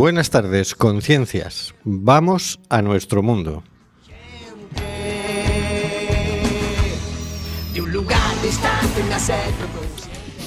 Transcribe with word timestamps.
Buenas 0.00 0.30
tardes, 0.30 0.74
conciencias. 0.74 1.74
Vamos 1.84 2.58
a 2.70 2.80
nuestro 2.80 3.22
mundo. 3.22 3.62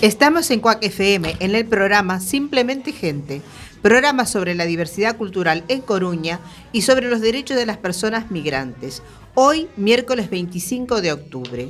Estamos 0.02 0.50
en 0.50 0.60
Cuac 0.60 0.84
FM, 0.84 1.36
en 1.40 1.54
el 1.54 1.68
programa 1.68 2.20
Simplemente 2.20 2.94
Gente, 2.94 3.44
programa 3.84 4.26
sobre 4.26 4.56
la 4.56 4.66
diversidad 4.66 5.18
cultural 5.18 5.64
en 5.68 5.82
Coruña 5.82 6.40
y 6.72 6.82
sobre 6.82 7.08
los 7.08 7.22
derechos 7.22 7.56
de 7.56 7.68
las 7.68 7.78
personas 7.78 8.32
migrantes. 8.32 9.04
Hoy, 9.36 9.68
miércoles 9.78 10.32
25 10.32 11.00
de 11.00 11.12
octubre. 11.12 11.70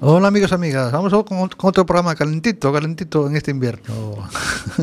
Hola 0.00 0.28
amigos 0.28 0.50
y 0.50 0.54
amigas, 0.54 0.92
vamos 0.92 1.12
con, 1.24 1.38
otro 1.40 1.86
programa 1.86 2.14
calentito, 2.14 2.72
calentito 2.72 3.26
en 3.28 3.36
este 3.36 3.52
invierno. 3.52 4.28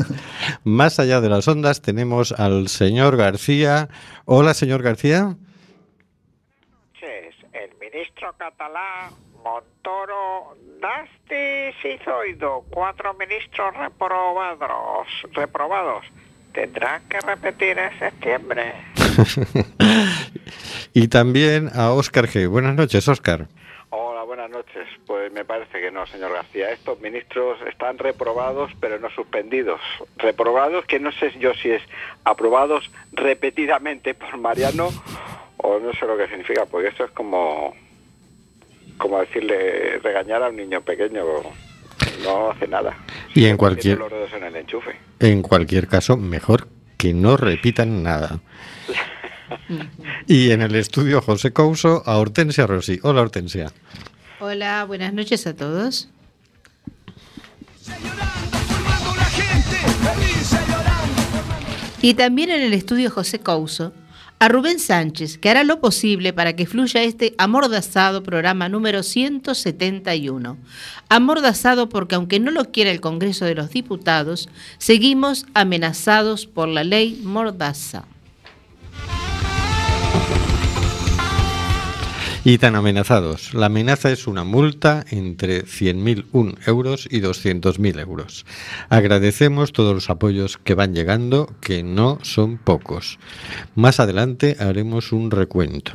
Más 0.64 0.98
allá 0.98 1.20
de 1.20 1.28
las 1.28 1.46
ondas 1.46 1.82
tenemos 1.82 2.32
al 2.32 2.68
señor 2.68 3.16
García. 3.16 3.88
Hola 4.24 4.54
señor 4.54 4.82
García. 4.82 5.36
El 7.52 7.70
ministro 7.78 8.34
catalán 8.38 9.12
Montoro 9.44 10.56
Nasti 10.80 11.76
Cizoido, 11.82 12.64
cuatro 12.70 13.14
ministros 13.14 13.76
reprobados, 13.76 15.06
reprobados, 15.32 16.06
tendrán 16.54 17.06
que 17.08 17.20
repetir 17.20 17.78
en 17.78 17.98
septiembre. 17.98 18.72
y 20.94 21.08
también 21.08 21.70
a 21.74 21.92
Óscar 21.92 22.26
G. 22.28 22.48
Buenas 22.48 22.74
noches, 22.74 23.06
Óscar. 23.08 23.48
Buenas 24.34 24.50
noches. 24.50 24.88
Pues 25.06 25.30
me 25.30 25.44
parece 25.44 25.78
que 25.78 25.90
no, 25.90 26.06
señor 26.06 26.32
García. 26.32 26.70
Estos 26.70 26.98
ministros 27.02 27.58
están 27.68 27.98
reprobados, 27.98 28.70
pero 28.80 28.98
no 28.98 29.10
suspendidos. 29.10 29.78
Reprobados, 30.16 30.86
que 30.86 30.98
no 30.98 31.12
sé 31.12 31.34
yo 31.38 31.52
si 31.52 31.70
es 31.70 31.82
aprobados 32.24 32.90
repetidamente 33.12 34.14
por 34.14 34.38
Mariano 34.38 34.88
o 35.58 35.78
no 35.80 35.92
sé 35.92 36.06
lo 36.06 36.16
que 36.16 36.28
significa, 36.28 36.64
porque 36.64 36.88
eso 36.88 37.04
es 37.04 37.10
como, 37.10 37.74
como 38.96 39.20
decirle, 39.20 39.98
regañar 39.98 40.42
a 40.42 40.48
un 40.48 40.56
niño 40.56 40.80
pequeño. 40.80 41.24
No 42.24 42.52
hace 42.52 42.66
nada. 42.66 42.96
Y 43.34 43.44
en 43.44 43.58
cualquier, 43.58 44.00
en, 44.34 44.44
el 44.44 44.56
enchufe. 44.56 44.96
en 45.20 45.42
cualquier 45.42 45.88
caso, 45.88 46.16
mejor 46.16 46.68
que 46.96 47.12
no 47.12 47.36
repitan 47.36 48.02
nada. 48.02 48.40
y 50.26 50.52
en 50.52 50.62
el 50.62 50.74
estudio 50.74 51.20
José 51.20 51.52
Couso 51.52 52.02
a 52.06 52.16
Hortensia 52.16 52.66
Rossi. 52.66 52.98
Hola 53.02 53.20
Hortensia. 53.20 53.70
Hola, 54.44 54.84
buenas 54.86 55.14
noches 55.14 55.46
a 55.46 55.54
todos. 55.54 56.08
Y 62.02 62.14
también 62.14 62.50
en 62.50 62.60
el 62.62 62.72
estudio 62.72 63.08
José 63.08 63.38
Couso 63.38 63.92
a 64.40 64.48
Rubén 64.48 64.80
Sánchez, 64.80 65.38
que 65.38 65.48
hará 65.48 65.62
lo 65.62 65.80
posible 65.80 66.32
para 66.32 66.56
que 66.56 66.66
fluya 66.66 67.04
este 67.04 67.36
amordazado 67.38 68.24
programa 68.24 68.68
número 68.68 69.04
171. 69.04 70.58
Amordazado 71.08 71.88
porque 71.88 72.16
aunque 72.16 72.40
no 72.40 72.50
lo 72.50 72.72
quiera 72.72 72.90
el 72.90 73.00
Congreso 73.00 73.44
de 73.44 73.54
los 73.54 73.70
Diputados, 73.70 74.48
seguimos 74.78 75.46
amenazados 75.54 76.48
por 76.48 76.66
la 76.66 76.82
ley 76.82 77.20
Mordaza. 77.22 78.06
Y 82.44 82.58
tan 82.58 82.74
amenazados. 82.74 83.54
La 83.54 83.66
amenaza 83.66 84.10
es 84.10 84.26
una 84.26 84.42
multa 84.42 85.04
entre 85.10 85.64
100.001 85.64 86.56
euros 86.66 87.06
y 87.08 87.20
200.000 87.20 88.00
euros. 88.00 88.44
Agradecemos 88.88 89.72
todos 89.72 89.94
los 89.94 90.10
apoyos 90.10 90.58
que 90.58 90.74
van 90.74 90.92
llegando, 90.92 91.54
que 91.60 91.84
no 91.84 92.18
son 92.22 92.58
pocos. 92.58 93.20
Más 93.76 94.00
adelante 94.00 94.56
haremos 94.58 95.12
un 95.12 95.30
recuento. 95.30 95.92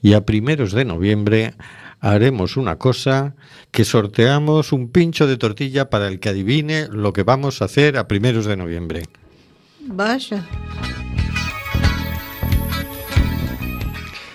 Y 0.00 0.14
a 0.14 0.24
primeros 0.24 0.72
de 0.72 0.86
noviembre 0.86 1.54
haremos 2.00 2.56
una 2.56 2.78
cosa 2.78 3.34
que 3.70 3.84
sorteamos 3.84 4.72
un 4.72 4.88
pincho 4.88 5.26
de 5.26 5.36
tortilla 5.36 5.90
para 5.90 6.08
el 6.08 6.20
que 6.20 6.30
adivine 6.30 6.88
lo 6.90 7.12
que 7.12 7.22
vamos 7.22 7.60
a 7.60 7.66
hacer 7.66 7.98
a 7.98 8.08
primeros 8.08 8.46
de 8.46 8.56
noviembre. 8.56 9.02
Vaya. 9.80 10.42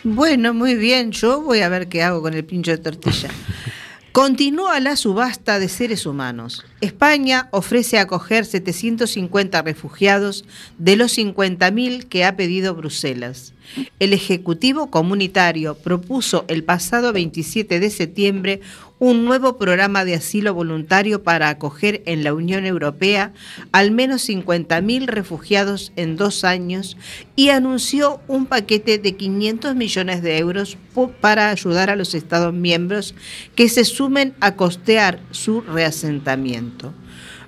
Bueno, 0.10 0.54
muy 0.54 0.76
bien. 0.76 1.12
Yo 1.12 1.42
voy 1.42 1.60
a 1.60 1.68
ver 1.68 1.90
qué 1.90 2.02
hago 2.02 2.22
con 2.22 2.34
el 2.34 2.46
pincho 2.46 2.72
de 2.72 2.78
tortilla. 2.78 3.30
Continúa 4.14 4.80
la 4.80 4.96
subasta 4.96 5.60
de 5.60 5.68
seres 5.68 6.06
humanos. 6.06 6.66
España 6.80 7.50
ofrece 7.52 8.00
acoger 8.00 8.46
750 8.46 9.62
refugiados 9.62 10.46
de 10.78 10.96
los 10.96 11.18
50.000 11.18 12.06
que 12.06 12.24
ha 12.24 12.38
pedido 12.38 12.74
Bruselas. 12.74 13.54
El 14.00 14.14
Ejecutivo 14.14 14.90
Comunitario 14.90 15.76
propuso 15.76 16.46
el 16.48 16.64
pasado 16.64 17.12
27 17.12 17.82
de 17.82 17.90
septiembre 17.90 18.62
un 19.00 19.26
nuevo 19.26 19.58
programa 19.58 20.06
de 20.06 20.16
asilo 20.16 20.54
voluntario 20.54 21.24
para 21.24 21.50
acoger 21.50 22.02
en 22.06 22.24
la 22.24 22.34
Unión 22.34 22.66
Europea 22.66 23.34
al 23.72 23.92
menos 23.92 24.28
50.000 24.28 25.06
refugiados 25.06 25.92
en 25.96 26.16
dos 26.16 26.44
años 26.44 26.98
y 27.36 27.50
anunció 27.50 28.20
un 28.28 28.48
paquete 28.48 28.98
de 28.98 29.16
500 29.16 29.76
millones 29.76 30.22
de 30.22 30.38
euros 30.38 30.78
para 31.22 31.50
ayudar 31.50 31.90
a 31.90 31.96
los 31.96 32.16
Estados 32.16 32.54
miembros 32.54 33.14
que 33.56 33.70
se 33.70 33.86
sumen 33.86 34.34
a 34.40 34.56
costear 34.56 35.20
su 35.32 35.62
reasentamiento. 35.62 36.94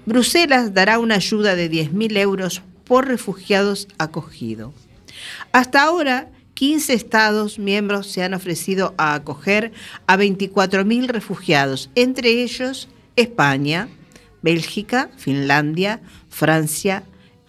Bruselas 0.06 0.74
dará 0.74 1.00
una 1.00 1.16
ayuda 1.16 1.56
de 1.56 1.70
10.000 1.70 2.18
euros 2.18 2.62
por 2.84 3.08
refugiados 3.08 3.88
acogidos. 3.98 4.74
Hasta 5.52 5.84
ahora, 5.84 6.30
15 6.60 6.92
Estados 6.92 7.58
miembros 7.58 8.08
se 8.08 8.22
han 8.22 8.34
ofrecido 8.34 8.94
a 8.98 9.14
acoger 9.14 9.72
a 10.08 10.18
24.000 10.18 11.08
refugiados, 11.08 11.90
entre 11.96 12.44
ellos 12.44 12.90
España, 13.16 13.88
Bélgica, 14.42 15.10
Finlandia, 15.16 16.02
Francia, 16.28 17.04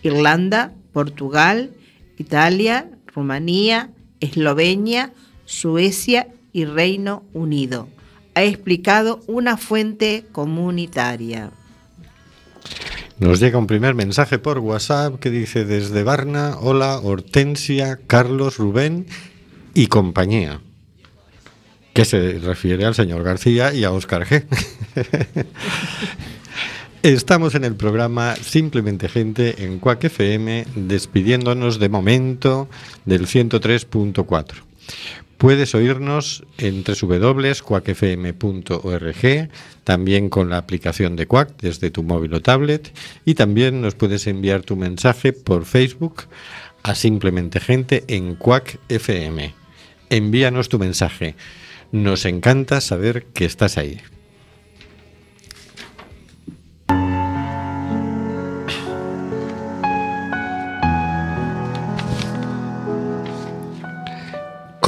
Irlanda, 0.05 0.75
Portugal, 0.93 1.73
Italia, 2.19 2.89
Rumanía, 3.13 3.91
Eslovenia, 4.21 5.13
Suecia 5.45 6.29
y 6.53 6.65
Reino 6.67 7.25
Unido, 7.33 7.89
ha 8.37 8.45
explicado 8.45 9.25
una 9.27 9.57
fuente 9.57 10.25
comunitaria. 10.31 11.51
Nos 13.21 13.39
llega 13.39 13.59
un 13.59 13.67
primer 13.67 13.95
mensaje 13.95 14.39
por 14.39 14.61
WhatsApp 14.61 15.21
que 15.21 15.31
dice 15.31 15.67
desde 15.67 16.03
Varna, 16.05 16.57
hola 16.59 16.99
Hortensia, 16.99 18.01
Carlos, 18.07 18.57
Rubén 18.57 19.07
y 19.75 19.89
compañía. 19.89 20.63
Que 21.93 22.07
se 22.07 22.39
refiere 22.39 22.87
al 22.87 22.95
señor 22.95 23.23
García 23.23 23.75
y 23.75 23.85
a 23.85 23.93
Oscar 23.93 24.27
G. 24.27 24.47
Estamos 27.03 27.55
en 27.55 27.65
el 27.65 27.75
programa 27.75 28.37
Simplemente 28.37 29.11
Gente 29.11 29.65
en 29.65 29.81
Cuac 29.81 30.03
FM, 30.03 30.65
despidiéndonos 30.75 31.79
de 31.79 31.91
momento 31.91 32.71
del 33.05 33.27
103.4. 33.27 34.47
Puedes 35.41 35.75
oírnos 35.75 36.45
en 36.59 36.85
www.cuacfm.org, 36.85 39.49
también 39.85 40.29
con 40.29 40.51
la 40.51 40.59
aplicación 40.59 41.17
de 41.17 41.27
Quack 41.27 41.63
desde 41.63 41.91
tu 41.91 42.03
móvil 42.03 42.35
o 42.35 42.43
tablet, 42.43 42.93
y 43.25 43.33
también 43.33 43.81
nos 43.81 43.95
puedes 43.95 44.27
enviar 44.27 44.61
tu 44.61 44.77
mensaje 44.77 45.33
por 45.33 45.65
Facebook 45.65 46.25
a 46.83 46.95
Simplemente 46.95 47.59
Gente 47.59 48.05
en 48.09 48.35
Quack 48.35 48.81
FM. 48.91 49.55
Envíanos 50.11 50.69
tu 50.69 50.79
mensaje. 50.79 51.37
Nos 51.91 52.27
encanta 52.27 52.83
saber 52.83 53.25
que 53.33 53.47
estás 53.47 53.79
ahí. 53.79 53.99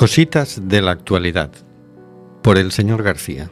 Cositas 0.02 0.68
de 0.68 0.82
la 0.82 0.90
actualidad 0.90 1.52
por 2.42 2.58
el 2.58 2.72
señor 2.72 3.04
García. 3.04 3.50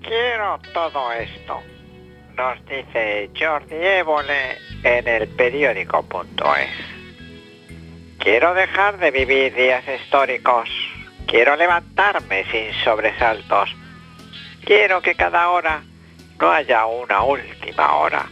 Quiero 0.00 0.60
todo 0.72 1.12
esto, 1.12 1.60
nos 2.34 2.64
dice 2.64 3.30
Jordi 3.38 3.74
Évole 3.74 4.56
en 4.82 5.06
el 5.08 5.28
periódico.es. 5.28 6.70
Quiero 8.18 8.54
dejar 8.54 8.96
de 8.96 9.10
vivir 9.10 9.54
días 9.54 9.84
históricos. 9.86 10.70
Quiero 11.26 11.54
levantarme 11.54 12.46
sin 12.50 12.72
sobresaltos. 12.82 13.68
Quiero 14.68 15.00
que 15.00 15.14
cada 15.14 15.48
hora 15.48 15.82
no 16.38 16.52
haya 16.52 16.84
una 16.84 17.22
última 17.22 17.94
hora. 17.94 18.26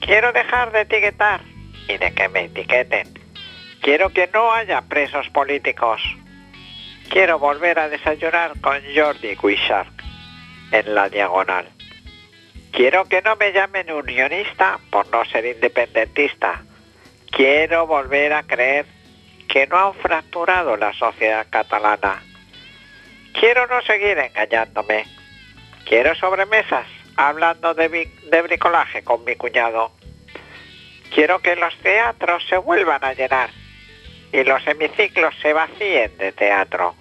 Quiero 0.00 0.32
dejar 0.32 0.72
de 0.72 0.80
etiquetar 0.80 1.42
y 1.86 1.96
de 1.96 2.12
que 2.12 2.28
me 2.28 2.46
etiqueten. 2.46 3.06
Quiero 3.80 4.10
que 4.10 4.28
no 4.34 4.52
haya 4.52 4.82
presos 4.82 5.28
políticos. 5.28 6.02
Quiero 7.08 7.38
volver 7.38 7.78
a 7.78 7.88
desayunar 7.88 8.60
con 8.60 8.82
Jordi 8.96 9.36
Guichard 9.36 9.86
en 10.72 10.92
la 10.92 11.08
diagonal. 11.08 11.68
Quiero 12.72 13.04
que 13.04 13.22
no 13.22 13.36
me 13.36 13.52
llamen 13.52 13.92
unionista 13.92 14.80
por 14.90 15.08
no 15.10 15.24
ser 15.24 15.44
independentista. 15.44 16.64
Quiero 17.30 17.86
volver 17.86 18.32
a 18.32 18.42
creer 18.42 18.86
que 19.48 19.68
no 19.68 19.78
han 19.78 19.94
fracturado 19.94 20.76
la 20.76 20.92
sociedad 20.94 21.46
catalana. 21.48 22.24
Quiero 23.38 23.68
no 23.68 23.80
seguir 23.82 24.18
engañándome. 24.18 25.22
Quiero 25.84 26.14
sobremesas 26.14 26.86
hablando 27.16 27.74
de, 27.74 27.88
de 27.88 28.42
bricolaje 28.42 29.04
con 29.04 29.24
mi 29.24 29.36
cuñado. 29.36 29.92
Quiero 31.14 31.38
que 31.40 31.54
los 31.56 31.76
teatros 31.78 32.44
se 32.48 32.56
vuelvan 32.56 33.04
a 33.04 33.12
llenar 33.12 33.50
y 34.32 34.42
los 34.42 34.66
hemiciclos 34.66 35.34
se 35.40 35.52
vacíen 35.52 36.16
de 36.18 36.32
teatro. 36.32 36.94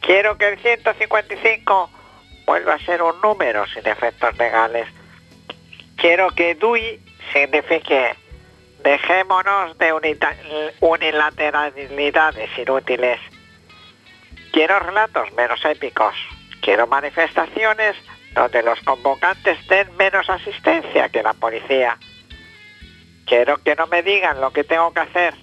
Quiero 0.00 0.36
que 0.36 0.48
el 0.48 0.58
155 0.58 1.90
vuelva 2.46 2.74
a 2.74 2.78
ser 2.80 3.02
un 3.02 3.20
número 3.20 3.66
sin 3.68 3.86
efectos 3.86 4.36
legales. 4.36 4.86
Quiero 5.96 6.30
que 6.30 6.54
DUI 6.54 7.00
signifique 7.32 8.16
dejémonos 8.82 9.78
de 9.78 9.92
unilateralidades 10.80 12.58
inútiles. 12.58 13.20
Quiero 14.52 14.80
relatos 14.80 15.32
menos 15.34 15.64
épicos. 15.64 16.14
Quiero 16.60 16.86
manifestaciones 16.86 17.96
donde 18.34 18.62
los 18.62 18.80
convocantes 18.80 19.66
den 19.66 19.96
menos 19.96 20.28
asistencia 20.28 21.08
que 21.08 21.22
la 21.22 21.32
policía. 21.32 21.98
Quiero 23.26 23.58
que 23.58 23.74
no 23.74 23.86
me 23.86 24.02
digan 24.02 24.40
lo 24.40 24.52
que 24.52 24.64
tengo 24.64 24.92
que 24.92 25.00
hacer. 25.00 25.34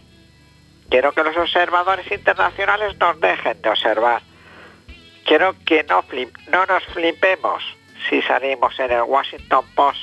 Quiero 0.89 1.11
que 1.13 1.23
los 1.23 1.35
observadores 1.35 2.09
internacionales 2.11 2.97
nos 2.97 3.19
dejen 3.19 3.61
de 3.61 3.69
observar. 3.69 4.21
Quiero 5.25 5.55
que 5.65 5.83
no, 5.83 6.03
no 6.51 6.65
nos 6.65 6.83
flipemos 6.85 7.63
si 8.09 8.21
salimos 8.21 8.79
en 8.79 8.91
el 8.91 9.01
Washington 9.01 9.65
Post. 9.75 9.99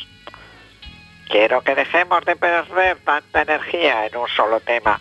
Quiero 1.28 1.62
que 1.62 1.75
dejemos 1.75 2.22
de 2.25 2.37
perder 2.37 2.99
tanta 2.99 3.43
energía 3.43 4.06
en 4.06 4.16
un 4.16 4.28
solo 4.28 4.61
tema. 4.61 5.00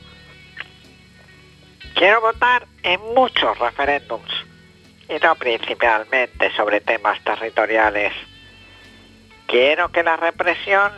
Quiero 1.95 2.21
votar 2.21 2.65
en 2.83 3.01
muchos 3.13 3.60
referéndums 3.60 4.53
y 5.10 5.20
no 5.22 5.36
principalmente 5.36 6.52
sobre 6.56 6.82
temas 6.82 7.24
territoriales. 7.24 8.14
Quiero 9.48 9.92
que 9.92 10.04
la 10.04 10.18
represión 10.18 10.92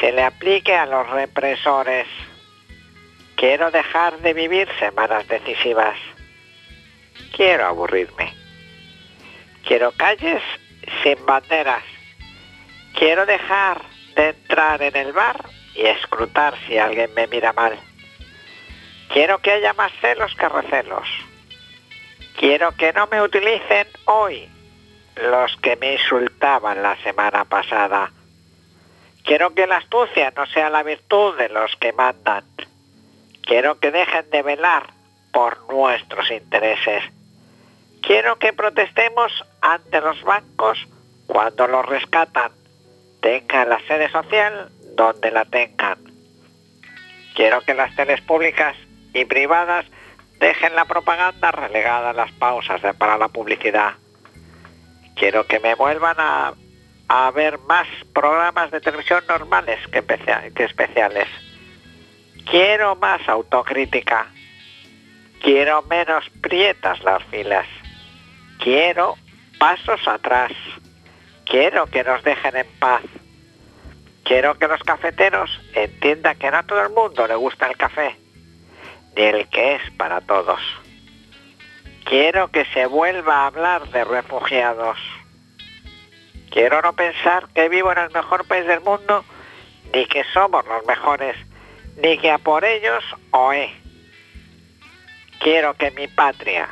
se 0.00 0.12
le 0.12 0.22
aplique 0.22 0.74
a 0.74 0.86
los 0.86 1.08
represores. 1.10 2.06
Quiero 3.36 3.70
dejar 3.70 4.18
de 4.18 4.34
vivir 4.34 4.68
semanas 4.78 5.26
decisivas. 5.28 5.96
Quiero 7.34 7.66
aburrirme. 7.66 8.34
Quiero 9.66 9.92
calles 9.92 10.42
sin 11.02 11.24
banderas. 11.24 11.84
Quiero 12.94 13.26
dejar 13.26 13.82
de 14.16 14.30
entrar 14.30 14.82
en 14.82 14.96
el 14.96 15.12
bar 15.12 15.44
y 15.74 15.86
escrutar 15.86 16.54
si 16.66 16.78
alguien 16.78 17.12
me 17.14 17.26
mira 17.28 17.52
mal. 17.52 17.78
Quiero 19.12 19.38
que 19.38 19.52
haya 19.52 19.72
más 19.74 19.92
celos 20.00 20.34
que 20.34 20.48
recelos. 20.48 21.27
Quiero 22.38 22.70
que 22.76 22.92
no 22.92 23.08
me 23.08 23.20
utilicen 23.20 23.88
hoy 24.04 24.48
los 25.16 25.56
que 25.56 25.74
me 25.74 25.94
insultaban 25.94 26.80
la 26.84 26.96
semana 27.02 27.44
pasada. 27.44 28.12
Quiero 29.24 29.54
que 29.54 29.66
la 29.66 29.78
astucia 29.78 30.32
no 30.36 30.46
sea 30.46 30.70
la 30.70 30.84
virtud 30.84 31.36
de 31.36 31.48
los 31.48 31.74
que 31.80 31.92
mandan. 31.92 32.44
Quiero 33.42 33.80
que 33.80 33.90
dejen 33.90 34.30
de 34.30 34.42
velar 34.42 34.84
por 35.32 35.68
nuestros 35.68 36.30
intereses. 36.30 37.02
Quiero 38.02 38.38
que 38.38 38.52
protestemos 38.52 39.32
ante 39.60 40.00
los 40.00 40.22
bancos 40.22 40.78
cuando 41.26 41.66
los 41.66 41.84
rescatan. 41.86 42.52
Tengan 43.20 43.68
la 43.68 43.80
sede 43.88 44.12
social 44.12 44.70
donde 44.94 45.32
la 45.32 45.44
tengan. 45.44 45.98
Quiero 47.34 47.62
que 47.62 47.74
las 47.74 47.96
teles 47.96 48.20
públicas 48.20 48.76
y 49.12 49.24
privadas 49.24 49.86
dejen 50.38 50.74
la 50.74 50.84
propaganda 50.84 51.50
relegada 51.50 52.10
a 52.10 52.12
las 52.12 52.32
pausas 52.32 52.80
para 52.96 53.18
la 53.18 53.28
publicidad. 53.28 53.94
Quiero 55.16 55.46
que 55.46 55.58
me 55.60 55.74
vuelvan 55.74 56.16
a, 56.18 56.54
a 57.08 57.30
ver 57.32 57.58
más 57.60 57.88
programas 58.14 58.70
de 58.70 58.80
televisión 58.80 59.24
normales 59.28 59.80
que, 59.88 60.02
que 60.54 60.64
especiales. 60.64 61.28
Quiero 62.48 62.96
más 62.96 63.28
autocrítica. 63.28 64.26
Quiero 65.40 65.82
menos 65.82 66.24
prietas 66.40 67.02
las 67.02 67.22
filas. 67.24 67.66
Quiero 68.58 69.16
pasos 69.58 70.06
atrás. 70.06 70.52
Quiero 71.44 71.86
que 71.86 72.04
nos 72.04 72.22
dejen 72.22 72.56
en 72.56 72.66
paz. 72.78 73.02
Quiero 74.24 74.58
que 74.58 74.68
los 74.68 74.82
cafeteros 74.82 75.50
entiendan 75.74 76.36
que 76.38 76.50
no 76.50 76.58
a 76.58 76.62
todo 76.62 76.82
el 76.82 76.90
mundo 76.90 77.26
le 77.26 77.34
gusta 77.34 77.66
el 77.66 77.78
café, 77.78 78.14
ni 79.16 79.22
el 79.22 79.48
que 79.48 79.76
es 79.76 79.90
para 79.96 80.20
todos. 80.20 80.60
Quiero 82.04 82.48
que 82.48 82.64
se 82.66 82.86
vuelva 82.86 83.42
a 83.42 83.46
hablar 83.46 83.88
de 83.90 84.04
refugiados. 84.04 84.98
Quiero 86.50 86.80
no 86.80 86.94
pensar 86.94 87.48
que 87.54 87.68
vivo 87.68 87.92
en 87.92 87.98
el 87.98 88.10
mejor 88.10 88.46
país 88.46 88.66
del 88.66 88.80
mundo, 88.80 89.24
ni 89.92 90.06
que 90.06 90.24
somos 90.32 90.64
los 90.66 90.86
mejores, 90.86 91.36
ni 92.02 92.16
que 92.18 92.30
a 92.30 92.38
por 92.38 92.64
ellos 92.64 93.04
oe. 93.30 93.74
Quiero 95.40 95.74
que 95.74 95.90
mi 95.90 96.08
patria 96.08 96.68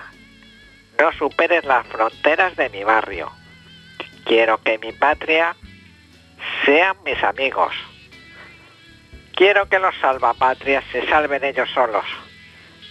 no 0.99 1.13
supere 1.13 1.63
las 1.63 1.87
fronteras 1.87 2.57
de 2.57 2.71
mi 2.71 2.85
barrio. 2.85 3.31
Quiero 4.25 4.59
que 4.63 4.79
mi 4.79 4.93
patria 4.93 5.55
sean 6.65 6.97
mis 7.05 7.23
amigos. 7.23 7.75
Quiero 9.35 9.69
que 9.69 9.79
los 9.79 9.95
salvapatrias 10.01 10.85
se 10.91 11.07
salven 11.07 11.45
ellos 11.45 11.69
solos, 11.75 12.07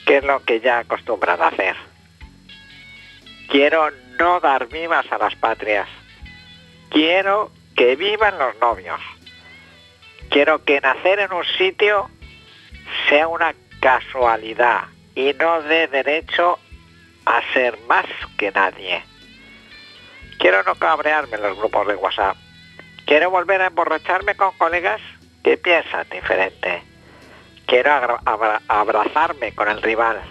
que 0.06 0.18
es 0.18 0.24
lo 0.24 0.44
que 0.44 0.60
ya 0.60 0.80
acostumbran 0.80 1.42
hacer. 1.42 1.76
Quiero 3.50 3.90
no 4.20 4.40
dar 4.40 4.68
vivas 4.68 5.06
a 5.12 5.18
las 5.18 5.36
patrias. 5.36 5.88
Quiero 6.90 7.52
que 7.76 7.96
vivan 7.96 8.38
los 8.38 8.56
novios. 8.60 9.00
Quiero 10.30 10.64
que 10.64 10.82
nacer 10.82 11.20
en 11.20 11.34
un 11.34 11.46
sitio 11.58 12.10
sea 13.10 13.28
una 13.28 13.54
casualidad 13.80 14.86
y 15.16 15.34
no 15.34 15.62
dé 15.62 15.88
derecho 15.88 16.60
a 17.26 17.42
ser 17.54 17.78
más 17.88 18.06
que 18.38 18.52
nadie. 18.52 19.04
Quiero 20.40 20.64
no 20.64 20.76
cabrearme 20.76 21.38
en 21.38 21.44
los 21.44 21.58
grupos 21.58 21.88
de 21.88 21.96
WhatsApp. 21.96 22.38
Quiero 23.06 23.30
volver 23.30 23.62
a 23.62 23.68
emborracharme 23.68 24.36
con 24.36 24.52
colegas 24.58 25.02
que 25.44 25.58
piensan 25.58 26.08
diferente. 26.10 26.84
Quiero 27.66 28.20
abrazarme 28.68 29.54
con 29.54 29.70
el 29.70 29.82
rival. 29.82 30.22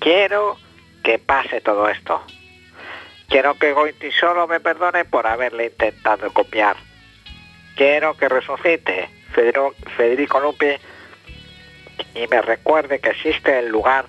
Quiero 0.00 0.56
que 1.02 1.18
pase 1.18 1.60
todo 1.60 1.88
esto. 1.88 2.22
Quiero 3.28 3.54
que 3.54 3.72
Goiti 3.72 4.10
solo 4.12 4.46
me 4.46 4.60
perdone 4.60 5.04
por 5.04 5.26
haberle 5.26 5.66
intentado 5.66 6.32
copiar. 6.32 6.76
Quiero 7.76 8.16
que 8.16 8.28
resucite 8.28 9.08
Federico, 9.32 9.74
Federico 9.96 10.40
Lupi 10.40 10.76
y 12.14 12.26
me 12.28 12.42
recuerde 12.42 13.00
que 13.00 13.10
existe 13.10 13.58
el 13.58 13.68
lugar 13.68 14.06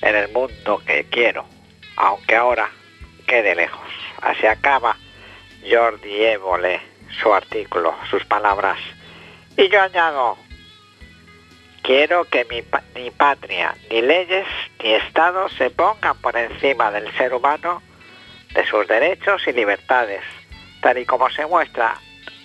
en 0.00 0.14
el 0.14 0.30
mundo 0.32 0.80
que 0.86 1.04
quiero, 1.04 1.46
aunque 1.96 2.36
ahora 2.36 2.70
quede 3.26 3.54
lejos. 3.54 3.88
Así 4.20 4.46
acaba 4.46 4.96
Jordi 5.68 6.24
Évole 6.24 6.80
su 7.20 7.32
artículo, 7.32 7.94
sus 8.10 8.24
palabras. 8.24 8.78
Y 9.56 9.68
yo 9.68 9.80
añado, 9.80 10.36
quiero 11.84 12.24
que 12.24 12.44
mi 12.46 12.62
ni 13.00 13.10
patria, 13.10 13.76
ni 13.90 14.02
leyes, 14.02 14.46
ni 14.82 14.94
Estado 14.94 15.48
se 15.50 15.70
pongan 15.70 16.16
por 16.16 16.36
encima 16.36 16.90
del 16.90 17.12
ser 17.16 17.32
humano, 17.34 17.82
de 18.54 18.66
sus 18.66 18.88
derechos 18.88 19.42
y 19.46 19.52
libertades, 19.52 20.22
tal 20.80 20.98
y 20.98 21.04
como 21.04 21.30
se 21.30 21.46
muestra 21.46 21.96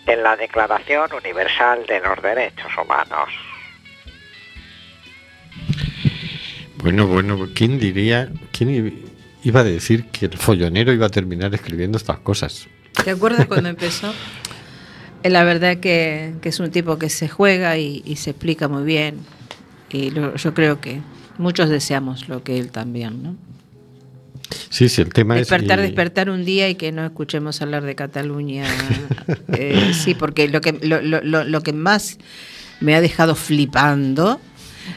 en 0.05 0.22
la 0.22 0.36
Declaración 0.36 1.12
Universal 1.13 1.86
de 1.88 2.00
los 2.01 2.22
Derechos 2.22 2.72
Humanos. 2.77 3.29
Bueno, 6.77 7.08
bueno, 7.08 7.50
¿quién 7.55 7.79
diría, 7.79 8.29
quién 8.51 9.12
iba 9.43 9.60
a 9.60 9.63
decir 9.63 10.10
que 10.12 10.25
el 10.25 10.38
follonero 10.38 10.91
iba 10.93 11.08
a 11.08 11.10
terminar 11.10 11.53
escribiendo 11.53 11.98
estas 11.98 12.19
cosas? 12.19 12.67
¿Te 13.03 13.12
acuerdas 13.12 13.48
cuando 13.48 13.69
empezó? 13.69 14.13
La 15.23 15.43
verdad 15.43 15.77
que, 15.77 16.33
que 16.41 16.49
es 16.49 16.59
un 16.59 16.71
tipo 16.71 16.97
que 16.97 17.09
se 17.09 17.27
juega 17.27 17.77
y, 17.77 18.01
y 18.05 18.15
se 18.15 18.29
explica 18.31 18.67
muy 18.67 18.83
bien. 18.83 19.17
Y 19.91 20.11
lo- 20.11 20.35
yo 20.35 20.53
creo 20.53 20.79
que 20.79 21.01
muchos 21.38 21.69
deseamos 21.69 22.29
lo 22.29 22.43
que 22.43 22.57
él 22.59 22.71
también, 22.71 23.23
¿no? 23.23 23.35
Sí, 24.69 24.88
sí, 24.89 25.01
el 25.01 25.11
tema 25.13 25.35
Despertar, 25.35 25.79
es... 25.79 25.85
y- 25.85 25.88
despertar 25.89 26.29
un 26.29 26.45
día 26.45 26.69
y 26.69 26.75
que 26.75 26.91
no 26.91 27.05
escuchemos 27.05 27.61
hablar 27.61 27.83
de 27.83 27.95
Cataluña. 27.95 28.65
Eh, 29.53 29.91
sí, 29.93 30.13
porque 30.15 30.47
lo 30.47 30.61
que, 30.61 30.73
lo, 30.73 31.01
lo- 31.01 31.21
lo- 31.21 31.43
lo 31.43 31.61
que 31.61 31.73
más 31.73 32.17
me 32.79 32.95
ha 32.95 33.01
dejado 33.01 33.35
flipando 33.35 34.39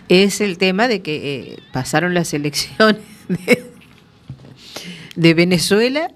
es 0.09 0.41
el 0.41 0.57
tema 0.59 0.89
de 0.89 1.01
que 1.03 1.53
eh, 1.53 1.59
pasaron 1.73 2.15
las 2.15 2.33
elecciones 2.33 3.01
de, 3.29 3.65
de 5.17 5.35
Venezuela 5.35 6.11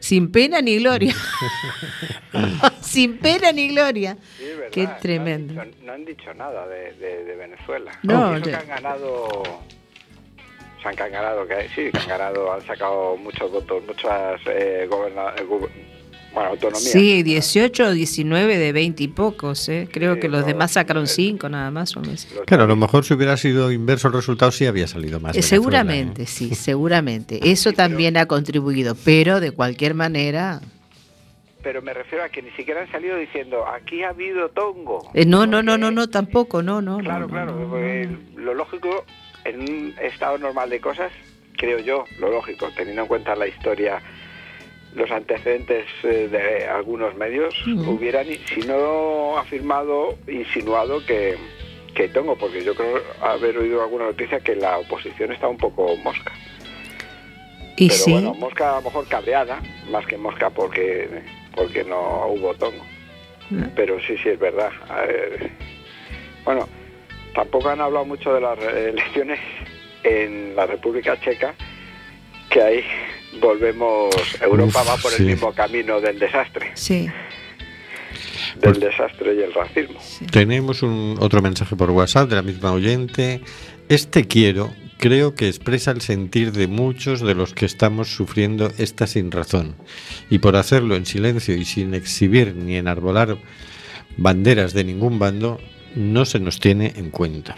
sin 0.00 0.30
pena 0.30 0.60
ni 0.62 0.78
gloria. 0.78 1.14
sin 2.80 3.18
pena 3.18 3.52
ni 3.52 3.68
gloria. 3.68 4.16
Sí, 4.38 4.44
es 4.44 4.56
verdad, 4.56 4.70
Qué 4.72 4.82
no 4.84 4.90
han 4.90 5.00
tremendo. 5.00 5.52
dicho- 5.64 5.76
No 5.84 5.92
han 5.92 6.04
dicho, 6.04 6.34
nada 6.34 6.66
de, 6.68 6.92
de- 6.94 7.24
de 7.24 7.36
Venezuela. 7.36 7.92
No, 8.02 8.32
Y 8.32 8.36
eso 8.36 8.44
de- 8.46 8.50
que 8.52 8.56
han 8.56 8.68
ganado, 8.68 9.42
se 10.82 10.88
han 10.88 10.96
ganado, 10.96 11.46
que 11.46 11.68
sí, 11.74 11.90
que 11.92 11.98
han 11.98 12.08
ganado, 12.08 12.52
han 12.52 12.66
sacado 12.66 13.16
muchos 13.16 13.50
votos, 13.50 13.82
muchas 13.86 14.40
eh, 14.46 14.86
goberna- 14.90 15.34
eh, 15.38 15.44
bueno, 16.32 16.50
autonomías. 16.50 16.82
Sí, 16.92 17.24
18 17.24 17.86
o 17.86 17.90
19 17.90 18.56
de 18.56 18.72
20 18.72 19.02
y 19.02 19.08
pocos, 19.08 19.68
¿eh? 19.68 19.88
Creo 19.92 20.14
Sí, 20.14 20.20
que 20.20 20.28
los 20.28 20.42
no, 20.42 20.46
demás 20.46 20.70
sacaron 20.70 21.04
eh, 21.04 21.08
5 21.08 21.48
nada 21.48 21.72
más. 21.72 21.96
O 21.96 22.00
menos. 22.00 22.28
Los- 22.32 22.44
Claro, 22.44 22.62
a 22.64 22.66
lo 22.68 22.76
mejor 22.76 23.04
si 23.04 23.14
hubiera 23.14 23.36
sido 23.36 23.72
inverso 23.72 24.06
el 24.08 24.14
resultado 24.14 24.52
sí 24.52 24.64
había 24.64 24.86
salido 24.86 25.18
más. 25.18 25.36
Eh, 25.36 25.42
seguramente, 25.42 26.22
¿eh? 26.22 26.26
sí, 26.26 26.54
seguramente. 26.54 27.40
Eso 27.50 27.72
también 27.72 28.16
ha 28.16 28.26
contribuido, 28.26 28.94
pero 29.04 29.40
de 29.40 29.50
cualquier 29.50 29.94
manera... 29.94 30.60
Pero 31.62 31.82
me 31.82 31.92
refiero 31.92 32.24
a 32.24 32.28
que 32.28 32.42
ni 32.42 32.50
siquiera 32.52 32.80
han 32.82 32.90
salido 32.90 33.16
diciendo, 33.16 33.66
aquí 33.66 34.02
ha 34.02 34.10
habido 34.10 34.48
tongo. 34.50 35.10
eh, 35.14 35.26
no, 35.26 35.46
no, 35.46 35.62
no, 35.62 35.76
no, 35.76 35.90
no, 35.90 36.08
tampoco, 36.08 36.62
no, 36.62 36.80
no. 36.80 36.98
Claro, 36.98 37.20
no, 37.20 37.28
claro, 37.28 37.52
no, 37.52 38.40
lo 38.40 38.54
lógico, 38.54 39.04
en 39.44 39.60
un 39.60 39.94
estado 40.00 40.38
normal 40.38 40.70
de 40.70 40.80
cosas, 40.80 41.12
creo 41.56 41.78
yo, 41.78 42.04
lo 42.18 42.30
lógico, 42.30 42.68
teniendo 42.74 43.02
en 43.02 43.08
cuenta 43.08 43.36
la 43.36 43.46
historia, 43.46 44.00
los 44.94 45.10
antecedentes 45.10 45.86
eh, 46.02 46.28
de 46.30 46.66
algunos 46.66 47.14
medios, 47.14 47.54
hubieran, 47.66 48.26
si 48.26 48.60
no 48.62 49.38
afirmado, 49.38 50.16
insinuado 50.26 51.04
que, 51.04 51.36
que 51.94 52.08
Tongo, 52.08 52.36
porque 52.36 52.64
yo 52.64 52.74
creo 52.74 53.02
haber 53.20 53.58
oído 53.58 53.82
alguna 53.82 54.06
noticia 54.06 54.40
que 54.40 54.56
la 54.56 54.78
oposición 54.78 55.32
está 55.32 55.46
un 55.48 55.58
poco 55.58 55.96
mosca. 55.98 56.32
Y 57.76 57.88
Pero 57.88 58.00
sí, 58.00 58.12
bueno, 58.12 58.34
mosca 58.34 58.72
a 58.72 58.76
lo 58.76 58.82
mejor 58.82 59.06
cabreada, 59.08 59.62
más 59.90 60.06
que 60.06 60.16
mosca 60.16 60.50
porque, 60.50 61.08
porque 61.54 61.84
no 61.84 62.26
hubo 62.28 62.54
Tongo. 62.54 62.84
no. 63.50 63.70
Pero 63.74 63.98
sí, 64.00 64.16
sí, 64.22 64.28
es 64.30 64.38
verdad. 64.38 64.70
A 64.88 65.02
ver, 65.02 65.50
bueno, 66.44 66.68
tampoco 67.34 67.68
han 67.68 67.80
hablado 67.80 68.04
mucho 68.04 68.32
de 68.34 68.40
las 68.40 68.58
elecciones 68.74 69.38
en 70.04 70.54
la 70.56 70.66
República 70.66 71.18
Checa, 71.20 71.54
que 72.50 72.62
ahí 72.62 72.84
volvemos, 73.40 74.14
Europa 74.40 74.80
Uf, 74.82 74.88
va 74.88 74.96
por 74.96 75.10
sí. 75.12 75.22
el 75.22 75.28
mismo 75.30 75.52
camino 75.52 76.00
del 76.00 76.18
desastre, 76.18 76.70
sí, 76.74 77.08
del 78.56 78.72
Pues- 78.72 78.80
desastre 78.80 79.34
y 79.34 79.42
el 79.42 79.52
racismo. 79.52 80.00
sí. 80.00 80.26
Tenemos 80.26 80.82
un 80.82 81.16
otro 81.20 81.40
mensaje 81.42 81.76
por 81.76 81.90
WhatsApp 81.90 82.28
de 82.28 82.36
la 82.36 82.42
misma 82.42 82.72
oyente. 82.72 83.40
Este 83.88 84.26
quiero 84.26 84.70
creo 85.00 85.34
que 85.34 85.48
expresa 85.48 85.90
el 85.90 86.02
sentir 86.02 86.52
de 86.52 86.68
muchos 86.68 87.20
de 87.22 87.34
los 87.34 87.54
que 87.54 87.64
estamos 87.64 88.14
sufriendo 88.14 88.70
esta 88.76 89.06
sin 89.06 89.30
razón. 89.30 89.74
Y 90.28 90.40
por 90.40 90.56
hacerlo 90.56 90.94
en 90.94 91.06
silencio 91.06 91.56
y 91.56 91.64
sin 91.64 91.94
exhibir 91.94 92.54
ni 92.54 92.76
enarbolar 92.76 93.38
banderas 94.18 94.74
de 94.74 94.84
ningún 94.84 95.18
bando, 95.18 95.58
no 95.96 96.26
se 96.26 96.38
nos 96.38 96.60
tiene 96.60 96.92
en 96.96 97.10
cuenta. 97.10 97.56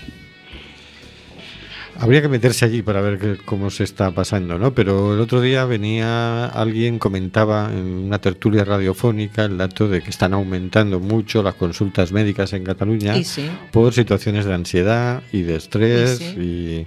Habría 2.02 2.20
que 2.20 2.28
meterse 2.28 2.64
allí 2.64 2.82
para 2.82 3.00
ver 3.00 3.38
cómo 3.44 3.70
se 3.70 3.84
está 3.84 4.10
pasando, 4.10 4.58
¿no? 4.58 4.74
Pero 4.74 5.14
el 5.14 5.20
otro 5.20 5.40
día 5.40 5.64
venía 5.64 6.46
alguien, 6.46 6.98
comentaba 6.98 7.70
en 7.72 7.86
una 7.86 8.20
tertulia 8.20 8.64
radiofónica 8.64 9.44
el 9.44 9.56
dato 9.56 9.88
de 9.88 10.02
que 10.02 10.10
están 10.10 10.34
aumentando 10.34 10.98
mucho 10.98 11.44
las 11.44 11.54
consultas 11.54 12.10
médicas 12.10 12.52
en 12.54 12.64
Cataluña 12.64 13.16
Y 13.16 13.22
sí, 13.22 13.48
por 13.70 13.92
situaciones 13.92 14.46
de 14.46 14.54
ansiedad 14.54 15.22
y 15.32 15.42
de 15.42 15.54
estrés 15.54 16.20
Y 16.20 16.86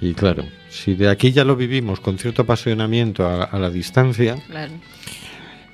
y, 0.00 0.14
claro, 0.14 0.44
si 0.70 0.94
de 0.94 1.08
aquí 1.08 1.32
ya 1.32 1.44
lo 1.44 1.54
vivimos 1.54 2.00
con 2.00 2.18
cierto 2.18 2.42
apasionamiento 2.42 3.26
a, 3.26 3.44
a 3.44 3.58
la 3.58 3.70
distancia, 3.70 4.36
claro. 4.48 4.72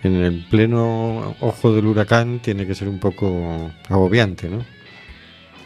en 0.02 0.14
el 0.16 0.44
pleno 0.50 1.36
ojo 1.40 1.72
del 1.72 1.86
huracán 1.86 2.40
tiene 2.40 2.66
que 2.66 2.74
ser 2.74 2.88
un 2.88 2.98
poco 2.98 3.70
agobiante, 3.88 4.48
¿no? 4.48 4.64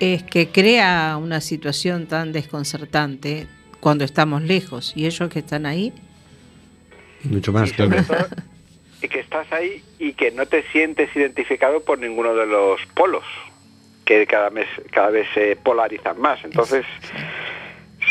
Es 0.03 0.25
que 0.25 0.49
crea 0.49 1.17
una 1.17 1.41
situación 1.41 2.09
tan 2.09 2.33
desconcertante 2.33 3.47
cuando 3.79 4.03
estamos 4.03 4.43
lejos 4.43 4.93
y 4.97 5.07
ellos 5.07 5.31
que 5.31 5.39
están 5.39 5.65
ahí, 5.65 5.93
Mucho 7.23 7.53
más, 7.53 7.73
claro. 7.73 7.95
y 9.01 9.07
que 9.07 9.21
estás 9.21 9.47
ahí 9.53 9.81
y 10.01 10.15
que 10.15 10.33
no 10.33 10.47
te 10.47 10.65
sientes 10.73 11.15
identificado 11.15 11.85
por 11.85 12.01
ninguno 12.01 12.35
de 12.35 12.47
los 12.47 12.85
polos, 12.97 13.23
que 14.05 14.27
cada, 14.27 14.51
mes, 14.51 14.67
cada 14.91 15.11
vez 15.11 15.29
se 15.35 15.55
polarizan 15.55 16.21
más. 16.21 16.43
Entonces, 16.43 16.85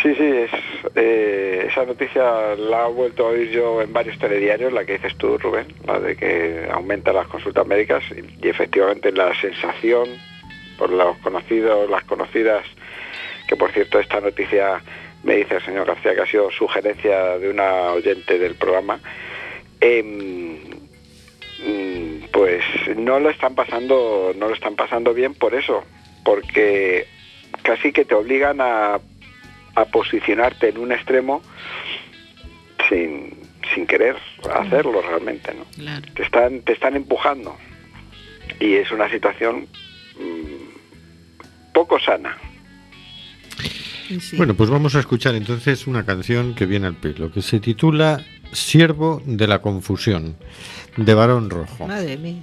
sí, 0.02 0.16
sí, 0.16 0.24
es, 0.24 0.52
eh, 0.96 1.68
esa 1.70 1.84
noticia 1.84 2.56
la 2.56 2.88
he 2.88 2.92
vuelto 2.94 3.26
a 3.26 3.32
oír 3.32 3.50
yo 3.50 3.82
en 3.82 3.92
varios 3.92 4.18
telediarios, 4.18 4.72
la 4.72 4.86
que 4.86 4.94
dices 4.94 5.18
tú, 5.18 5.38
Rubén, 5.38 5.68
la 5.86 6.00
de 6.00 6.16
que 6.16 6.70
aumentan 6.72 7.16
las 7.16 7.28
consultas 7.28 7.68
médicas 7.68 8.02
y, 8.12 8.46
y 8.46 8.48
efectivamente 8.48 9.12
la 9.12 9.38
sensación 9.42 10.31
por 10.82 10.90
los 10.90 11.16
conocidos, 11.20 11.88
las 11.92 12.04
conocidas, 12.06 12.66
que 13.48 13.56
por 13.56 13.72
cierto 13.72 14.00
esta 14.00 14.20
noticia 14.20 14.82
me 15.24 15.36
dice 15.36 15.58
el 15.58 15.62
señor 15.64 15.86
García 15.86 16.16
que 16.16 16.22
ha 16.22 16.26
sido 16.26 16.50
sugerencia 16.50 17.38
de 17.38 17.52
una 17.52 17.92
oyente 17.92 18.40
del 18.40 18.56
programa, 18.56 19.00
em, 19.80 20.58
mm, 21.68 22.30
pues 22.34 22.64
no 22.98 23.20
lo 23.20 23.30
están 23.30 23.54
pasando, 23.54 24.34
no 24.36 24.48
lo 24.48 24.56
están 24.56 24.76
pasando 24.76 25.14
bien 25.14 25.36
por 25.36 25.54
eso, 25.54 25.84
porque 26.26 27.06
casi 27.62 27.92
que 27.92 28.04
te 28.04 28.16
obligan 28.16 28.60
a, 28.60 29.00
a 29.76 29.86
posicionarte 29.86 30.70
en 30.70 30.80
un 30.80 30.94
extremo 30.94 31.44
sin, 32.90 33.38
sin 33.76 33.86
querer 33.86 34.16
hacerlo 34.52 35.00
realmente, 35.04 35.54
¿no? 35.54 35.64
claro. 35.76 36.08
Te 36.16 36.24
están, 36.24 36.62
te 36.62 36.74
están 36.74 36.96
empujando 36.96 37.56
y 38.60 38.78
es 38.78 38.90
una 38.90 39.08
situación 39.12 39.68
mm, 40.18 40.51
poco 41.74 42.00
sana. 42.00 42.38
sí. 44.20 44.38
Bueno, 44.38 44.56
pues 44.56 44.70
vamos 44.70 44.96
a 44.96 45.00
escuchar 45.00 45.36
entonces 45.36 45.88
una 45.88 46.06
canción 46.06 46.54
que 46.56 46.66
viene 46.66 46.88
al 46.88 46.96
pelo, 46.96 47.32
que 47.32 47.42
se 47.42 47.60
titula 47.60 48.24
Siervo 48.52 49.22
de 49.26 49.48
la 49.48 49.62
Confusión, 49.62 50.36
de 50.98 51.14
Barón 51.14 51.50
Rojo. 51.50 51.88
Madre 51.88 52.18
mía. 52.18 52.42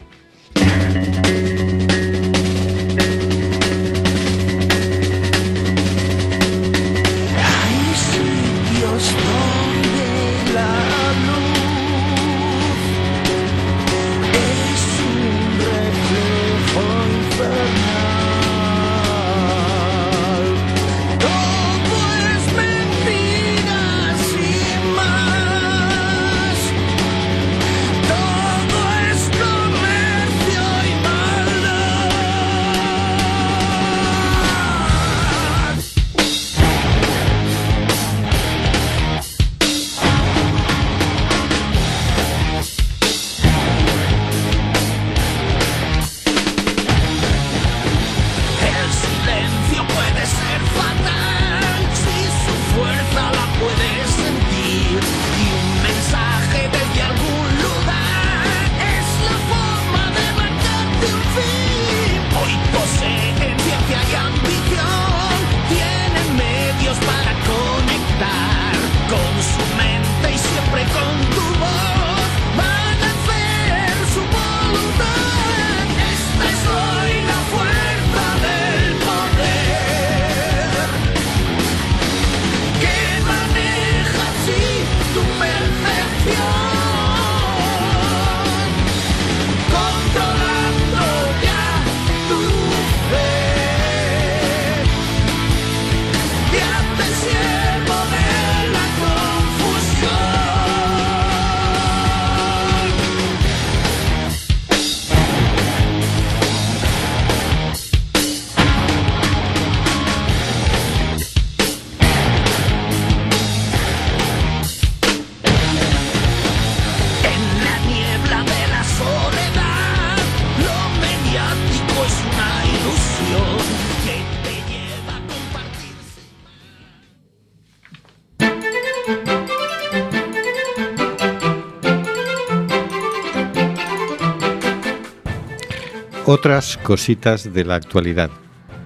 Otras 136.38 136.76
cositas 136.76 137.52
de 137.52 137.64
la 137.64 137.74
actualidad. 137.74 138.30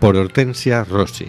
Por 0.00 0.16
Hortensia 0.16 0.84
Rossi. 0.84 1.26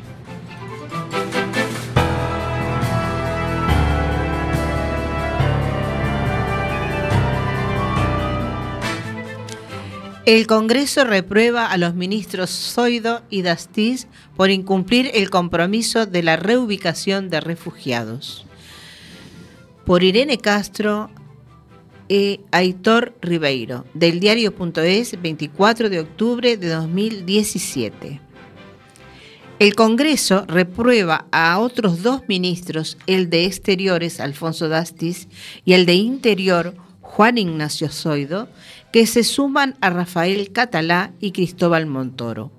El 10.25 10.47
Congreso 10.47 11.03
reprueba 11.03 11.65
a 11.65 11.75
los 11.75 11.93
ministros 11.93 12.49
Zoido 12.73 13.21
y 13.29 13.41
Dastiz 13.41 14.07
por 14.37 14.49
incumplir 14.49 15.11
el 15.15 15.29
compromiso 15.29 16.05
de 16.05 16.23
la 16.23 16.37
reubicación 16.37 17.29
de 17.29 17.41
refugiados. 17.41 18.45
Por 19.85 20.03
Irene 20.03 20.37
Castro 20.37 21.09
e 22.09 22.41
Aitor 22.51 23.13
Ribeiro, 23.21 23.85
del 23.93 24.19
diario.es, 24.19 25.21
24 25.21 25.89
de 25.89 25.99
octubre 25.99 26.57
de 26.57 26.69
2017. 26.69 28.21
El 29.59 29.75
Congreso 29.75 30.45
reprueba 30.47 31.27
a 31.31 31.59
otros 31.59 32.03
dos 32.03 32.23
ministros, 32.27 32.97
el 33.07 33.29
de 33.29 33.45
Exteriores, 33.45 34.19
Alfonso 34.19 34.67
Dastis, 34.67 35.27
y 35.63 35.73
el 35.73 35.85
de 35.85 35.93
Interior, 35.93 36.75
Juan 37.01 37.37
Ignacio 37.37 37.89
Zoido, 37.89 38.49
que 38.91 39.05
se 39.05 39.23
suman 39.23 39.75
a 39.79 39.89
Rafael 39.89 40.51
Catalá 40.51 41.13
y 41.19 41.31
Cristóbal 41.31 41.85
Montoro. 41.85 42.51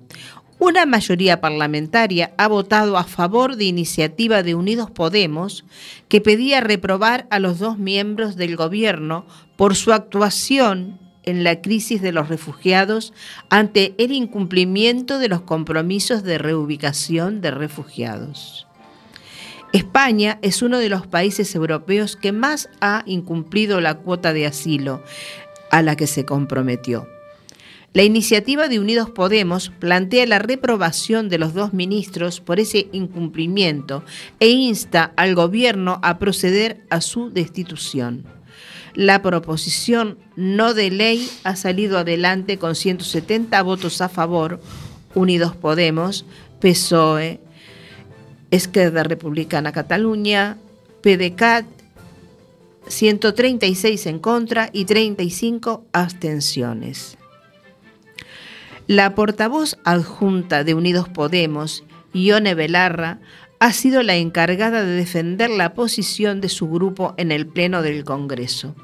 Una 0.65 0.87
mayoría 0.87 1.41
parlamentaria 1.41 2.33
ha 2.39 2.47
votado 2.47 2.97
a 2.97 3.03
favor 3.03 3.55
de 3.55 3.65
iniciativa 3.65 4.41
de 4.41 4.55
Unidos 4.55 4.89
Podemos 4.89 5.63
que 6.09 6.21
pedía 6.21 6.59
reprobar 6.59 7.27
a 7.29 7.37
los 7.37 7.59
dos 7.59 7.77
miembros 7.77 8.35
del 8.35 8.55
gobierno 8.55 9.27
por 9.57 9.75
su 9.75 9.93
actuación 9.93 10.97
en 11.21 11.43
la 11.43 11.61
crisis 11.61 12.01
de 12.01 12.11
los 12.11 12.29
refugiados 12.29 13.13
ante 13.51 13.93
el 13.99 14.11
incumplimiento 14.11 15.19
de 15.19 15.29
los 15.29 15.41
compromisos 15.41 16.23
de 16.23 16.39
reubicación 16.39 17.41
de 17.41 17.51
refugiados. 17.51 18.65
España 19.71 20.39
es 20.41 20.63
uno 20.63 20.79
de 20.79 20.89
los 20.89 21.05
países 21.05 21.53
europeos 21.53 22.15
que 22.15 22.31
más 22.31 22.69
ha 22.81 23.03
incumplido 23.05 23.81
la 23.81 23.99
cuota 23.99 24.33
de 24.33 24.47
asilo 24.47 25.03
a 25.69 25.83
la 25.83 25.95
que 25.95 26.07
se 26.07 26.25
comprometió. 26.25 27.07
La 27.95 28.03
iniciativa 28.03 28.67
de 28.67 28.77
Unidos 28.77 29.09
Podemos 29.09 29.71
plantea 29.79 30.25
la 30.25 30.37
reprobación 30.37 31.29
de 31.29 31.37
los 31.37 31.53
dos 31.53 31.71
ministros 31.71 32.41
por 32.41 32.59
ese 32.59 32.89
incumplimiento 32.91 34.03
e 34.41 34.49
insta 34.49 35.13
al 35.15 35.33
gobierno 35.33 36.01
a 36.03 36.19
proceder 36.19 36.81
a 36.89 36.99
su 36.99 37.29
destitución. 37.29 38.25
La 38.95 39.21
proposición 39.21 40.17
no 40.35 40.73
de 40.73 40.91
ley 40.91 41.29
ha 41.45 41.55
salido 41.55 41.97
adelante 41.97 42.57
con 42.57 42.75
170 42.75 43.63
votos 43.63 44.01
a 44.01 44.09
favor, 44.09 44.59
Unidos 45.13 45.55
Podemos, 45.55 46.25
PSOE, 46.59 47.39
Esquerda 48.51 49.03
Republicana 49.03 49.71
Cataluña, 49.71 50.57
PDCAT, 51.01 51.65
136 52.87 54.05
en 54.07 54.19
contra 54.19 54.69
y 54.73 54.83
35 54.83 55.85
abstenciones. 55.93 57.17
La 58.87 59.15
portavoz 59.15 59.79
adjunta 59.83 60.63
de 60.63 60.75
Unidos 60.75 61.09
Podemos, 61.09 61.83
Ione 62.13 62.53
Belarra, 62.53 63.19
ha 63.59 63.73
sido 63.73 64.03
la 64.03 64.15
encargada 64.15 64.83
de 64.83 64.91
defender 64.91 65.49
la 65.49 65.73
posición 65.73 66.39
de 66.39 66.49
su 66.49 66.69
grupo 66.69 67.15
en 67.17 67.31
el 67.31 67.47
Pleno 67.47 67.81
del 67.81 68.03
Congreso. 68.03 68.75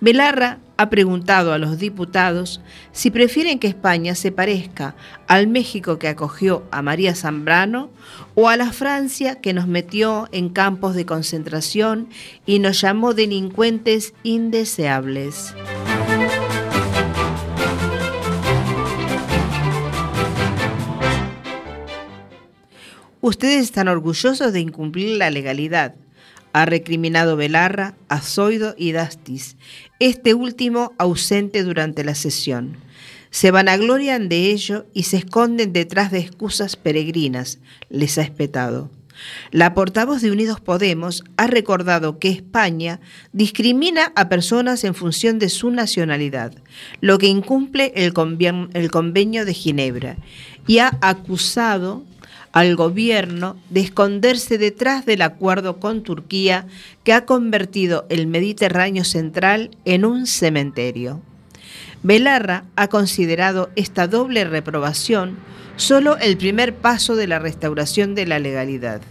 Belarra 0.00 0.58
ha 0.76 0.90
preguntado 0.90 1.52
a 1.52 1.58
los 1.58 1.78
diputados 1.78 2.60
si 2.90 3.12
prefieren 3.12 3.60
que 3.60 3.68
España 3.68 4.16
se 4.16 4.32
parezca 4.32 4.96
al 5.28 5.46
México 5.46 6.00
que 6.00 6.08
acogió 6.08 6.64
a 6.72 6.82
María 6.82 7.14
Zambrano 7.14 7.90
o 8.34 8.48
a 8.48 8.56
la 8.56 8.72
Francia 8.72 9.40
que 9.40 9.52
nos 9.52 9.68
metió 9.68 10.28
en 10.32 10.48
campos 10.48 10.96
de 10.96 11.06
concentración 11.06 12.08
y 12.46 12.58
nos 12.58 12.80
llamó 12.80 13.14
delincuentes 13.14 14.12
indeseables. 14.24 15.54
Ustedes 23.26 23.64
están 23.64 23.88
orgullosos 23.88 24.52
de 24.52 24.60
incumplir 24.60 25.16
la 25.18 25.30
legalidad, 25.30 25.96
ha 26.52 26.64
recriminado 26.64 27.36
Belarra 27.36 27.96
a 28.08 28.22
y 28.78 28.92
Dastis, 28.92 29.56
este 29.98 30.32
último 30.32 30.92
ausente 30.96 31.64
durante 31.64 32.04
la 32.04 32.14
sesión. 32.14 32.76
Se 33.30 33.50
vanaglorian 33.50 34.28
de 34.28 34.52
ello 34.52 34.86
y 34.94 35.02
se 35.02 35.16
esconden 35.16 35.72
detrás 35.72 36.12
de 36.12 36.20
excusas 36.20 36.76
peregrinas, 36.76 37.58
les 37.90 38.16
ha 38.16 38.22
espetado. 38.22 38.92
La 39.50 39.74
portavoz 39.74 40.22
de 40.22 40.30
Unidos 40.30 40.60
Podemos 40.60 41.24
ha 41.36 41.48
recordado 41.48 42.20
que 42.20 42.28
España 42.28 43.00
discrimina 43.32 44.12
a 44.14 44.28
personas 44.28 44.84
en 44.84 44.94
función 44.94 45.40
de 45.40 45.48
su 45.48 45.72
nacionalidad, 45.72 46.52
lo 47.00 47.18
que 47.18 47.26
incumple 47.26 47.92
el 47.96 48.12
convenio 48.12 49.44
de 49.44 49.52
Ginebra, 49.52 50.16
y 50.68 50.78
ha 50.78 50.96
acusado 51.00 52.04
al 52.56 52.74
gobierno 52.74 53.54
de 53.68 53.80
esconderse 53.80 54.56
detrás 54.56 55.04
del 55.04 55.20
acuerdo 55.20 55.78
con 55.78 56.02
Turquía 56.02 56.66
que 57.04 57.12
ha 57.12 57.26
convertido 57.26 58.06
el 58.08 58.26
Mediterráneo 58.26 59.04
central 59.04 59.76
en 59.84 60.06
un 60.06 60.26
cementerio. 60.26 61.20
Belarra 62.02 62.64
ha 62.74 62.88
considerado 62.88 63.68
esta 63.76 64.06
doble 64.08 64.46
reprobación 64.46 65.36
solo 65.76 66.16
el 66.16 66.38
primer 66.38 66.74
paso 66.74 67.14
de 67.14 67.26
la 67.26 67.38
restauración 67.38 68.14
de 68.14 68.24
la 68.24 68.38
legalidad. 68.38 69.02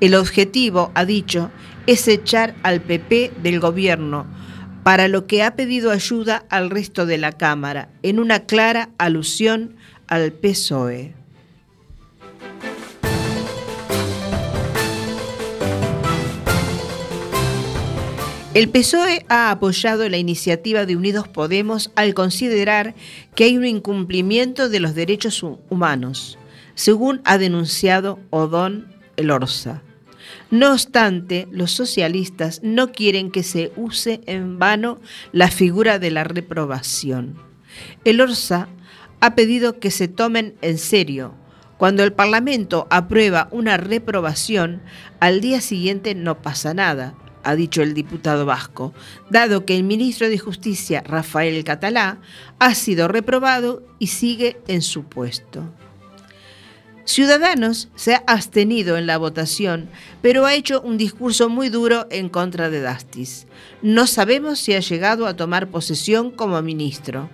El 0.00 0.14
objetivo, 0.14 0.90
ha 0.94 1.04
dicho, 1.04 1.50
es 1.86 2.08
echar 2.08 2.54
al 2.62 2.80
PP 2.80 3.32
del 3.42 3.60
gobierno, 3.60 4.24
para 4.82 5.08
lo 5.08 5.26
que 5.26 5.42
ha 5.42 5.56
pedido 5.56 5.90
ayuda 5.90 6.46
al 6.48 6.70
resto 6.70 7.04
de 7.04 7.18
la 7.18 7.32
Cámara, 7.32 7.90
en 8.02 8.18
una 8.18 8.46
clara 8.46 8.88
alusión 8.96 9.76
al 10.06 10.32
PSOE. 10.32 11.17
El 18.54 18.70
PSOE 18.70 19.26
ha 19.28 19.50
apoyado 19.50 20.08
la 20.08 20.16
iniciativa 20.16 20.86
de 20.86 20.96
Unidos 20.96 21.28
Podemos 21.28 21.92
al 21.96 22.14
considerar 22.14 22.94
que 23.34 23.44
hay 23.44 23.58
un 23.58 23.66
incumplimiento 23.66 24.70
de 24.70 24.80
los 24.80 24.94
derechos 24.94 25.44
humanos, 25.68 26.38
según 26.74 27.20
ha 27.24 27.36
denunciado 27.36 28.18
Odón 28.30 28.96
Elorza. 29.16 29.82
No 30.50 30.72
obstante, 30.72 31.46
los 31.52 31.72
socialistas 31.72 32.60
no 32.62 32.90
quieren 32.90 33.30
que 33.30 33.42
se 33.42 33.70
use 33.76 34.22
en 34.24 34.58
vano 34.58 34.98
la 35.30 35.50
figura 35.50 35.98
de 35.98 36.10
la 36.10 36.24
reprobación. 36.24 37.36
Elorza 38.06 38.68
ha 39.20 39.34
pedido 39.34 39.78
que 39.78 39.90
se 39.90 40.08
tomen 40.08 40.54
en 40.62 40.78
serio. 40.78 41.34
Cuando 41.76 42.02
el 42.02 42.14
Parlamento 42.14 42.86
aprueba 42.90 43.48
una 43.52 43.76
reprobación, 43.76 44.80
al 45.20 45.42
día 45.42 45.60
siguiente 45.60 46.14
no 46.14 46.40
pasa 46.40 46.72
nada, 46.72 47.14
ha 47.44 47.54
dicho 47.54 47.82
el 47.82 47.94
diputado 47.94 48.46
vasco, 48.46 48.92
dado 49.30 49.64
que 49.64 49.76
el 49.76 49.84
ministro 49.84 50.28
de 50.28 50.38
Justicia, 50.38 51.02
Rafael 51.04 51.62
Catalá, 51.64 52.18
ha 52.58 52.74
sido 52.74 53.08
reprobado 53.08 53.82
y 53.98 54.08
sigue 54.08 54.60
en 54.66 54.82
su 54.82 55.04
puesto. 55.04 55.64
Ciudadanos 57.08 57.88
se 57.94 58.14
ha 58.14 58.22
abstenido 58.26 58.98
en 58.98 59.06
la 59.06 59.16
votación, 59.16 59.88
pero 60.20 60.44
ha 60.44 60.54
hecho 60.54 60.82
un 60.82 60.98
discurso 60.98 61.48
muy 61.48 61.70
duro 61.70 62.06
en 62.10 62.28
contra 62.28 62.68
de 62.68 62.82
Dastis. 62.82 63.46
No 63.80 64.06
sabemos 64.06 64.58
si 64.58 64.74
ha 64.74 64.80
llegado 64.80 65.26
a 65.26 65.34
tomar 65.34 65.68
posesión 65.68 66.30
como 66.30 66.60
ministro. 66.60 67.30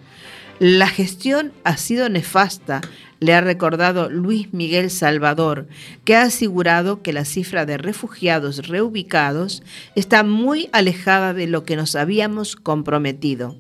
La 0.67 0.89
gestión 0.89 1.53
ha 1.65 1.77
sido 1.77 2.09
nefasta, 2.09 2.81
le 3.21 3.35
ha 3.35 3.43
recordado 3.43 4.09
Luis 4.09 4.55
Miguel 4.55 4.91
Salvador, 4.91 5.69
que 6.07 6.17
ha 6.17 6.23
asegurado 6.23 7.03
que 7.03 7.13
la 7.13 7.27
cifra 7.27 7.67
de 7.67 7.77
refugiados 7.77 8.67
reubicados 8.67 9.63
está 9.95 10.23
muy 10.23 10.71
alejada 10.73 11.35
de 11.35 11.49
lo 11.49 11.65
que 11.65 11.77
nos 11.77 11.97
habíamos 11.97 12.57
comprometido. 12.57 13.59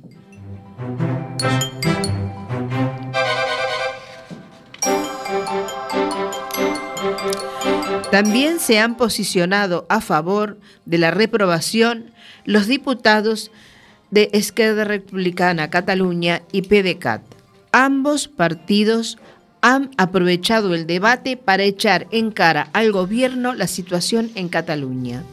También 8.10 8.58
se 8.58 8.78
han 8.78 8.96
posicionado 8.96 9.84
a 9.90 10.00
favor 10.00 10.58
de 10.86 10.96
la 10.96 11.10
reprobación 11.10 12.12
los 12.46 12.66
diputados 12.66 13.50
de 14.14 14.30
Esquerra 14.32 14.84
Republicana 14.84 15.70
Cataluña 15.70 16.42
y 16.52 16.62
PDCAT. 16.62 17.22
Ambos 17.72 18.28
partidos 18.28 19.18
han 19.60 19.90
aprovechado 19.96 20.72
el 20.72 20.86
debate 20.86 21.36
para 21.36 21.64
echar 21.64 22.06
en 22.12 22.30
cara 22.30 22.68
al 22.72 22.92
gobierno 22.92 23.54
la 23.54 23.66
situación 23.66 24.30
en 24.36 24.48
Cataluña. 24.48 25.24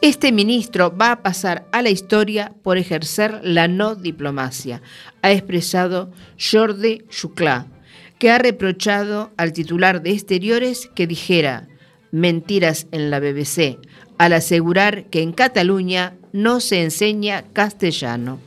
Este 0.00 0.32
ministro 0.32 0.96
va 0.96 1.12
a 1.12 1.22
pasar 1.22 1.66
a 1.70 1.82
la 1.82 1.90
historia 1.90 2.54
por 2.62 2.78
ejercer 2.78 3.40
la 3.42 3.68
no 3.68 3.94
diplomacia, 3.94 4.80
ha 5.20 5.30
expresado 5.30 6.10
Jordi 6.38 7.02
Chuclá, 7.10 7.66
que 8.18 8.30
ha 8.30 8.38
reprochado 8.38 9.32
al 9.36 9.52
titular 9.52 10.00
de 10.00 10.12
Exteriores 10.12 10.88
que 10.94 11.06
dijera 11.06 11.68
mentiras 12.10 12.86
en 12.90 13.10
la 13.10 13.20
BBC 13.20 13.76
al 14.18 14.32
asegurar 14.32 15.04
que 15.04 15.22
en 15.22 15.32
Cataluña 15.32 16.14
no 16.32 16.60
se 16.60 16.82
enseña 16.82 17.44
castellano. 17.52 18.38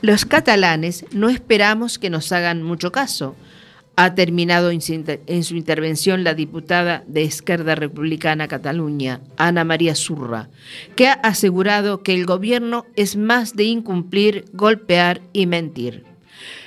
Los 0.00 0.24
catalanes 0.24 1.06
no 1.12 1.28
esperamos 1.30 1.98
que 1.98 2.10
nos 2.10 2.30
hagan 2.32 2.62
mucho 2.62 2.92
caso, 2.92 3.36
ha 3.96 4.14
terminado 4.14 4.70
en 4.70 4.80
su, 4.80 4.92
inter- 4.92 5.22
en 5.26 5.44
su 5.44 5.54
intervención 5.56 6.24
la 6.24 6.34
diputada 6.34 7.04
de 7.06 7.22
Esquerda 7.22 7.74
Republicana 7.74 8.48
Cataluña, 8.48 9.20
Ana 9.36 9.64
María 9.64 9.94
Zurra, 9.94 10.48
que 10.96 11.06
ha 11.08 11.12
asegurado 11.12 12.02
que 12.02 12.12
el 12.14 12.26
gobierno 12.26 12.86
es 12.96 13.16
más 13.16 13.54
de 13.54 13.64
incumplir, 13.64 14.46
golpear 14.52 15.20
y 15.32 15.46
mentir. 15.46 16.04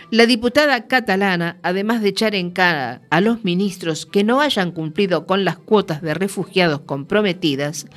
La 0.10 0.26
diputada 0.26 0.88
catalana, 0.88 1.58
además 1.64 2.02
de 2.02 2.10
echar 2.10 2.34
en 2.34 2.52
cara 2.52 3.02
a 3.10 3.20
los 3.20 3.44
ministros 3.44 4.06
que 4.06 4.24
no 4.24 4.40
hayan 4.40 4.72
cumplido 4.72 5.26
con 5.26 5.44
las 5.44 5.58
cuotas 5.58 6.02
de 6.02 6.14
refugiados 6.14 6.80
comprometidas, 6.82 7.88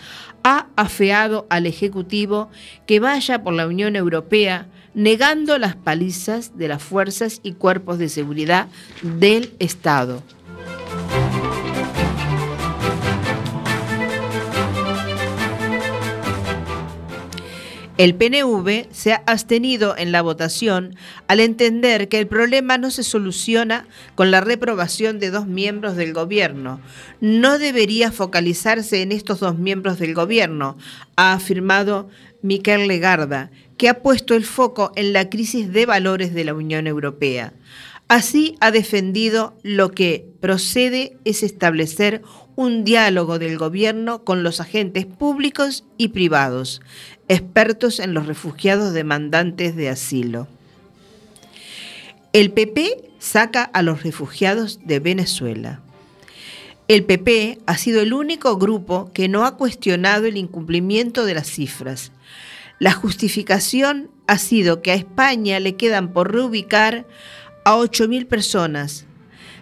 ha 0.42 0.66
afeado 0.74 1.46
al 1.50 1.66
Ejecutivo 1.66 2.50
que 2.84 2.98
vaya 2.98 3.44
por 3.44 3.54
la 3.54 3.68
Unión 3.68 3.94
Europea 3.94 4.66
negando 4.92 5.56
las 5.56 5.76
palizas 5.76 6.58
de 6.58 6.66
las 6.66 6.82
fuerzas 6.82 7.38
y 7.44 7.52
cuerpos 7.52 7.98
de 7.98 8.08
seguridad 8.08 8.66
del 9.02 9.54
Estado. 9.60 10.24
El 18.00 18.14
PNV 18.14 18.86
se 18.92 19.12
ha 19.12 19.22
abstenido 19.26 19.94
en 19.94 20.10
la 20.10 20.22
votación 20.22 20.96
al 21.28 21.38
entender 21.38 22.08
que 22.08 22.18
el 22.18 22.26
problema 22.26 22.78
no 22.78 22.90
se 22.90 23.02
soluciona 23.02 23.86
con 24.14 24.30
la 24.30 24.40
reprobación 24.40 25.18
de 25.18 25.28
dos 25.28 25.46
miembros 25.46 25.96
del 25.96 26.14
gobierno. 26.14 26.80
No 27.20 27.58
debería 27.58 28.10
focalizarse 28.10 29.02
en 29.02 29.12
estos 29.12 29.40
dos 29.40 29.58
miembros 29.58 29.98
del 29.98 30.14
gobierno, 30.14 30.78
ha 31.16 31.34
afirmado 31.34 32.08
Miquel 32.40 32.88
Legarda, 32.88 33.50
que 33.76 33.90
ha 33.90 34.00
puesto 34.00 34.34
el 34.34 34.46
foco 34.46 34.92
en 34.96 35.12
la 35.12 35.28
crisis 35.28 35.70
de 35.70 35.84
valores 35.84 36.32
de 36.32 36.44
la 36.44 36.54
Unión 36.54 36.86
Europea. 36.86 37.52
Así 38.08 38.56
ha 38.60 38.70
defendido 38.70 39.58
lo 39.62 39.90
que 39.90 40.26
procede 40.40 41.18
es 41.26 41.42
establecer 41.42 42.22
un 42.60 42.84
diálogo 42.84 43.38
del 43.38 43.56
gobierno 43.56 44.22
con 44.22 44.42
los 44.42 44.60
agentes 44.60 45.06
públicos 45.06 45.84
y 45.96 46.08
privados, 46.08 46.82
expertos 47.26 48.00
en 48.00 48.12
los 48.12 48.26
refugiados 48.26 48.92
demandantes 48.92 49.76
de 49.76 49.88
asilo. 49.88 50.46
El 52.34 52.52
PP 52.52 53.12
saca 53.18 53.64
a 53.64 53.80
los 53.80 54.02
refugiados 54.02 54.80
de 54.84 55.00
Venezuela. 55.00 55.80
El 56.86 57.04
PP 57.04 57.60
ha 57.64 57.78
sido 57.78 58.02
el 58.02 58.12
único 58.12 58.58
grupo 58.58 59.10
que 59.14 59.26
no 59.26 59.46
ha 59.46 59.56
cuestionado 59.56 60.26
el 60.26 60.36
incumplimiento 60.36 61.24
de 61.24 61.32
las 61.32 61.46
cifras. 61.46 62.12
La 62.78 62.92
justificación 62.92 64.10
ha 64.26 64.36
sido 64.36 64.82
que 64.82 64.90
a 64.90 64.96
España 64.96 65.60
le 65.60 65.76
quedan 65.76 66.12
por 66.12 66.30
reubicar 66.30 67.06
a 67.64 67.76
8.000 67.76 68.26
personas, 68.26 69.06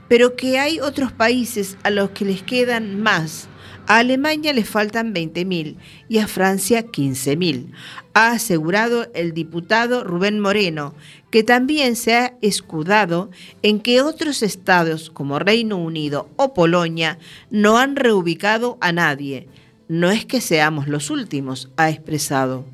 pero 0.09 0.37
que 0.37 0.59
hay 0.59 0.81
otros 0.81 1.12
países 1.12 1.77
a 1.83 1.90
los 1.90 2.11
que 2.11 2.25
les 2.25 2.42
quedan 2.42 3.01
más. 3.01 3.49
A 3.87 3.99
Alemania 3.99 4.53
le 4.53 4.64
faltan 4.64 5.14
20.000 5.14 5.77
y 6.11 6.18
a 6.18 6.27
Francia 6.27 6.85
15.000, 6.85 7.73
ha 8.12 8.33
asegurado 8.33 9.07
el 9.14 9.33
diputado 9.33 10.05
Rubén 10.05 10.40
Moreno, 10.40 10.94
que 11.31 11.42
también 11.42 11.97
se 11.97 12.14
ha 12.14 12.35
escudado 12.42 13.31
en 13.62 13.81
que 13.81 14.03
otros 14.03 14.42
estados 14.42 15.09
como 15.09 15.38
Reino 15.38 15.79
Unido 15.79 16.29
o 16.37 16.53
Polonia 16.53 17.18
no 17.51 17.79
han 17.79 17.97
reubicado 17.97 18.77
a 18.83 18.92
nadie. 18.92 19.49
No 19.88 20.11
es 20.11 20.27
que 20.27 20.42
seamos 20.42 20.87
los 20.87 21.09
últimos, 21.09 21.71
ha 21.79 21.88
expresado. 21.88 22.66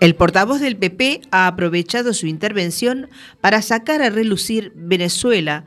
El 0.00 0.14
portavoz 0.14 0.60
del 0.60 0.76
PP 0.76 1.22
ha 1.32 1.48
aprovechado 1.48 2.14
su 2.14 2.28
intervención 2.28 3.08
para 3.40 3.62
sacar 3.62 4.00
a 4.00 4.10
relucir 4.10 4.72
Venezuela 4.76 5.64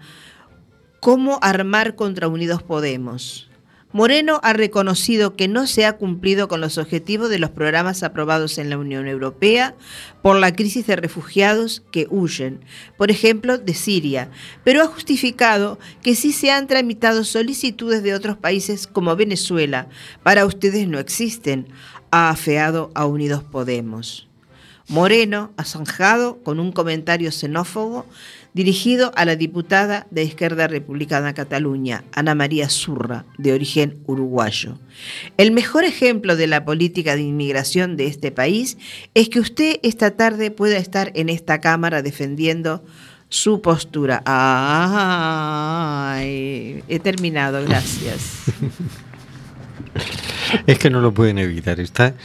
cómo 1.01 1.37
armar 1.41 1.95
contra 1.95 2.29
Unidos 2.29 2.63
Podemos. 2.63 3.49
Moreno 3.93 4.39
ha 4.41 4.53
reconocido 4.53 5.35
que 5.35 5.49
no 5.49 5.67
se 5.67 5.85
ha 5.85 5.97
cumplido 5.97 6.47
con 6.47 6.61
los 6.61 6.77
objetivos 6.77 7.29
de 7.29 7.39
los 7.39 7.49
programas 7.49 8.03
aprobados 8.03 8.57
en 8.57 8.69
la 8.69 8.77
Unión 8.77 9.05
Europea 9.05 9.75
por 10.21 10.37
la 10.37 10.55
crisis 10.55 10.87
de 10.87 10.95
refugiados 10.95 11.83
que 11.91 12.07
huyen, 12.09 12.61
por 12.97 13.11
ejemplo, 13.11 13.57
de 13.57 13.73
Siria, 13.73 14.31
pero 14.63 14.81
ha 14.81 14.87
justificado 14.87 15.77
que 16.01 16.15
sí 16.15 16.31
se 16.31 16.51
han 16.51 16.67
tramitado 16.67 17.25
solicitudes 17.25 18.01
de 18.01 18.13
otros 18.13 18.37
países 18.37 18.87
como 18.87 19.17
Venezuela. 19.17 19.89
Para 20.23 20.45
ustedes 20.45 20.87
no 20.87 20.97
existen, 20.97 21.67
ha 22.11 22.29
afeado 22.29 22.91
a 22.93 23.05
Unidos 23.05 23.43
Podemos. 23.43 24.27
Moreno 24.87 25.51
ha 25.55 25.63
zanjado 25.63 26.43
con 26.43 26.59
un 26.59 26.71
comentario 26.73 27.31
xenófobo 27.31 28.05
dirigido 28.53 29.13
a 29.15 29.23
la 29.23 29.37
diputada 29.37 30.05
de 30.11 30.23
Izquierda 30.23 30.67
Republicana 30.67 31.33
Cataluña, 31.33 32.03
Ana 32.11 32.35
María 32.35 32.67
Zurra, 32.69 33.23
de 33.37 33.53
origen 33.53 34.03
uruguayo. 34.05 34.77
El 35.37 35.51
mejor 35.51 35.85
ejemplo 35.85 36.35
de 36.35 36.47
la 36.47 36.65
política 36.65 37.15
de 37.15 37.21
inmigración 37.21 37.95
de 37.95 38.07
este 38.07 38.31
país 38.31 38.77
es 39.13 39.29
que 39.29 39.39
usted 39.39 39.79
esta 39.83 40.11
tarde 40.11 40.51
pueda 40.51 40.77
estar 40.77 41.13
en 41.15 41.29
esta 41.29 41.61
Cámara 41.61 42.01
defendiendo 42.01 42.83
su 43.29 43.61
postura. 43.61 44.21
Ay, 46.15 46.83
he 46.89 46.99
terminado, 46.99 47.63
gracias. 47.63 48.41
Es 50.67 50.79
que 50.79 50.89
no 50.89 51.01
lo 51.01 51.13
pueden 51.13 51.37
evitar. 51.37 51.79
Está 51.79 52.15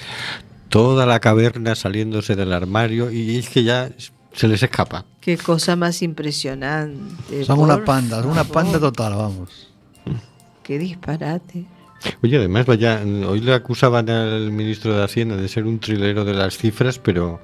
toda 0.69 1.07
la 1.07 1.21
caverna 1.21 1.75
saliéndose 1.75 2.37
del 2.37 2.53
armario 2.53 3.11
y 3.11 3.37
es 3.37 3.49
que 3.49 3.65
ya 3.65 3.91
se 4.33 4.49
les 4.49 4.63
escapa. 4.63 5.05
Qué 5.21 5.39
cosa 5.39 5.77
más 5.77 6.03
impresionante. 6.03 7.45
Son 7.45 7.59
una 7.59 7.85
panda, 7.85 8.21
una 8.23 8.45
panda 8.45 8.79
total, 8.79 9.15
vamos. 9.15 9.69
Qué 10.63 10.79
disparate. 10.79 11.65
Oye, 12.23 12.37
además, 12.37 12.67
vaya, 12.67 13.03
hoy 13.27 13.41
le 13.41 13.55
acusaban 13.55 14.09
al 14.11 14.53
ministro 14.53 14.97
de 14.97 15.05
Hacienda 15.05 15.37
de 15.37 15.49
ser 15.49 15.65
un 15.65 15.79
trilero 15.79 16.25
de 16.25 16.35
las 16.35 16.59
cifras, 16.59 16.99
pero 16.99 17.41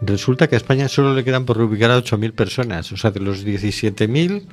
resulta 0.00 0.48
que 0.48 0.56
a 0.56 0.58
España 0.58 0.88
solo 0.88 1.14
le 1.14 1.24
quedan 1.24 1.44
por 1.44 1.60
ubicar 1.60 1.90
a 1.90 1.98
8.000 1.98 2.32
personas. 2.32 2.90
O 2.92 2.96
sea, 2.96 3.10
de 3.10 3.20
los 3.20 3.46
17.000, 3.46 4.46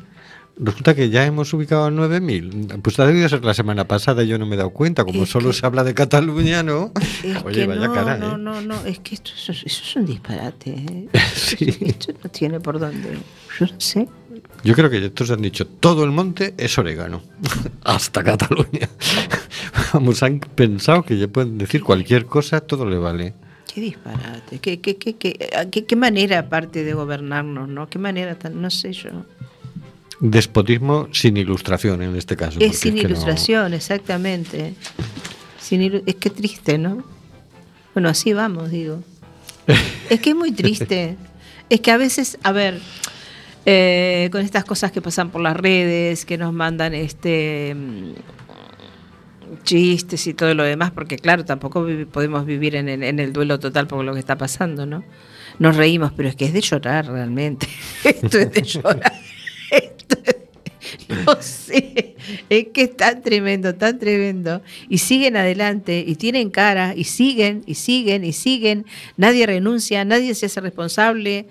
resulta 0.60 0.94
que 0.94 1.10
ya 1.10 1.26
hemos 1.26 1.54
ubicado 1.54 1.86
a 1.86 1.90
9.000. 1.92 2.82
Pues 2.82 3.00
ha 3.00 3.06
debido 3.08 3.28
ser 3.30 3.44
la 3.44 3.54
semana 3.54 3.86
pasada, 3.88 4.24
yo 4.24 4.38
no 4.38 4.46
me 4.46 4.56
he 4.56 4.58
dado 4.58 4.70
cuenta. 4.72 5.06
Como 5.06 5.24
Es 5.24 5.30
solo 5.30 5.50
que- 5.50 5.56
se 5.56 5.66
habla 5.66 5.84
de 5.84 5.94
Cataluña, 5.94 6.62
¿no? 6.64 6.92
Oye, 7.46 7.66
vaya 7.66 7.88
no, 7.88 7.94
cara, 7.94 8.18
no, 8.18 8.36
¿eh? 8.36 8.38
no, 8.38 8.62
no, 8.62 8.86
es 8.86 9.00
que 9.00 9.16
esto, 9.16 9.32
eso, 9.36 9.52
eso 9.52 9.66
es 9.66 9.96
un 9.96 10.06
disparate. 10.06 10.72
¿eh? 10.72 11.08
Sí. 11.36 11.76
Esto 11.82 12.14
no 12.24 12.30
tiene 12.30 12.60
por 12.60 12.80
dónde. 12.80 13.18
Yo 13.60 13.66
no 13.66 13.80
sé. 13.80 14.08
Yo 14.64 14.76
creo 14.76 14.90
que 14.90 15.04
estos 15.06 15.32
han 15.32 15.42
dicho, 15.42 15.66
todo 15.66 16.04
el 16.04 16.12
monte 16.12 16.54
es 16.58 16.78
orégano, 16.78 17.22
hasta 17.84 18.24
Cataluña. 18.24 18.88
Vamos, 19.94 20.22
han 20.24 20.40
pensado 20.40 21.04
que 21.04 21.18
ya 21.18 21.28
pueden 21.28 21.58
decir 21.58 21.84
cualquier 21.84 22.26
cosa, 22.26 22.60
todo 22.62 22.86
le 22.86 22.98
vale. 22.98 23.34
Qué 23.74 23.82
disparate. 23.82 24.60
Qué, 24.60 24.80
qué, 24.80 24.98
qué- 24.98 25.86
qué 25.86 25.96
manera 25.96 26.40
aparte 26.40 26.84
de 26.84 26.94
gobernarnos, 26.94 27.68
¿no? 27.70 27.90
Qué 27.90 28.00
manera 28.00 28.36
tan, 28.38 28.62
no 28.62 28.70
sé 28.70 28.94
yo. 28.94 29.10
Despotismo 30.20 31.08
sin 31.14 31.38
ilustración 31.38 32.02
en 32.02 32.16
este 32.16 32.36
caso. 32.36 32.60
Es 32.60 32.80
sin 32.80 32.96
no- 32.96 33.02
ilustración, 33.02 33.74
exactamente. 33.74 34.74
Sin 35.60 35.82
ilu- 35.82 36.04
es 36.06 36.16
que 36.16 36.30
triste, 36.30 36.78
¿no? 36.78 37.04
Bueno, 37.94 38.10
así 38.10 38.34
vamos, 38.34 38.70
digo. 38.72 39.02
Es 40.10 40.20
que 40.20 40.32
es 40.32 40.36
muy 40.36 40.52
triste. 40.52 41.16
Es 41.70 41.82
que 41.82 41.92
a 41.92 41.98
veces, 41.98 42.38
a 42.44 42.52
ver, 42.52 42.80
eh, 43.66 44.30
con 44.32 44.42
estas 44.42 44.66
cosas 44.66 44.92
que 44.92 45.02
pasan 45.02 45.30
por 45.30 45.42
las 45.42 45.56
redes, 45.56 46.26
que 46.26 46.38
nos 46.38 46.52
mandan 46.52 46.94
este 46.96 47.76
mm, 47.76 48.14
chistes 49.64 50.26
y 50.28 50.34
todo 50.34 50.54
lo 50.56 50.64
demás, 50.64 50.92
porque 50.92 51.18
claro, 51.18 51.46
tampoco 51.46 51.84
vi- 51.86 52.06
podemos 52.06 52.46
vivir 52.46 52.76
en, 52.76 52.90
el- 52.90 53.04
en 53.04 53.20
el 53.20 53.32
duelo 53.34 53.60
total 53.60 53.88
por 53.88 54.04
lo 54.04 54.14
que 54.14 54.20
está 54.20 54.38
pasando, 54.38 54.86
¿no? 54.86 55.04
Nos 55.60 55.76
reímos, 55.76 56.12
pero 56.16 56.30
es 56.30 56.36
que 56.36 56.46
es 56.46 56.54
de 56.54 56.62
llorar 56.62 57.06
realmente. 57.08 57.68
Esto 58.04 58.40
es 58.40 58.52
de 58.52 58.62
llorar. 58.64 59.14
No 61.26 61.42
sé, 61.42 62.16
es 62.50 62.68
que 62.74 62.84
es 62.84 62.98
tan 62.98 63.22
tremendo, 63.22 63.76
tan 63.76 64.00
tremendo. 64.00 64.62
Y 64.88 65.00
siguen 65.00 65.38
adelante, 65.38 66.04
y 66.06 66.16
tienen 66.16 66.50
cara, 66.50 66.94
y 66.96 67.04
siguen, 67.04 67.64
y 67.66 67.76
siguen, 67.76 68.24
y 68.24 68.34
siguen. 68.34 68.86
Nadie 69.18 69.46
renuncia, 69.46 70.06
nadie 70.06 70.36
se 70.36 70.48
hace 70.48 70.62
responsable. 70.62 71.48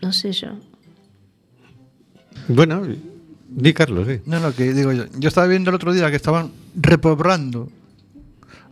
no 0.00 0.12
sé 0.12 0.32
yo. 0.32 0.58
Bueno, 2.48 2.82
di 3.48 3.72
Carlos, 3.74 4.06
sí. 4.08 4.20
No, 4.24 4.40
no, 4.40 4.54
que 4.54 4.72
digo 4.72 4.92
yo. 4.92 5.04
Yo 5.18 5.28
estaba 5.28 5.46
viendo 5.46 5.70
el 5.70 5.76
otro 5.76 5.92
día 5.92 6.10
que 6.10 6.16
estaban 6.16 6.50
repobrando 6.74 7.70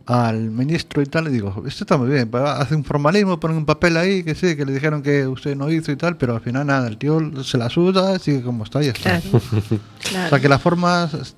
al 0.06 0.50
ministro 0.50 1.02
y 1.02 1.06
tal, 1.06 1.26
y 1.28 1.30
digo, 1.32 1.64
esto 1.66 1.84
está 1.84 1.96
muy 1.96 2.08
bien, 2.08 2.30
hace 2.32 2.76
un 2.76 2.84
formalismo, 2.84 3.40
ponen 3.40 3.56
un 3.56 3.66
papel 3.66 3.96
ahí, 3.96 4.22
que 4.22 4.34
sí, 4.36 4.56
que 4.56 4.64
le 4.64 4.72
dijeron 4.72 5.02
que 5.02 5.26
usted 5.26 5.56
no 5.56 5.70
hizo 5.70 5.90
y 5.90 5.96
tal, 5.96 6.16
pero 6.16 6.34
al 6.34 6.40
final 6.40 6.66
nada, 6.66 6.86
el 6.86 6.96
tío 6.96 7.20
se 7.42 7.58
la 7.58 7.68
suda, 7.68 8.18
sigue 8.20 8.42
como 8.42 8.62
está 8.64 8.82
y 8.82 8.86
ya 8.86 8.92
está. 8.92 9.20
Claro. 9.20 9.40
O 10.06 10.28
sea 10.28 10.40
que 10.40 10.48
las 10.48 10.62
formas 10.62 11.34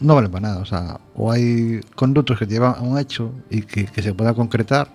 no 0.00 0.14
valen 0.14 0.30
para 0.30 0.48
nada, 0.48 0.58
o 0.60 0.64
sea, 0.64 0.98
o 1.14 1.30
hay 1.30 1.80
conductos 1.94 2.38
que 2.38 2.46
llevan 2.46 2.74
a 2.78 2.80
un 2.80 2.98
hecho 2.98 3.32
y 3.50 3.62
que, 3.62 3.84
que 3.84 4.02
se 4.02 4.14
pueda 4.14 4.32
concretar. 4.32 4.88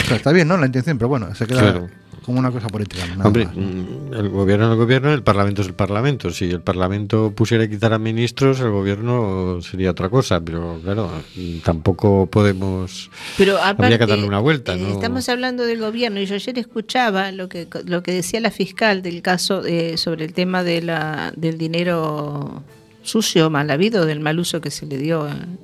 O 0.00 0.06
sea, 0.06 0.16
está 0.16 0.30
bien, 0.30 0.46
¿no? 0.46 0.56
La 0.56 0.66
intención, 0.66 0.96
pero 0.98 1.08
bueno, 1.08 1.34
se 1.34 1.46
queda 1.46 1.60
Claro. 1.60 1.88
Como 2.24 2.38
una 2.38 2.50
cosa 2.50 2.68
política. 2.68 3.06
nada 3.06 3.26
Hombre, 3.26 3.46
más. 3.46 3.56
mm, 3.56 4.14
el 4.14 4.28
gobierno 4.30 4.66
es 4.66 4.72
el 4.72 4.76
gobierno, 4.78 5.12
el 5.12 5.22
parlamento 5.22 5.62
es 5.62 5.68
el 5.68 5.74
parlamento. 5.74 6.30
Si 6.30 6.50
el 6.50 6.60
parlamento 6.60 7.32
pusiera 7.32 7.64
a 7.64 7.68
quitar 7.68 7.92
a 7.92 7.98
ministros, 7.98 8.60
el 8.60 8.70
gobierno 8.70 9.60
sería 9.60 9.90
otra 9.90 10.08
cosa. 10.08 10.40
Pero 10.40 10.80
claro, 10.82 11.10
mm, 11.36 11.58
tampoco 11.58 12.26
podemos. 12.26 13.10
Pero 13.36 13.58
aparte, 13.58 13.84
Habría 13.84 13.98
que 13.98 14.06
darle 14.06 14.26
una 14.26 14.40
vuelta, 14.40 14.74
eh, 14.74 14.78
¿no? 14.78 14.88
Estamos 14.88 15.28
hablando 15.28 15.64
del 15.64 15.80
gobierno 15.80 16.18
y 16.20 16.26
yo 16.26 16.34
ayer 16.34 16.58
escuchaba 16.58 17.30
lo 17.30 17.48
que 17.48 17.68
lo 17.84 18.02
que 18.02 18.12
decía 18.12 18.40
la 18.40 18.50
fiscal 18.50 19.02
del 19.02 19.20
caso 19.20 19.64
eh, 19.64 19.96
sobre 19.98 20.24
el 20.24 20.32
tema 20.32 20.64
de 20.64 20.80
la, 20.80 21.32
del 21.36 21.58
dinero 21.58 22.62
sucio, 23.02 23.50
mal 23.50 23.70
habido, 23.70 24.06
del 24.06 24.20
mal 24.20 24.38
uso 24.38 24.62
que 24.62 24.70
se 24.70 24.86
le 24.86 24.96
dio 24.96 25.28
en 25.28 25.58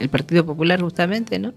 el 0.00 0.08
Partido 0.08 0.46
Popular 0.46 0.80
justamente, 0.80 1.38
¿no? 1.38 1.52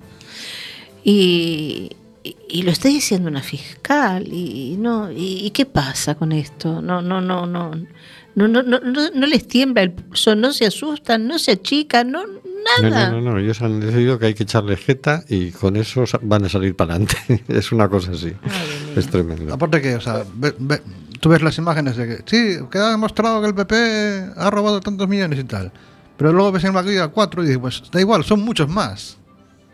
Y, 1.06 1.92
y- 2.24 2.36
y 2.50 2.62
lo 2.64 2.72
está 2.72 2.88
diciendo 2.90 3.30
una 3.30 3.42
fiscal 3.42 4.28
y 4.32 4.76
no 4.80 5.12
y, 5.12 5.46
y 5.46 5.52
qué 5.52 5.66
pasa 5.66 6.16
con 6.16 6.32
esto 6.32 6.82
no 6.82 7.02
no 7.02 7.20
no 7.22 7.46
no 7.46 7.72
no 7.76 8.48
no 8.48 8.48
no, 8.64 8.80
no, 8.80 8.80
no 9.14 9.28
les 9.28 9.48
tiembla 9.48 9.82
el 9.84 9.92
pulso 9.92 10.36
no 10.36 10.54
se 10.54 10.66
asustan 10.66 11.28
no 11.28 11.38
se 11.38 11.52
achican 11.52 12.12
no 12.12 12.24
No, 12.26 12.90
nada 12.90 13.10
no, 13.12 13.20
no, 13.22 13.32
no, 13.34 13.40
ellos 13.40 13.62
han 13.62 13.80
decidido 13.82 14.18
que 14.20 14.28
hay 14.28 14.34
que 14.34 14.44
echarle 14.44 14.78
jeta 14.78 15.24
y 15.28 15.52
con 15.52 15.76
eso 15.76 16.06
van 16.22 16.46
a 16.46 16.50
salir 16.50 16.76
para 16.78 16.96
adelante. 16.96 17.44
es 17.50 17.72
una 17.74 17.90
cosa 17.90 18.12
así. 18.12 18.28
Mía. 18.28 18.64
Es 18.96 19.08
tremendo. 19.10 19.54
Aparte 19.54 19.82
que, 19.82 19.96
o 19.96 20.00
sea, 20.02 20.24
ve- 20.36 20.56
ve- 20.60 20.82
tú 21.20 21.28
ves 21.28 21.42
las 21.42 21.58
imágenes 21.58 21.98
de 21.98 22.08
que, 22.08 22.16
sí, 22.26 22.64
queda 22.72 22.92
demostrado 22.92 23.42
que 23.42 23.48
el 23.50 23.54
PP 23.56 24.32
ha 24.38 24.50
robado 24.50 24.80
tantos 24.80 25.10
millones 25.10 25.40
y 25.40 25.44
tal. 25.44 25.74
Pero 26.16 26.32
luego 26.32 26.54
ves 26.54 26.64
en 26.64 26.74
maquilla 26.74 27.10
cuatro 27.10 27.44
y 27.44 27.48
dices, 27.48 27.60
pues 27.60 27.84
da 27.92 28.00
igual, 28.00 28.24
son 28.24 28.40
muchos 28.46 28.70
más. 28.70 29.18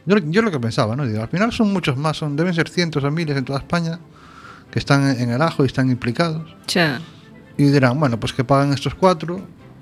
Yo, 0.05 0.17
yo 0.25 0.41
lo 0.41 0.51
que 0.51 0.59
pensaba, 0.59 0.95
¿no? 0.95 1.05
Digo, 1.05 1.21
al 1.21 1.27
final 1.29 1.51
son 1.51 1.71
muchos 1.73 1.97
más, 1.97 2.17
son, 2.17 2.35
deben 2.35 2.53
ser 2.53 2.69
cientos 2.69 3.03
o 3.03 3.11
miles 3.11 3.37
en 3.37 3.45
toda 3.45 3.59
España 3.59 3.99
que 4.71 4.79
están 4.79 5.09
en, 5.09 5.21
en 5.21 5.29
el 5.31 5.41
ajo 5.41 5.63
y 5.63 5.67
están 5.67 5.89
implicados. 5.89 6.55
Ya. 6.67 6.99
Y 7.57 7.65
dirán, 7.65 7.99
bueno, 7.99 8.19
pues 8.19 8.33
que 8.33 8.43
pagan 8.43 8.71
estos 8.73 8.95
cuatro, 8.95 9.41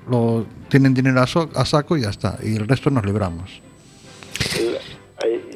luego 0.10 0.46
tienen 0.70 0.94
dinero 0.94 1.22
a, 1.22 1.28
so- 1.28 1.50
a 1.56 1.66
saco 1.66 1.96
y 1.98 2.02
ya 2.02 2.10
está. 2.10 2.38
Y 2.44 2.56
el 2.56 2.68
resto 2.68 2.90
nos 2.90 3.06
libramos. 3.06 3.62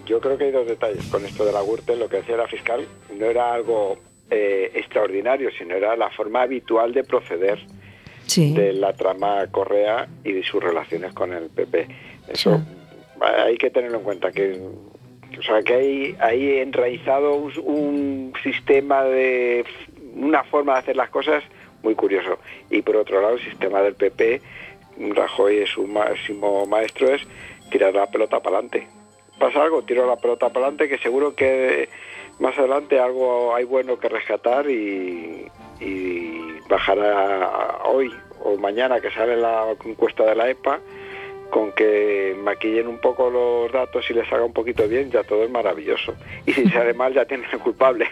Yo 0.05 0.19
creo 0.19 0.37
que 0.37 0.45
hay 0.45 0.51
dos 0.51 0.67
detalles 0.67 1.05
con 1.05 1.25
esto 1.25 1.45
de 1.45 1.53
la 1.53 1.61
Gürtel. 1.61 1.99
Lo 1.99 2.09
que 2.09 2.17
decía 2.17 2.35
la 2.35 2.47
fiscal 2.47 2.85
no 3.17 3.25
era 3.25 3.53
algo 3.53 3.97
eh, 4.29 4.71
extraordinario, 4.75 5.49
sino 5.57 5.75
era 5.75 5.95
la 5.95 6.09
forma 6.09 6.41
habitual 6.41 6.93
de 6.93 7.03
proceder 7.03 7.59
Sí. 8.25 8.53
de 8.53 8.73
la 8.73 8.93
trama 8.93 9.47
Correa 9.51 10.07
y 10.23 10.31
de 10.33 10.43
sus 10.43 10.61
relaciones 10.63 11.13
con 11.13 11.33
el 11.33 11.49
PP. 11.49 11.87
Eso 12.29 12.61
hay 13.21 13.57
que 13.57 13.69
tenerlo 13.69 13.99
en 13.99 14.03
cuenta, 14.03 14.31
que, 14.31 14.59
o 15.37 15.43
sea, 15.43 15.61
que 15.61 15.73
hay, 15.73 16.17
hay 16.19 16.57
enraizado 16.59 17.35
un, 17.35 17.53
un 17.63 18.33
sistema 18.43 19.03
de 19.03 19.65
una 20.15 20.43
forma 20.43 20.73
de 20.73 20.79
hacer 20.79 20.95
las 20.95 21.09
cosas 21.09 21.43
muy 21.83 21.95
curioso. 21.95 22.39
Y 22.69 22.81
por 22.81 22.95
otro 22.95 23.21
lado, 23.21 23.35
el 23.35 23.43
sistema 23.43 23.81
del 23.81 23.95
PP, 23.95 24.41
Rajoy 24.97 25.57
es 25.57 25.69
su 25.69 25.87
máximo 25.87 26.65
maestro, 26.65 27.13
es 27.13 27.21
tirar 27.69 27.93
la 27.93 28.07
pelota 28.07 28.39
para 28.39 28.57
adelante. 28.57 28.87
Pasa 29.39 29.63
algo, 29.63 29.83
tiro 29.83 30.05
la 30.05 30.17
pelota 30.17 30.49
para 30.49 30.67
adelante, 30.67 30.87
que 30.87 30.97
seguro 30.99 31.35
que 31.35 31.89
más 32.39 32.57
adelante 32.57 32.99
algo 32.99 33.55
hay 33.55 33.63
bueno 33.63 33.99
que 33.99 34.09
rescatar 34.09 34.69
y, 34.69 35.47
y 35.79 36.59
bajará 36.69 37.79
hoy 37.85 38.11
o 38.43 38.57
mañana 38.57 38.99
que 38.99 39.11
sale 39.11 39.37
la 39.37 39.75
encuesta 39.85 40.23
de 40.25 40.35
la 40.35 40.49
EPA 40.49 40.79
con 41.51 41.71
que 41.73 42.35
maquillen 42.43 42.87
un 42.87 42.99
poco 42.99 43.29
los 43.29 43.71
datos 43.71 44.03
y 44.09 44.13
les 44.13 44.31
haga 44.31 44.43
un 44.43 44.53
poquito 44.53 44.87
bien, 44.87 45.11
ya 45.11 45.23
todo 45.23 45.43
es 45.43 45.51
maravilloso. 45.51 46.15
Y 46.45 46.53
si 46.53 46.67
sale 46.69 46.93
mal, 46.93 47.13
ya 47.13 47.25
tienen 47.25 47.45
el 47.51 47.59
culpable. 47.59 48.07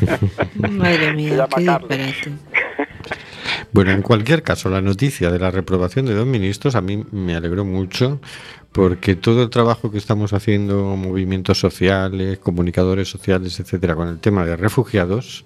Madre 0.54 1.12
mía, 1.12 1.46
qué 1.54 1.60
disparate. 1.60 2.14
Bueno, 3.72 3.92
en 3.92 4.02
cualquier 4.02 4.42
caso, 4.42 4.68
la 4.68 4.80
noticia 4.80 5.30
de 5.30 5.38
la 5.38 5.50
reprobación 5.50 6.06
de 6.06 6.14
dos 6.14 6.26
ministros 6.26 6.74
a 6.74 6.80
mí 6.80 7.04
me 7.12 7.36
alegró 7.36 7.64
mucho 7.64 8.20
porque 8.72 9.14
todo 9.14 9.42
el 9.42 9.50
trabajo 9.50 9.90
que 9.90 9.98
estamos 9.98 10.32
haciendo, 10.32 10.96
movimientos 10.96 11.58
sociales, 11.58 12.38
comunicadores 12.38 13.08
sociales, 13.08 13.58
etcétera, 13.60 13.94
con 13.94 14.08
el 14.08 14.18
tema 14.18 14.44
de 14.44 14.56
refugiados, 14.56 15.44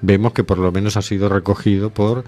vemos 0.00 0.32
que 0.32 0.44
por 0.44 0.58
lo 0.58 0.72
menos 0.72 0.96
ha 0.96 1.02
sido 1.02 1.28
recogido 1.28 1.90
por 1.90 2.24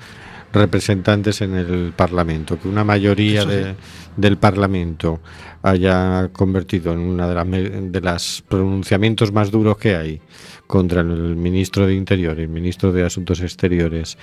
representantes 0.53 1.41
en 1.43 1.55
el 1.55 1.93
Parlamento, 1.95 2.59
que 2.59 2.69
una 2.69 2.85
mayoría 2.85 3.45
de- 3.45 3.75
del 4.17 4.37
Parlamento 4.39 5.21
haya 5.63 6.29
convertido 6.33 6.93
en 6.93 7.01
una 7.01 7.29
de 7.29 7.35
las 7.35 7.47
de 7.93 8.01
los 8.01 8.45
pronunciamientos 8.49 9.33
más 9.33 9.51
duros 9.51 9.77
que 9.79 9.95
hay 9.97 10.21
contra 10.67 11.01
el 11.03 11.37
ministro 11.37 11.87
de 11.87 11.95
Interior 11.95 12.39
y 12.39 12.43
el 12.43 12.49
ministro 12.49 12.93
de 12.93 13.05
Asuntos 13.05 13.41
Exteriores, 13.41 14.17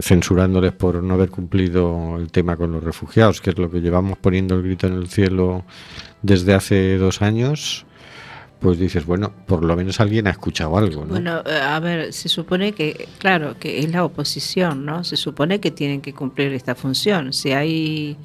censurándoles 0.00 0.72
por 0.72 1.02
no 1.02 1.14
haber 1.14 1.30
cumplido 1.30 2.16
el 2.18 2.30
tema 2.32 2.56
con 2.56 2.72
los 2.72 2.82
refugiados, 2.82 3.40
que 3.40 3.50
es 3.50 3.58
lo 3.58 3.70
que 3.70 3.80
llevamos 3.80 4.18
poniendo 4.18 4.54
el 4.56 4.62
grito 4.62 4.86
en 4.86 4.94
el 4.94 5.08
cielo 5.08 5.64
desde 6.22 6.54
hace 6.54 6.96
dos 6.98 7.20
años, 7.22 7.84
pues 8.62 8.78
dices, 8.78 9.04
bueno, 9.04 9.32
por 9.46 9.64
lo 9.64 9.76
menos 9.76 10.00
alguien 10.00 10.28
ha 10.28 10.30
escuchado 10.30 10.78
algo, 10.78 11.04
¿no? 11.04 11.10
Bueno, 11.10 11.42
eh, 11.44 11.60
a 11.60 11.80
ver, 11.80 12.12
se 12.12 12.28
supone 12.28 12.72
que, 12.72 13.08
claro, 13.18 13.56
que 13.58 13.80
es 13.80 13.90
la 13.90 14.04
oposición, 14.04 14.86
¿no? 14.86 15.02
Se 15.02 15.16
supone 15.16 15.60
que 15.60 15.72
tienen 15.72 16.00
que 16.00 16.14
cumplir 16.14 16.52
esta 16.52 16.74
función. 16.74 17.32
Si 17.32 17.52
hay 17.52 18.16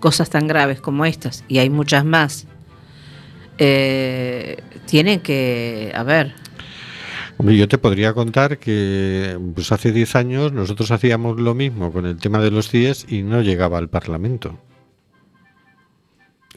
cosas 0.00 0.30
tan 0.30 0.46
graves 0.46 0.80
como 0.80 1.04
estas, 1.04 1.44
y 1.48 1.58
hay 1.58 1.68
muchas 1.68 2.04
más, 2.04 2.46
eh, 3.58 4.56
tienen 4.86 5.20
que, 5.20 5.92
a 5.94 6.02
ver, 6.02 6.34
Hombre, 7.36 7.56
yo 7.56 7.66
te 7.66 7.78
podría 7.78 8.12
contar 8.12 8.58
que 8.58 9.36
pues 9.54 9.72
hace 9.72 9.90
10 9.90 10.14
años 10.14 10.52
nosotros 10.52 10.92
hacíamos 10.92 11.40
lo 11.40 11.52
mismo 11.54 11.92
con 11.92 12.06
el 12.06 12.16
tema 12.16 12.38
de 12.38 12.52
los 12.52 12.68
CIES 12.68 13.06
y 13.08 13.22
no 13.22 13.42
llegaba 13.42 13.78
al 13.78 13.88
Parlamento. 13.88 14.56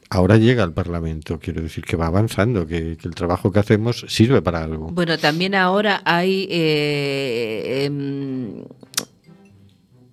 Ahora 0.10 0.38
llega 0.38 0.63
al 0.63 0.74
Parlamento, 0.74 1.39
quiero 1.39 1.62
decir 1.62 1.84
que 1.84 1.98
va 1.98 2.08
avanzando, 2.08 2.65
que, 2.65 2.98
que 2.98 3.08
el 3.08 3.15
trabajo 3.15 3.52
que 3.52 3.60
hacemos 3.60 4.06
sirve 4.08 4.41
para 4.41 4.63
algo. 4.63 4.89
Bueno, 4.91 5.17
también 5.17 5.54
ahora 5.54 6.02
hay 6.06 6.48
eh, 6.50 7.86
em, 7.86 8.63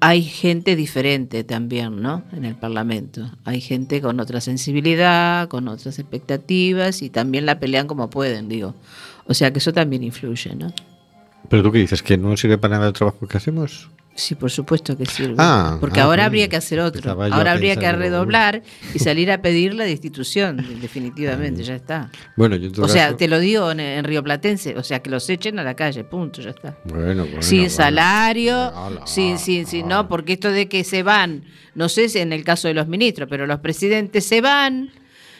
hay 0.06 0.22
gente 0.22 0.76
diferente 0.76 1.44
también, 1.44 2.02
¿no? 2.02 2.24
En 2.32 2.44
el 2.44 2.56
Parlamento. 2.56 3.30
Hay 3.44 3.62
gente 3.62 4.02
con 4.02 4.20
otra 4.20 4.42
sensibilidad, 4.42 5.48
con 5.48 5.66
otras 5.66 5.98
expectativas 5.98 7.00
y 7.00 7.08
también 7.08 7.46
la 7.46 7.58
pelean 7.58 7.86
como 7.86 8.10
pueden, 8.10 8.50
digo. 8.50 8.74
O 9.26 9.32
sea 9.32 9.50
que 9.50 9.60
eso 9.60 9.72
también 9.72 10.04
influye, 10.04 10.54
¿no? 10.56 10.74
Pero 11.48 11.62
tú 11.62 11.72
qué 11.72 11.78
dices, 11.78 12.02
que 12.02 12.18
no 12.18 12.36
sirve 12.36 12.58
para 12.58 12.76
nada 12.76 12.88
el 12.88 12.92
trabajo 12.92 13.26
que 13.26 13.38
hacemos. 13.38 13.88
Sí, 14.16 14.36
por 14.36 14.48
supuesto 14.50 14.96
que 14.96 15.06
sirve. 15.06 15.34
Ah, 15.38 15.76
porque 15.80 15.98
ah, 15.98 16.04
ahora 16.04 16.22
bueno. 16.22 16.26
habría 16.26 16.48
que 16.48 16.56
hacer 16.56 16.78
otro. 16.78 17.10
Ahora 17.10 17.50
habría 17.52 17.74
que 17.76 17.90
redoblar 17.90 18.62
y 18.94 18.98
salir 19.00 19.30
a 19.32 19.42
pedir 19.42 19.74
la 19.74 19.84
destitución, 19.84 20.64
definitivamente, 20.80 21.64
ya 21.64 21.74
está. 21.74 22.10
Bueno, 22.36 22.54
yo 22.54 22.70
O 22.84 22.88
sea, 22.88 23.06
caso- 23.06 23.16
te 23.16 23.26
lo 23.26 23.40
digo 23.40 23.72
en, 23.72 23.80
en 23.80 24.04
Río 24.04 24.22
Platense, 24.22 24.76
o 24.76 24.84
sea, 24.84 25.00
que 25.00 25.10
los 25.10 25.28
echen 25.28 25.58
a 25.58 25.64
la 25.64 25.74
calle, 25.74 26.04
punto, 26.04 26.40
ya 26.40 26.50
está. 26.50 26.78
Bueno, 26.84 27.24
bueno, 27.26 27.42
sin 27.42 27.58
bueno. 27.62 27.70
salario, 27.70 28.56
Ala, 28.76 29.00
sin, 29.06 29.36
sin, 29.38 29.66
sin, 29.66 29.88
no, 29.88 30.06
porque 30.08 30.34
esto 30.34 30.50
de 30.52 30.68
que 30.68 30.84
se 30.84 31.02
van, 31.02 31.42
no 31.74 31.88
sé 31.88 32.08
si 32.08 32.20
en 32.20 32.32
el 32.32 32.44
caso 32.44 32.68
de 32.68 32.74
los 32.74 32.86
ministros, 32.86 33.28
pero 33.28 33.46
los 33.48 33.58
presidentes 33.60 34.24
se 34.24 34.40
van, 34.40 34.90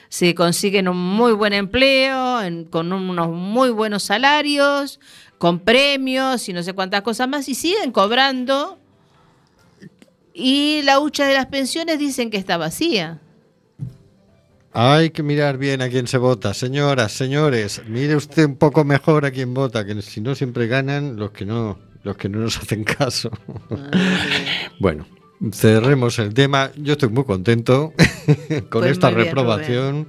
se 0.09 0.35
consiguen 0.35 0.89
un 0.89 0.97
muy 0.99 1.33
buen 1.33 1.53
empleo, 1.53 2.43
en- 2.43 2.65
con 2.65 2.93
unos 2.93 3.29
muy 3.31 3.71
buenos 3.71 4.03
salarios, 4.03 4.99
con 5.45 5.59
premios 5.59 6.49
y 6.49 6.55
no 6.55 6.63
sé 6.63 6.73
cuántas 6.73 7.03
cosas 7.03 7.29
más, 7.29 7.47
y 7.51 7.55
siguen 7.55 7.93
cobrando. 7.93 8.79
Y 10.33 10.81
la 10.85 11.01
hucha 11.01 11.27
de 11.27 11.35
las 11.35 11.45
pensiones 11.45 11.99
dicen 11.99 12.31
que 12.31 12.39
está 12.39 12.57
vacía. 12.57 13.21
Hay 14.73 15.11
que 15.11 15.23
mirar 15.23 15.59
bien 15.59 15.83
a 15.83 15.91
quién 15.91 16.07
se 16.07 16.17
vota, 16.17 16.55
señoras, 16.55 17.13
señores. 17.13 17.83
Mire 17.87 18.17
usted 18.17 18.47
un 18.47 18.57
poco 18.57 18.85
mejor 18.85 19.27
a 19.27 19.33
quién 19.33 19.53
vota, 19.53 19.85
que 19.85 20.01
si 20.01 20.23
no 20.23 20.35
siempre 20.35 20.67
ganan 20.67 21.17
los 21.17 21.33
que 21.33 21.45
no, 21.45 21.79
los 22.05 22.17
que 22.17 22.31
no 22.31 22.39
nos 22.39 22.57
hacen 22.63 22.83
caso. 22.83 23.31
bueno, 24.81 25.07
cerremos 25.53 26.19
el 26.21 26.33
tema. 26.33 26.71
Yo 26.75 26.95
estoy 26.95 27.11
muy 27.11 27.25
contento 27.25 27.93
con 28.71 28.81
Pues 28.81 28.93
esta 28.93 29.11
bien, 29.11 29.27
reprobación 29.27 30.07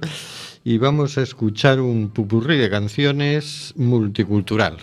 y 0.64 0.78
vamos 0.78 1.18
a 1.18 1.22
escuchar 1.22 1.78
un 1.78 2.08
pupurrí 2.08 2.56
de 2.56 2.70
canciones 2.70 3.74
multicultural. 3.76 4.78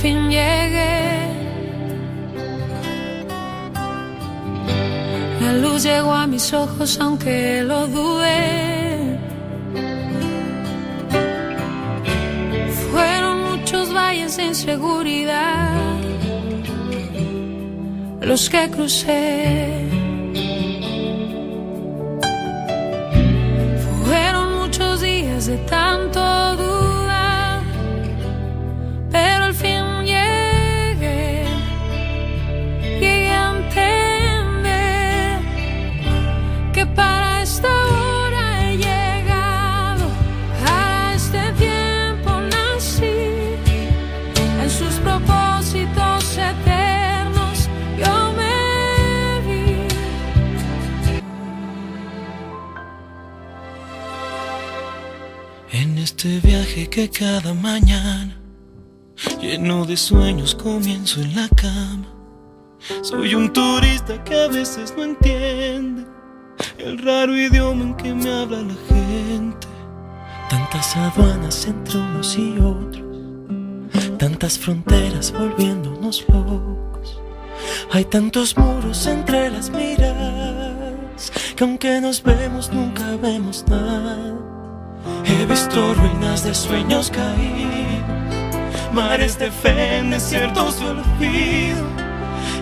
Fin 0.00 0.30
llegué. 0.30 1.28
La 5.42 5.52
luz 5.52 5.82
llegó 5.82 6.12
a 6.14 6.26
mis 6.26 6.52
ojos 6.54 6.98
aunque 7.00 7.62
lo 7.62 7.86
dudé. 7.86 9.18
Fueron 12.90 13.50
muchos 13.50 13.92
valles 13.92 14.36
de 14.36 14.44
inseguridad 14.44 15.70
los 18.22 18.48
que 18.48 18.70
crucé. 18.70 19.86
Fueron 24.04 24.60
muchos 24.60 25.00
días 25.02 25.46
de 25.46 25.58
tanto 25.76 26.49
este 56.22 56.46
viaje 56.46 56.86
que 56.90 57.08
cada 57.08 57.54
mañana, 57.54 58.36
lleno 59.40 59.86
de 59.86 59.96
sueños, 59.96 60.54
comienzo 60.54 61.22
en 61.22 61.34
la 61.34 61.48
cama. 61.48 62.12
Soy 63.00 63.34
un 63.34 63.50
turista 63.50 64.22
que 64.22 64.38
a 64.38 64.48
veces 64.48 64.92
no 64.94 65.04
entiende 65.04 66.04
el 66.76 66.98
raro 66.98 67.34
idioma 67.34 67.84
en 67.84 67.94
que 67.94 68.12
me 68.12 68.30
habla 68.30 68.60
la 68.60 68.74
gente. 68.88 69.66
Tantas 70.50 70.94
aduanas 70.94 71.66
entre 71.66 71.96
unos 71.98 72.36
y 72.36 72.58
otros, 72.58 74.18
tantas 74.18 74.58
fronteras 74.58 75.32
volviéndonos 75.32 76.26
locos. 76.28 77.18
Hay 77.92 78.04
tantos 78.04 78.58
muros 78.58 79.06
entre 79.06 79.48
las 79.48 79.70
miradas 79.70 81.32
que 81.56 81.64
aunque 81.64 81.98
nos 81.98 82.22
vemos 82.22 82.70
nunca 82.70 83.16
vemos 83.16 83.64
nada. 83.68 84.49
Visto 85.50 85.94
ruinas 85.94 86.44
de 86.44 86.54
sueños 86.54 87.10
caídos, 87.10 88.54
mares 88.92 89.36
de 89.36 89.50
fe 89.50 89.98
en 89.98 90.12
desiertos 90.12 90.78
de 90.78 90.86
olvido. 90.90 91.84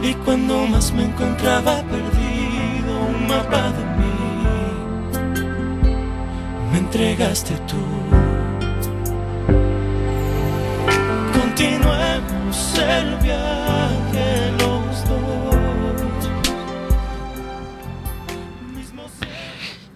Y 0.03 0.15
cuando 0.25 0.67
más 0.67 0.91
me 0.93 1.05
encontraba 1.05 1.83
perdido, 1.83 3.01
un 3.11 3.27
mapa 3.29 3.73
de 3.73 3.85
mí 3.99 4.09
me 6.73 6.79
entregaste 6.79 7.59
tú. 7.67 7.77
Continuemos 11.39 12.75
el 12.79 13.17
viaje 13.17 13.68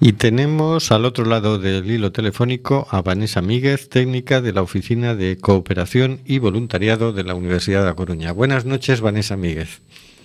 Y 0.05 0.14
tenemos 0.14 0.90
al 0.90 1.05
otro 1.05 1.24
lado 1.24 1.61
del 1.61 1.88
hilo 1.88 2.11
telefónico 2.11 2.88
a 2.90 3.03
Vanessa 3.03 3.40
Míguez, 3.40 3.88
técnica 3.88 4.40
de 4.40 4.53
la 4.53 4.61
Oficina 4.61 5.14
de 5.14 5.38
Cooperación 5.38 6.22
y 6.24 6.40
Voluntariado 6.40 7.12
de 7.12 7.22
la 7.22 7.36
Universidad 7.36 7.82
de 7.82 7.86
La 7.86 7.94
Coruña. 7.94 8.32
Buenas 8.32 8.64
noches, 8.64 9.00
Vanessa 9.00 9.36
Míguez. 9.36 9.80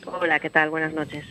Hola, 0.08 0.40
¿qué 0.40 0.50
tal? 0.50 0.72
Buenas 0.72 0.96
noches. 0.96 1.26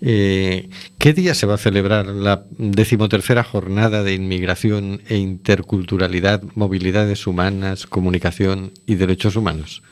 Eh, 0.00 0.68
¿Qué 0.98 1.12
día 1.12 1.32
se 1.32 1.46
va 1.46 1.54
a 1.54 1.58
celebrar 1.58 2.06
la 2.06 2.42
decimotercera 2.58 3.44
jornada 3.44 4.02
de 4.02 4.14
inmigración 4.14 5.02
e 5.08 5.18
interculturalidad, 5.18 6.42
movilidades 6.56 7.24
humanas, 7.28 7.86
comunicación 7.86 8.72
y 8.84 8.96
derechos 8.96 9.36
humanos? 9.36 9.84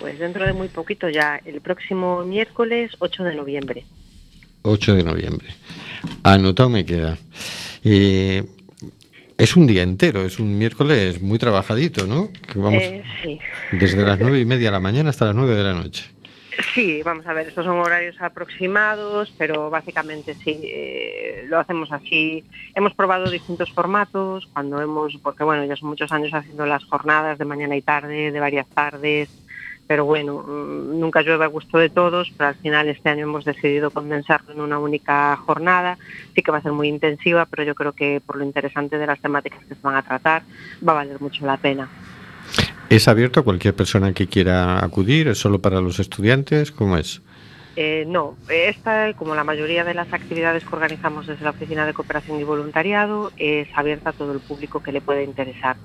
Pues 0.00 0.18
dentro 0.18 0.46
de 0.46 0.54
muy 0.54 0.68
poquito 0.68 1.10
ya, 1.10 1.42
el 1.44 1.60
próximo 1.60 2.24
miércoles 2.24 2.92
8 3.00 3.22
de 3.22 3.34
noviembre. 3.34 3.84
8 4.62 4.94
de 4.94 5.02
noviembre. 5.02 5.48
Anotado 6.22 6.68
me 6.68 6.84
queda. 6.84 7.16
Eh, 7.84 8.44
es 9.38 9.56
un 9.56 9.66
día 9.66 9.82
entero, 9.82 10.24
es 10.24 10.38
un 10.38 10.56
miércoles 10.58 11.20
muy 11.20 11.38
trabajadito, 11.38 12.06
¿no? 12.06 12.28
Que 12.52 12.58
vamos 12.58 12.82
Eh, 12.82 13.02
sí. 13.22 13.38
desde 13.72 14.02
las 14.04 14.18
nueve 14.20 14.38
y 14.40 14.44
media 14.44 14.68
de 14.68 14.72
la 14.72 14.80
mañana 14.80 15.10
hasta 15.10 15.26
las 15.26 15.34
nueve 15.34 15.54
de 15.54 15.62
la 15.62 15.74
noche. 15.74 16.04
Sí, 16.74 17.00
vamos 17.02 17.26
a 17.26 17.32
ver, 17.32 17.48
estos 17.48 17.64
son 17.64 17.78
horarios 17.78 18.14
aproximados, 18.20 19.32
pero 19.38 19.70
básicamente 19.70 20.34
sí, 20.34 20.60
eh, 20.64 21.44
lo 21.48 21.58
hacemos 21.58 21.90
así. 21.90 22.44
Hemos 22.74 22.92
probado 22.94 23.30
distintos 23.30 23.72
formatos, 23.72 24.46
cuando 24.52 24.80
hemos, 24.80 25.16
porque 25.22 25.44
bueno, 25.44 25.64
ya 25.64 25.76
son 25.76 25.88
muchos 25.88 26.12
años 26.12 26.32
haciendo 26.34 26.66
las 26.66 26.84
jornadas 26.84 27.38
de 27.38 27.46
mañana 27.46 27.74
y 27.74 27.80
tarde, 27.80 28.30
de 28.30 28.38
varias 28.40 28.66
tardes, 28.68 29.30
pero 29.92 30.06
bueno, 30.06 30.38
mm, 30.38 30.98
nunca 30.98 31.20
llueve 31.20 31.44
a 31.44 31.48
gusto 31.48 31.76
de 31.76 31.90
todos, 31.90 32.32
pero 32.38 32.48
al 32.48 32.54
final 32.54 32.88
este 32.88 33.10
año 33.10 33.24
hemos 33.24 33.44
decidido 33.44 33.90
condensarlo 33.90 34.54
en 34.54 34.62
una 34.62 34.78
única 34.78 35.36
jornada. 35.36 35.98
Sí 36.34 36.40
que 36.40 36.50
va 36.50 36.56
a 36.56 36.62
ser 36.62 36.72
muy 36.72 36.88
intensiva, 36.88 37.44
pero 37.44 37.62
yo 37.62 37.74
creo 37.74 37.92
que 37.92 38.22
por 38.24 38.36
lo 38.36 38.44
interesante 38.44 38.96
de 38.96 39.06
las 39.06 39.20
temáticas 39.20 39.60
que 39.66 39.74
se 39.74 39.82
van 39.82 39.96
a 39.96 40.02
tratar, 40.02 40.44
va 40.88 40.92
a 40.92 40.94
valer 40.94 41.20
mucho 41.20 41.44
la 41.44 41.58
pena. 41.58 41.90
¿Es 42.88 43.06
abierto 43.06 43.40
a 43.40 43.42
cualquier 43.42 43.74
persona 43.74 44.14
que 44.14 44.28
quiera 44.28 44.82
acudir? 44.82 45.28
¿Es 45.28 45.36
solo 45.36 45.58
para 45.58 45.82
los 45.82 46.00
estudiantes? 46.00 46.72
¿Cómo 46.72 46.96
es? 46.96 47.20
Eh, 47.74 48.04
no, 48.06 48.36
esta, 48.50 49.14
como 49.14 49.34
la 49.34 49.44
mayoría 49.44 49.82
de 49.82 49.94
las 49.94 50.12
actividades 50.12 50.62
que 50.62 50.76
organizamos 50.76 51.26
desde 51.26 51.44
la 51.44 51.50
Oficina 51.50 51.86
de 51.86 51.94
Cooperación 51.94 52.38
y 52.38 52.44
Voluntariado, 52.44 53.32
es 53.38 53.66
abierta 53.74 54.10
a 54.10 54.12
todo 54.12 54.32
el 54.32 54.40
público 54.40 54.82
que 54.82 54.92
le 54.92 55.00
puede 55.00 55.24
interesar. 55.24 55.76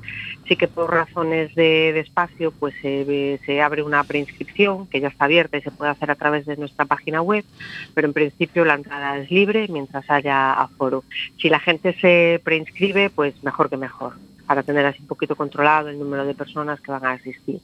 Sí 0.47 0.57
que 0.57 0.67
por 0.67 0.91
razones 0.91 1.55
de, 1.55 1.97
espacio, 1.97 2.51
pues 2.51 2.73
se 2.81 3.61
abre 3.61 3.83
una 3.83 4.03
preinscripción 4.03 4.87
que 4.87 4.99
ya 4.99 5.07
está 5.07 5.25
abierta 5.25 5.57
y 5.57 5.61
se 5.61 5.71
puede 5.71 5.91
hacer 5.91 6.11
a 6.11 6.15
través 6.15 6.45
de 6.45 6.57
nuestra 6.57 6.85
página 6.85 7.21
web, 7.21 7.45
pero 7.93 8.07
en 8.07 8.13
principio 8.13 8.65
la 8.65 8.75
entrada 8.75 9.17
es 9.17 9.31
libre 9.31 9.67
mientras 9.69 10.09
haya 10.09 10.53
aforo. 10.53 11.03
Si 11.41 11.49
la 11.49 11.59
gente 11.59 11.93
se 12.01 12.41
preinscribe, 12.43 13.09
pues 13.09 13.41
mejor 13.43 13.69
que 13.69 13.77
mejor, 13.77 14.13
para 14.45 14.63
tener 14.63 14.85
así 14.85 15.01
un 15.01 15.07
poquito 15.07 15.35
controlado 15.35 15.89
el 15.89 15.99
número 15.99 16.25
de 16.25 16.33
personas 16.33 16.81
que 16.81 16.91
van 16.91 17.05
a 17.05 17.11
asistir. 17.11 17.59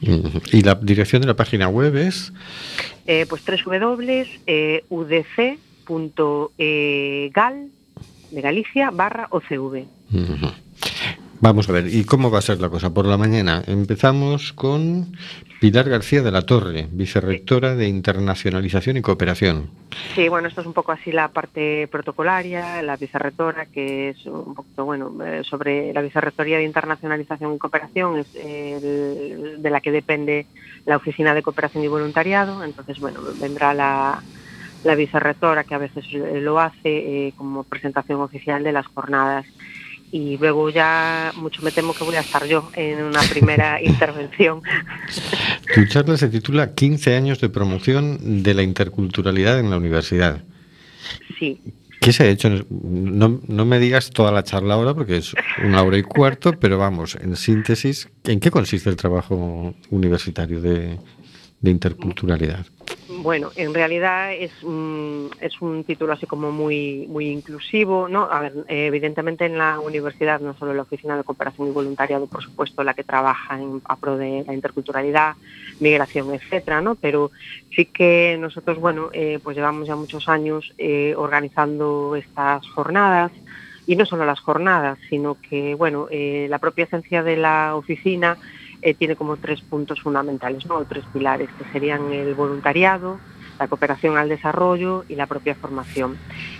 Y 0.00 0.62
la 0.62 0.74
dirección 0.74 1.22
de 1.22 1.28
la 1.28 1.36
página 1.36 1.68
web 1.68 1.96
es 1.96 2.32
Eh, 3.06 3.24
pues 3.28 3.42
www.udc.gal 5.86 7.68
de 8.30 8.40
Galicia 8.40 8.90
barra 8.90 9.28
OCV. 9.30 9.84
Ujú. 10.12 10.52
Vamos 11.40 11.68
a 11.68 11.72
ver, 11.72 11.86
¿y 11.94 12.04
cómo 12.04 12.30
va 12.30 12.38
a 12.38 12.42
ser 12.42 12.60
la 12.60 12.70
cosa? 12.70 12.92
Por 12.94 13.04
la 13.06 13.18
mañana 13.18 13.62
empezamos 13.66 14.52
con 14.54 15.12
Pilar 15.60 15.88
García 15.88 16.22
de 16.22 16.30
la 16.30 16.42
Torre, 16.42 16.88
vicerrectora 16.90 17.74
de 17.74 17.88
Internacionalización 17.88 18.96
y 18.96 19.02
Cooperación. 19.02 19.70
Sí, 20.14 20.28
bueno, 20.28 20.48
esto 20.48 20.62
es 20.62 20.66
un 20.66 20.72
poco 20.72 20.92
así 20.92 21.12
la 21.12 21.28
parte 21.28 21.88
protocolaria, 21.88 22.82
la 22.82 22.96
vicerrectora, 22.96 23.66
que 23.66 24.10
es 24.10 24.24
un 24.26 24.54
poquito, 24.54 24.84
bueno, 24.86 25.12
eh, 25.24 25.42
sobre 25.44 25.92
la 25.92 26.00
vicerrectoría 26.00 26.56
de 26.58 26.64
internacionalización 26.64 27.54
y 27.54 27.58
cooperación, 27.58 28.18
es 28.18 28.26
eh, 28.34 28.78
el- 29.56 29.62
de 29.62 29.70
la 29.70 29.80
que 29.80 29.92
depende 29.92 30.46
la 30.86 30.96
Oficina 30.96 31.34
de 31.34 31.42
Cooperación 31.42 31.84
y 31.84 31.88
Voluntariado. 31.88 32.64
Entonces, 32.64 32.98
bueno, 32.98 33.20
vendrá 33.40 33.74
la, 33.74 34.22
la 34.84 34.94
vicerrectora, 34.94 35.64
que 35.64 35.74
a 35.74 35.78
veces 35.78 36.04
lo 36.12 36.60
hace 36.60 37.26
eh, 37.28 37.32
como 37.36 37.64
presentación 37.64 38.20
oficial 38.20 38.62
de 38.64 38.72
las 38.72 38.86
jornadas. 38.86 39.44
Y 40.12 40.38
luego 40.38 40.70
ya, 40.70 41.32
mucho 41.36 41.62
me 41.62 41.72
temo 41.72 41.92
que 41.92 42.04
voy 42.04 42.14
a 42.14 42.20
estar 42.20 42.46
yo 42.46 42.70
en 42.74 43.02
una 43.02 43.20
primera 43.22 43.82
intervención. 43.82 44.62
Tu 45.74 45.86
charla 45.86 46.16
se 46.16 46.28
titula 46.28 46.74
15 46.74 47.14
años 47.14 47.40
de 47.40 47.48
promoción 47.48 48.42
de 48.42 48.54
la 48.54 48.62
interculturalidad 48.62 49.58
en 49.58 49.70
la 49.70 49.76
universidad. 49.76 50.42
Sí, 51.38 51.60
¿Qué 52.06 52.12
se 52.12 52.22
ha 52.22 52.28
hecho? 52.28 52.48
No, 52.70 53.40
no 53.48 53.64
me 53.64 53.80
digas 53.80 54.10
toda 54.10 54.30
la 54.30 54.44
charla 54.44 54.74
ahora 54.74 54.94
porque 54.94 55.16
es 55.16 55.34
una 55.64 55.82
hora 55.82 55.98
y 55.98 56.02
cuarto, 56.02 56.52
pero 56.58 56.78
vamos, 56.78 57.16
en 57.16 57.34
síntesis, 57.34 58.08
¿en 58.22 58.38
qué 58.38 58.52
consiste 58.52 58.88
el 58.88 58.94
trabajo 58.94 59.74
universitario 59.90 60.60
de, 60.60 61.00
de 61.60 61.70
interculturalidad? 61.70 62.64
Bueno, 63.26 63.50
en 63.56 63.74
realidad 63.74 64.32
es, 64.34 64.52
un- 64.62 65.28
es 65.40 65.60
un 65.60 65.82
título 65.84 66.12
así 66.12 66.28
como 66.28 66.52
muy, 66.52 67.06
muy 67.08 67.26
inclusivo, 67.28 68.06
¿no? 68.08 68.28
A 68.30 68.38
ver, 68.40 68.52
eh, 68.68 68.86
evidentemente 68.86 69.44
en 69.46 69.58
la 69.58 69.80
universidad, 69.80 70.38
no 70.40 70.54
solo 70.56 70.72
la 70.74 70.82
Oficina 70.82 71.16
de 71.16 71.24
Cooperación 71.24 71.66
y 71.66 71.72
Voluntariado, 71.72 72.28
por 72.28 72.40
supuesto, 72.44 72.84
la 72.84 72.94
que 72.94 73.02
trabaja 73.02 73.58
en, 73.60 73.82
a 73.84 73.96
pro 73.98 74.16
de 74.16 74.44
la 74.46 74.54
interculturalidad, 74.54 75.34
migración, 75.80 76.34
etcétera, 76.34 76.80
¿no? 76.80 76.94
Pero 76.94 77.32
sí 77.74 77.86
que 77.86 78.36
nosotros, 78.38 78.78
bueno, 78.78 79.10
eh, 79.12 79.40
pues 79.42 79.56
llevamos 79.56 79.88
ya 79.88 79.96
muchos 79.96 80.28
años 80.28 80.72
eh, 80.78 81.12
organizando 81.16 82.14
estas 82.14 82.64
jornadas 82.68 83.32
y 83.86 83.96
no 83.96 84.06
solo 84.06 84.24
las 84.24 84.40
jornadas, 84.40 84.98
sino 85.08 85.36
que, 85.40 85.74
bueno, 85.74 86.06
eh, 86.10 86.46
la 86.50 86.58
propia 86.58 86.84
esencia 86.84 87.22
de 87.22 87.36
la 87.36 87.74
oficina 87.76 88.38
eh, 88.86 88.94
tiene 88.94 89.16
como 89.16 89.36
tres 89.36 89.60
puntos 89.62 90.00
fundamentales, 90.00 90.64
¿no? 90.66 90.76
o 90.76 90.84
tres 90.84 91.02
pilares, 91.12 91.48
que 91.58 91.64
serían 91.72 92.12
el 92.12 92.34
voluntariado, 92.34 93.18
la 93.58 93.66
cooperación 93.66 94.16
al 94.16 94.28
desarrollo 94.28 95.04
y 95.08 95.16
la 95.16 95.26
propia 95.26 95.56
formación. 95.56 96.16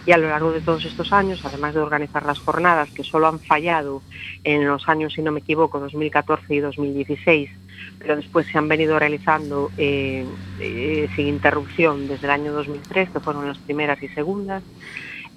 Y 0.06 0.10
a 0.10 0.18
lo 0.18 0.28
largo 0.28 0.50
de 0.50 0.60
todos 0.60 0.84
estos 0.84 1.12
años, 1.12 1.44
además 1.44 1.74
de 1.74 1.80
organizar 1.82 2.26
las 2.26 2.40
jornadas 2.40 2.90
que 2.90 3.04
solo 3.04 3.28
han 3.28 3.38
fallado 3.38 4.02
en 4.42 4.66
los 4.66 4.88
años, 4.88 5.12
si 5.12 5.22
no 5.22 5.30
me 5.30 5.38
equivoco, 5.38 5.78
2014 5.78 6.52
y 6.52 6.58
2016, 6.58 7.48
pero 8.00 8.16
después 8.16 8.48
se 8.48 8.58
han 8.58 8.66
venido 8.66 8.98
realizando 8.98 9.70
eh, 9.78 10.26
eh, 10.58 11.08
sin 11.14 11.28
interrupción 11.28 12.08
desde 12.08 12.26
el 12.26 12.32
año 12.32 12.52
2003, 12.52 13.10
que 13.10 13.20
fueron 13.20 13.46
las 13.46 13.58
primeras 13.58 14.02
y 14.02 14.08
segundas, 14.08 14.64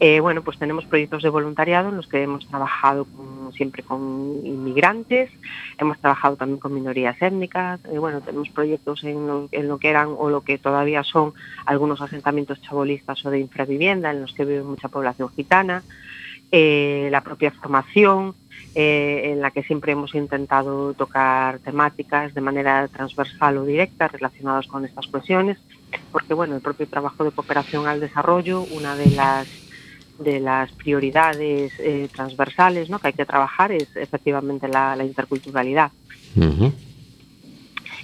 eh, 0.02 0.22
bueno, 0.22 0.44
pues 0.44 0.58
tenemos 0.58 0.86
proyectos 0.86 1.24
de 1.24 1.30
voluntariado 1.30 1.90
en 1.90 1.98
los 1.98 2.08
que 2.08 2.24
hemos 2.24 2.48
trabajado 2.48 3.06
siempre 3.54 3.84
con 3.84 4.40
inmigrantes, 4.46 5.30
hemos 5.78 6.00
trabajado 6.00 6.38
también 6.38 6.60
con 6.60 6.74
minorías 6.74 7.22
étnicas, 7.22 7.82
eh, 7.92 7.98
bueno, 7.98 8.22
tenemos 8.22 8.50
proyectos 8.50 9.04
en 9.04 9.28
lo, 9.28 9.50
en 9.52 9.68
lo, 9.68 9.78
que 9.78 9.90
eran 9.90 10.16
o 10.18 10.30
lo 10.30 10.42
que 10.42 10.58
todavía 10.58 11.04
son 11.04 11.34
algunos 11.66 12.00
asentamientos 12.00 12.62
chabolistas 12.62 13.26
o 13.26 13.30
de 13.30 13.40
infravivienda 13.40 14.12
en 14.12 14.22
los 14.22 14.34
que 14.34 14.46
vive 14.46 14.64
mucha 14.64 14.88
población 14.88 15.30
gitana, 15.36 15.84
eh, 16.52 17.10
la 17.12 17.22
propia 17.22 17.52
formación, 17.52 18.36
en 18.76 19.42
la 19.42 19.52
que 19.52 19.64
siempre 19.64 19.92
hemos 19.92 20.14
intentado 20.16 20.94
tocar 20.94 21.60
temáticas 21.60 22.34
de 22.34 22.40
manera 22.40 22.88
transversal 22.88 23.58
o 23.58 23.66
directa 23.66 24.08
relacionadas 24.08 24.68
con 24.68 24.86
estas 24.86 25.08
cuestiones, 25.08 25.58
porque 26.12 26.34
bueno, 26.34 26.56
el 26.56 26.62
propio 26.62 26.88
trabajo 26.88 27.24
de 27.24 27.32
cooperación 27.32 27.88
al 27.88 28.00
desarrollo, 28.00 28.62
una 28.72 28.96
de 28.96 29.10
las 29.10 29.69
de 30.20 30.40
las 30.40 30.72
prioridades 30.72 31.74
eh, 31.80 32.10
transversales 32.14 32.90
¿no? 32.90 33.00
que 33.00 33.08
hay 33.08 33.14
que 33.14 33.26
trabajar 33.26 33.72
es 33.72 33.96
efectivamente 33.96 34.68
la, 34.68 34.96
la 34.96 35.04
interculturalidad. 35.04 35.92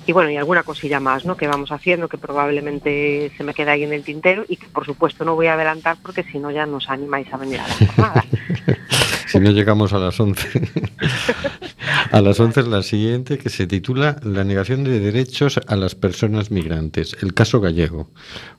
Y 0.07 0.11
bueno, 0.11 0.29
y 0.29 0.37
alguna 0.37 0.63
cosilla 0.63 0.99
más 0.99 1.25
¿no? 1.25 1.35
que 1.35 1.47
vamos 1.47 1.71
haciendo 1.71 2.07
que 2.07 2.17
probablemente 2.17 3.31
se 3.35 3.43
me 3.43 3.53
queda 3.53 3.71
ahí 3.71 3.83
en 3.83 3.93
el 3.93 4.03
tintero 4.03 4.45
y 4.47 4.57
que 4.57 4.67
por 4.67 4.85
supuesto 4.85 5.25
no 5.25 5.35
voy 5.35 5.47
a 5.47 5.53
adelantar 5.53 5.97
porque 6.01 6.23
si 6.23 6.37
no 6.39 6.51
ya 6.51 6.65
nos 6.65 6.89
animáis 6.89 7.31
a 7.33 7.37
venir 7.37 7.59
a 7.59 7.67
la 7.67 7.73
jornada. 7.73 8.25
Si 9.35 9.41
no 9.41 9.51
llegamos 9.51 9.91
a 9.91 9.99
las 9.99 10.17
11. 10.17 10.61
a 12.11 12.21
las 12.21 12.39
11 12.39 12.61
es 12.61 12.67
la 12.67 12.83
siguiente 12.83 13.37
que 13.37 13.49
se 13.49 13.67
titula 13.67 14.15
La 14.23 14.45
negación 14.45 14.85
de 14.85 14.97
derechos 15.01 15.59
a 15.67 15.75
las 15.75 15.93
personas 15.93 16.51
migrantes, 16.51 17.17
el 17.21 17.33
caso 17.33 17.59
gallego, 17.59 18.09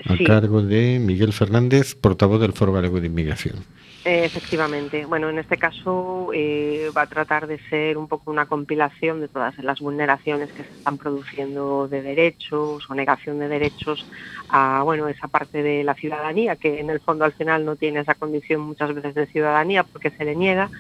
a 0.05 0.17
Sí. 0.19 0.25
cargo 0.25 0.61
de 0.61 0.99
Miguel 1.01 1.33
Fernández, 1.33 1.95
portavoz 1.95 2.43
del 2.43 2.53
Foro 2.53 2.75
Galego 2.75 3.01
de 3.01 3.07
Inmigración. 3.07 3.55
Efectivamente. 4.09 5.05
Bueno, 5.05 5.29
en 5.31 5.39
este 5.41 5.59
caso 5.59 6.31
eh, 6.33 6.93
va 6.97 7.03
a 7.03 7.07
tratar 7.09 7.49
de 7.49 7.59
ser 7.69 7.99
un 7.99 8.07
poco 8.07 8.31
una 8.31 8.47
compilación 8.47 9.21
de 9.21 9.29
todas 9.29 9.59
las 9.59 9.81
vulneraciones 9.81 10.53
que 10.53 10.63
se 10.63 10.75
están 10.75 10.97
produciendo 10.97 11.89
de 11.89 12.03
derechos 12.03 12.85
o 12.89 12.95
negación 12.95 13.41
de 13.41 13.49
derechos 13.49 14.07
a 14.49 14.83
bueno 14.85 15.09
esa 15.09 15.27
parte 15.27 15.61
de 15.65 15.83
la 15.83 15.95
ciudadanía 15.97 16.55
que 16.55 16.79
en 16.79 16.91
el 16.91 17.01
fondo 17.01 17.25
al 17.25 17.35
final 17.35 17.65
no 17.65 17.75
tiene 17.75 17.99
esa 17.99 18.15
condición 18.15 18.61
muchas 18.61 18.95
veces 18.95 19.15
de 19.15 19.27
ciudadanía 19.27 19.83
porque 19.83 20.13
se 20.13 20.25
le 20.25 20.37
niega 20.37 20.71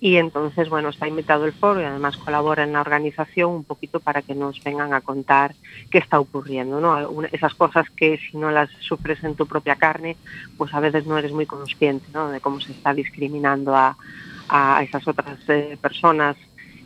y 0.00 0.16
entonces 0.16 0.68
bueno 0.70 0.88
está 0.88 1.06
invitado 1.06 1.44
el 1.44 1.52
foro 1.52 1.80
y 1.80 1.84
además 1.84 2.16
colabora 2.16 2.64
en 2.64 2.72
la 2.72 2.80
organización 2.80 3.50
un 3.50 3.64
poquito 3.64 4.00
para 4.00 4.22
que 4.22 4.34
nos 4.34 4.62
vengan 4.64 4.94
a 4.94 5.00
contar 5.02 5.54
qué 5.90 5.98
está 5.98 6.18
ocurriendo 6.18 6.80
no 6.80 7.22
esas 7.32 7.54
cosas 7.54 7.86
que 7.90 8.18
si 8.18 8.36
no 8.38 8.50
las 8.50 8.70
sufres 8.80 9.22
en 9.24 9.34
tu 9.34 9.46
propia 9.46 9.76
carne 9.76 10.16
pues 10.56 10.72
a 10.72 10.80
veces 10.80 11.06
no 11.06 11.18
eres 11.18 11.32
muy 11.32 11.44
consciente 11.46 12.06
¿no? 12.14 12.30
de 12.30 12.40
cómo 12.40 12.60
se 12.60 12.72
está 12.72 12.94
discriminando 12.94 13.76
a, 13.76 13.96
a 14.48 14.82
esas 14.82 15.06
otras 15.06 15.38
eh, 15.48 15.76
personas 15.80 16.36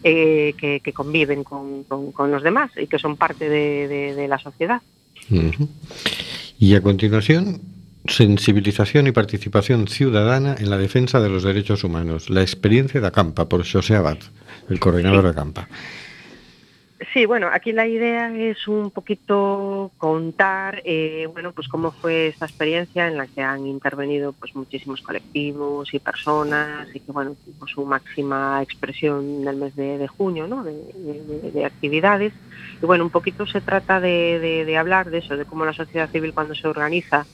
eh, 0.03 0.55
que, 0.59 0.81
que 0.81 0.93
conviven 0.93 1.45
con, 1.45 1.85
con- 1.85 2.31
los 2.31 2.43
demás 2.43 2.71
y 2.77 2.87
que 2.89 2.99
son 2.99 3.17
parte 3.17 3.49
de, 3.49 3.89
de- 4.15 4.29
la 4.29 4.39
sociedad. 4.39 4.83
Y 6.59 6.75
a 6.75 6.83
continuación, 6.83 7.61
sensibilización 8.07 9.07
y 9.07 9.13
participación 9.13 9.89
ciudadana 9.89 10.57
en 10.59 10.71
la 10.71 10.79
defensa 10.79 11.21
de 11.21 11.29
los 11.31 11.43
derechos 11.43 11.85
humanos. 11.85 12.31
La 12.31 12.43
experiencia 12.43 13.01
de 13.01 13.07
Acampa, 13.07 13.49
por 13.49 13.67
José 13.67 13.97
Abad, 13.97 14.19
el 14.69 14.79
coordinador 14.81 15.25
de 15.25 15.31
Acampa. 15.31 15.69
Sí, 17.13 17.27
bueno, 17.27 17.49
aquí 17.53 17.73
la 17.73 17.87
idea 17.87 18.35
es 18.35 18.67
un 18.67 18.91
poquito 18.91 19.93
contar, 19.99 20.81
eh, 20.85 21.29
bueno, 21.33 21.53
pues 21.53 21.69
cómo 21.69 21.91
fue 21.91 22.29
esta 22.29 22.47
experiencia 22.47 23.09
en 23.09 23.17
la 23.17 23.27
que 23.27 23.43
han 23.43 23.67
intervenido 23.67 24.33
pues 24.33 24.55
muchísimos 24.55 25.03
colectivos 25.03 25.93
y 25.93 25.99
personas 25.99 26.89
y 26.95 27.01
que 27.01 27.13
bueno 27.13 27.37
tuvo 27.45 27.67
su 27.67 27.85
máxima 27.85 28.61
expresión 28.63 29.43
en 29.43 29.49
el 29.49 29.57
mes 29.57 29.77
de, 29.77 29.99
de 29.99 30.09
junio, 30.09 30.47
¿no? 30.47 30.63
De, 30.65 30.73
de- 30.73 31.51
de 31.53 31.65
actividades 31.65 32.33
y 32.81 32.87
bueno 32.87 33.05
un 33.05 33.11
poquito 33.11 33.45
se 33.47 33.61
trata 33.61 34.01
de 34.01 34.77
hablar 34.79 35.11
de 35.11 35.19
eso, 35.19 35.37
de 35.37 35.45
cómo 35.45 35.65
la 35.67 35.73
sociedad 35.75 36.09
civil 36.11 36.33
cuando 36.33 36.55
se 36.55 36.69
organiza 36.69 37.27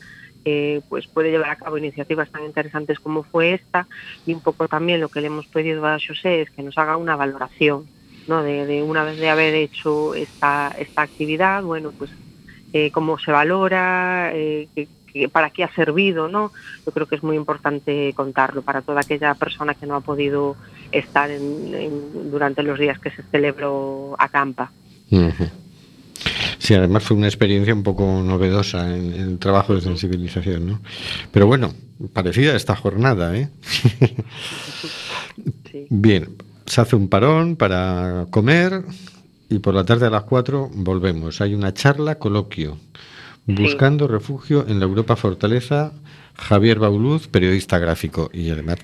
pues 0.89 1.07
puede 1.13 1.31
llevar 1.31 1.51
a 1.51 1.57
cabo 1.57 1.79
iniciativas 1.79 2.31
tan 2.31 2.45
interesantes 2.45 2.99
como 2.99 3.25
fue 3.25 3.55
esta 3.55 3.89
y 4.25 4.33
un 4.33 4.41
poco 4.41 4.69
también 4.69 5.01
lo 5.01 5.09
que 5.09 5.21
le 5.21 5.27
hemos 5.29 5.47
pedido 5.49 5.87
a 5.87 5.99
José 6.05 6.43
es 6.43 6.51
que 6.51 6.63
nos 6.63 6.77
haga 6.79 6.97
una 6.97 7.17
valoración 7.17 7.89
¿no? 8.27 8.43
de, 8.43 8.65
de 8.67 8.83
una 8.83 9.05
vez 9.05 9.19
de 9.19 9.29
haber 9.29 9.55
hecho 9.55 10.15
esta, 10.15 10.75
esta 10.79 11.03
actividad, 11.03 11.63
bueno, 11.63 11.93
pues 11.97 12.11
eh, 12.73 12.91
cómo 12.91 13.19
se 13.19 13.33
valora, 13.33 14.31
eh, 14.35 14.69
que- 14.75 14.89
para 15.33 15.51
qué 15.51 15.65
ha 15.65 15.73
servido, 15.75 16.29
¿no? 16.29 16.53
Yo 16.87 16.93
creo 16.93 17.07
que 17.09 17.17
es 17.17 17.23
muy 17.25 17.35
importante 17.35 18.13
contarlo 18.15 18.63
para 18.63 18.81
toda 18.81 19.01
aquella 19.01 19.35
persona 19.35 19.75
que 19.75 19.85
no 19.85 19.97
ha 19.97 20.01
podido 20.03 20.57
estar 20.93 21.29
durante 21.41 22.63
los 22.63 22.79
días 22.79 22.97
que 23.01 23.11
se 23.11 23.25
celebró 23.25 24.15
Acampa. 24.19 24.73
Ujú. 25.11 25.51
Sí, 26.61 26.75
además 26.75 27.05
fue 27.05 27.17
una 27.17 27.27
experiencia 27.27 27.75
un 27.75 27.83
poco 27.83 28.23
novedosa 28.23 28.95
en 28.95 29.15
el 29.15 29.39
trabajo 29.39 29.75
de 29.75 29.81
sensibilización, 29.81 30.67
¿no? 30.67 30.81
Pero 31.33 31.47
bueno, 31.47 31.73
parecida 32.13 32.53
a 32.53 32.57
esta 32.57 32.77
jornada, 32.77 33.35
¿eh? 33.37 33.49
Sí. 35.71 35.87
Bien, 35.89 36.37
se 36.67 36.81
hace 36.81 36.97
un 36.97 37.09
parón 37.09 37.57
para 37.57 38.27
comer 38.31 38.83
y 39.49 39.61
por 39.61 39.73
la 39.73 39.85
tarde 39.85 40.07
a 40.07 40.11
las 40.11 40.25
4 40.25 40.69
volvemos. 40.75 41.41
Hay 41.41 41.55
una 41.55 41.73
charla, 41.73 42.17
coloquio, 42.17 42.77
buscando 43.47 44.07
refugio 44.09 44.67
en 44.69 44.81
la 44.81 44.87
Europa 44.87 45.17
Fortaleza. 45.17 45.93
Javier 46.35 46.81
Bauluz, 46.81 47.29
periodista 47.29 47.79
gráfico 47.79 48.31
y 48.33 48.51
además 48.51 48.79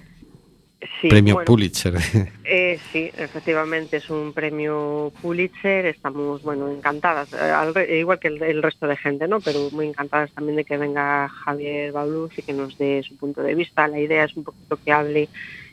Sí, 1.01 1.09
premio 1.09 1.35
bueno, 1.35 1.47
Pulitzer. 1.47 1.95
Eh, 2.49 2.79
sí, 2.93 3.11
efectivamente 3.17 3.97
es 3.97 4.09
un 4.09 4.33
premio 4.33 5.13
Pulitzer. 5.21 5.87
Estamos, 5.87 6.43
bueno, 6.43 6.71
encantadas, 6.71 7.33
eh, 7.33 7.37
al 7.39 7.75
re- 7.75 7.99
igual 7.99 8.19
que 8.21 8.29
el, 8.29 8.43
el 8.43 8.63
resto 8.63 8.87
de 8.87 8.97
gente, 8.97 9.27
¿no? 9.27 9.41
Pero 9.41 9.69
muy 9.73 9.87
encantadas 9.89 10.31
también 10.33 10.57
de 10.57 10.65
que 10.65 10.77
venga 10.77 11.29
Javier 11.29 11.93
Bauluz 11.93 12.39
y 12.39 12.43
que 12.43 12.53
nos 12.53 12.79
dé 12.79 13.03
su 13.03 13.17
punto 13.17 13.43
de 13.43 13.55
vista. 13.55 13.89
La 13.89 13.99
idea 13.99 14.25
es 14.25 14.37
un 14.37 14.45
poquito 14.45 14.79
que 14.85 14.93
hable 14.93 15.29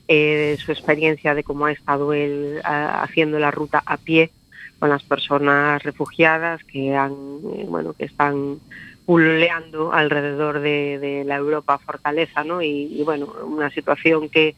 eh, 0.07 0.55
de 0.55 0.57
su 0.57 0.72
experiencia, 0.72 1.36
de 1.36 1.43
cómo 1.43 1.66
ha 1.68 1.72
estado 1.72 2.11
él 2.14 2.59
ah, 2.64 3.03
haciendo 3.03 3.38
la 3.39 3.51
ruta 3.51 3.84
a 3.86 3.97
pie 3.97 4.32
con 4.80 4.89
las 4.89 5.03
personas 5.03 5.82
refugiadas 5.84 6.64
que 6.66 6.95
han, 6.95 7.11
eh, 7.55 7.66
bueno, 7.70 7.93
que 7.93 8.05
están 8.05 8.57
pululeando 9.05 9.93
alrededor 9.93 10.59
de, 10.59 10.97
de 10.99 11.24
la 11.26 11.36
Europa 11.36 11.78
fortaleza, 11.78 12.43
¿no? 12.43 12.61
Y, 12.61 12.88
y, 12.99 13.03
bueno, 13.03 13.34
una 13.45 13.70
situación 13.70 14.30
que 14.30 14.55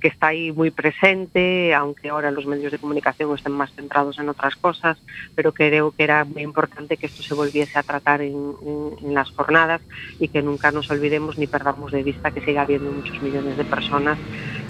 que, 0.00 0.08
está 0.08 0.28
ahí 0.28 0.50
muy 0.52 0.70
presente, 0.70 1.74
aunque 1.74 2.08
ahora 2.08 2.30
los 2.30 2.46
medios 2.46 2.72
de 2.72 2.78
comunicación 2.78 3.34
estén 3.34 3.52
más 3.52 3.74
centrados 3.74 4.18
en 4.18 4.28
otras 4.30 4.56
cosas, 4.56 5.02
pero 5.34 5.52
creo 5.52 5.92
que 5.92 6.04
era 6.04 6.24
muy 6.24 6.42
importante 6.42 6.96
que 6.96 7.06
esto 7.06 7.22
se 7.22 7.34
volviese 7.34 7.78
a 7.78 7.82
tratar 7.82 8.22
en, 8.22 8.54
en- 8.62 9.14
las 9.14 9.30
jornadas 9.32 9.82
y 10.18 10.28
que 10.28 10.42
nunca 10.42 10.72
nos 10.72 10.90
olvidemos 10.90 11.36
ni 11.38 11.46
perdamos 11.46 11.92
de 11.92 12.02
vista 12.02 12.32
que 12.32 12.40
sigue 12.40 12.58
habiendo 12.58 12.92
muchos 12.92 13.20
millones 13.20 13.56
de 13.56 13.64
personas 13.66 14.18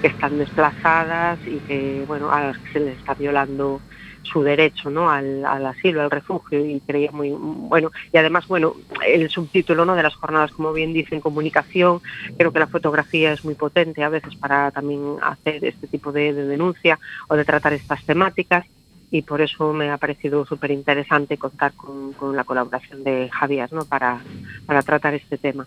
que 0.01 0.09
están 0.09 0.37
desplazadas 0.39 1.41
y 1.47 1.61
que, 1.63 2.05
bueno, 2.07 2.31
a 2.33 2.41
las 2.43 2.59
que 2.59 2.71
se 2.73 2.81
les 2.81 2.97
está 2.99 3.15
violando 3.15 3.85
su 4.25 4.43
derecho 4.43 4.91
¿no? 4.91 5.11
al, 5.11 5.45
asilo, 5.45 6.03
al 6.03 6.11
refugio 6.11 6.65
y 6.65 6.81
creía 6.81 7.13
muy 7.13 7.31
bueno 7.31 7.91
y 8.13 8.17
además 8.17 8.49
bueno 8.49 8.75
el 9.07 9.29
subtítulo 9.31 9.85
¿no? 9.85 9.95
de 9.95 10.03
las 10.03 10.15
jornadas 10.15 10.51
como 10.53 10.73
bien 10.73 10.93
dicen 10.93 11.21
comunicación 11.21 12.01
creo 12.37 12.53
que 12.53 12.59
la 12.59 12.67
fotografía 12.67 13.33
es 13.33 13.45
muy 13.45 13.55
potente 13.55 14.03
a 14.03 14.09
veces 14.09 14.35
para 14.37 14.71
también 14.71 15.17
hacer 15.23 15.65
este 15.65 15.87
tipo 15.87 16.11
de, 16.11 16.33
de 16.33 16.47
denuncia 16.47 16.99
o 17.29 17.37
de 17.37 17.45
tratar 17.45 17.73
estas 17.73 18.05
temáticas 18.05 18.67
y 19.11 19.23
por 19.23 19.41
eso 19.41 19.73
me 19.73 19.91
ha 19.91 19.97
parecido 19.97 20.45
súper 20.45 20.73
interesante 20.73 21.39
contar 21.39 21.73
con, 21.75 22.15
la 22.35 22.43
colaboración 22.43 23.05
de 23.05 23.29
Javier 23.31 23.73
¿no? 23.73 23.85
para, 23.85 24.21
para 24.67 24.83
tratar 24.83 25.15
este 25.15 25.39
tema. 25.39 25.67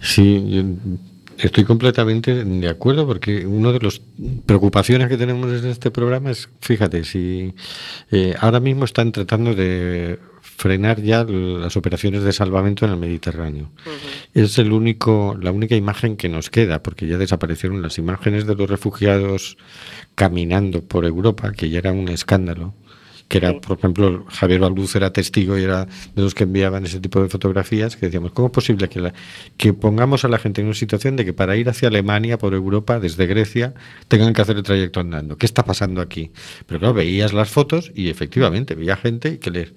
Sí, 0.00 0.64
estoy 1.42 1.64
completamente 1.64 2.44
de 2.44 2.68
acuerdo 2.68 3.06
porque 3.06 3.46
una 3.46 3.72
de 3.72 3.80
las 3.80 4.00
preocupaciones 4.46 5.08
que 5.08 5.16
tenemos 5.16 5.50
en 5.62 5.70
este 5.70 5.90
programa 5.90 6.30
es, 6.30 6.48
fíjate, 6.60 7.04
si 7.04 7.54
eh, 8.10 8.34
ahora 8.38 8.60
mismo 8.60 8.84
están 8.84 9.12
tratando 9.12 9.54
de 9.54 10.18
frenar 10.42 11.00
ya 11.00 11.24
las 11.24 11.76
operaciones 11.76 12.22
de 12.22 12.32
salvamento 12.32 12.84
en 12.84 12.92
el 12.92 12.98
Mediterráneo. 12.98 13.70
Es 14.34 14.58
el 14.58 14.72
único, 14.72 15.34
la 15.40 15.52
única 15.52 15.74
imagen 15.74 16.18
que 16.18 16.28
nos 16.28 16.50
queda, 16.50 16.82
porque 16.82 17.06
ya 17.06 17.16
desaparecieron 17.16 17.80
las 17.80 17.96
imágenes 17.96 18.46
de 18.46 18.54
los 18.54 18.68
refugiados 18.68 19.56
caminando 20.14 20.82
por 20.82 21.06
Europa, 21.06 21.52
que 21.52 21.70
ya 21.70 21.78
era 21.78 21.92
un 21.92 22.08
escándalo, 22.08 22.74
que 23.30 23.38
era, 23.38 23.52
Sí. 23.52 23.60
por 23.66 23.78
ejemplo, 23.78 24.26
Javier 24.28 24.58
Balduz 24.60 24.96
era 24.96 25.12
testigo 25.12 25.56
y 25.56 25.62
era 25.62 25.84
de 25.86 26.22
los 26.22 26.34
que 26.34 26.42
enviaban 26.44 26.84
ese 26.84 26.98
tipo 26.98 27.22
de 27.22 27.28
fotografías, 27.28 27.96
que 27.96 28.06
decíamos, 28.06 28.32
¿cómo 28.32 28.48
es 28.48 28.52
posible 28.52 28.88
que, 28.88 29.00
la- 29.00 29.14
que 29.56 29.72
pongamos 29.72 30.24
a 30.24 30.28
la 30.28 30.38
gente 30.38 30.60
en 30.60 30.66
una 30.66 30.74
situación 30.74 31.14
de 31.14 31.24
que 31.24 31.32
para 31.32 31.56
ir 31.56 31.68
hacia 31.68 31.88
Alemania, 31.88 32.38
por 32.38 32.54
Europa, 32.54 32.98
desde 32.98 33.26
Grecia, 33.26 33.72
tengan 34.08 34.32
que 34.34 34.42
hacer 34.42 34.56
el 34.56 34.64
trayecto 34.64 34.98
andando? 34.98 35.38
¿Qué 35.38 35.46
está 35.46 35.64
pasando 35.64 36.00
aquí? 36.00 36.32
Pero 36.66 36.80
claro, 36.80 36.92
veías 36.94 37.32
las 37.32 37.48
fotos 37.48 37.92
y 37.94 38.08
efectivamente 38.10 38.74
veía 38.74 38.96
gente 38.96 39.38
que 39.38 39.50
les, 39.52 39.72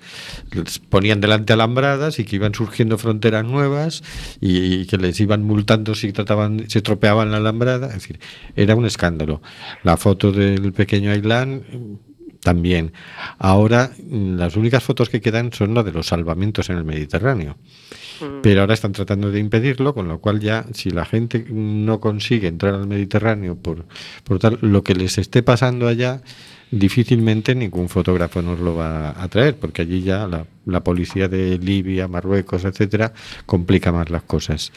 les 0.52 0.80
ponían 0.80 1.22
delante 1.22 1.54
alambradas 1.54 2.18
y 2.18 2.26
que 2.26 2.38
iban 2.38 2.56
surgiendo 2.56 2.98
fronteras 2.98 3.46
nuevas 3.46 4.02
y, 4.42 4.82
y 4.82 4.86
que 4.88 4.98
les 4.98 5.20
iban 5.20 5.44
multando 5.44 5.94
si 5.94 6.12
trataban, 6.12 6.68
si 6.70 6.80
estropeaban 6.80 7.30
la 7.30 7.38
alambrada. 7.38 7.88
Es 7.90 7.94
decir, 7.94 8.20
era 8.56 8.76
un 8.76 8.86
escándalo. 8.88 9.44
La 9.84 9.96
foto 9.98 10.32
del 10.32 10.74
pequeño 10.74 11.12
Ailán 11.12 11.62
también. 12.44 12.94
Ahora 13.40 13.92
mm, 13.98 14.36
las 14.36 14.56
únicas 14.56 14.84
fotos 14.84 15.10
que 15.10 15.22
quedan 15.22 15.52
son 15.54 15.74
las 15.74 15.86
de 15.86 15.92
los 15.92 16.08
salvamentos 16.08 16.70
en 16.70 16.78
el 16.78 16.84
Mediterráneo. 16.84 17.58
Mm. 18.22 18.42
Pero 18.42 18.62
ahora 18.62 18.74
están 18.74 18.92
tratando 18.92 19.32
de 19.32 19.40
impedirlo, 19.40 19.94
con 19.94 20.08
lo 20.08 20.20
cual 20.20 20.40
ya 20.40 20.66
si 20.74 20.92
la 20.92 21.06
gente 21.06 21.46
no 21.50 22.00
consigue 22.00 22.48
entrar 22.48 22.76
al 22.76 22.88
Mediterráneo 22.88 23.56
por, 23.56 23.86
por 24.24 24.40
tal, 24.40 24.60
lo 24.62 24.84
que 24.84 24.94
les 24.94 25.18
esté 25.18 25.42
pasando 25.42 25.88
allá, 25.88 26.22
difícilmente 26.72 27.54
ningún 27.56 27.88
fotógrafo 27.88 28.42
nos 28.42 28.60
lo 28.60 28.76
va 28.76 29.22
a 29.22 29.28
traer, 29.28 29.56
porque 29.56 29.84
allí 29.84 30.02
ya 30.02 30.28
la, 30.28 30.46
la 30.66 30.84
policía 30.84 31.28
de 31.28 31.58
Libia, 31.60 32.08
Marruecos, 32.08 32.66
etcétera, 32.66 33.14
complica 33.46 33.92
más 33.92 34.10
las 34.10 34.24
cosas. 34.24 34.72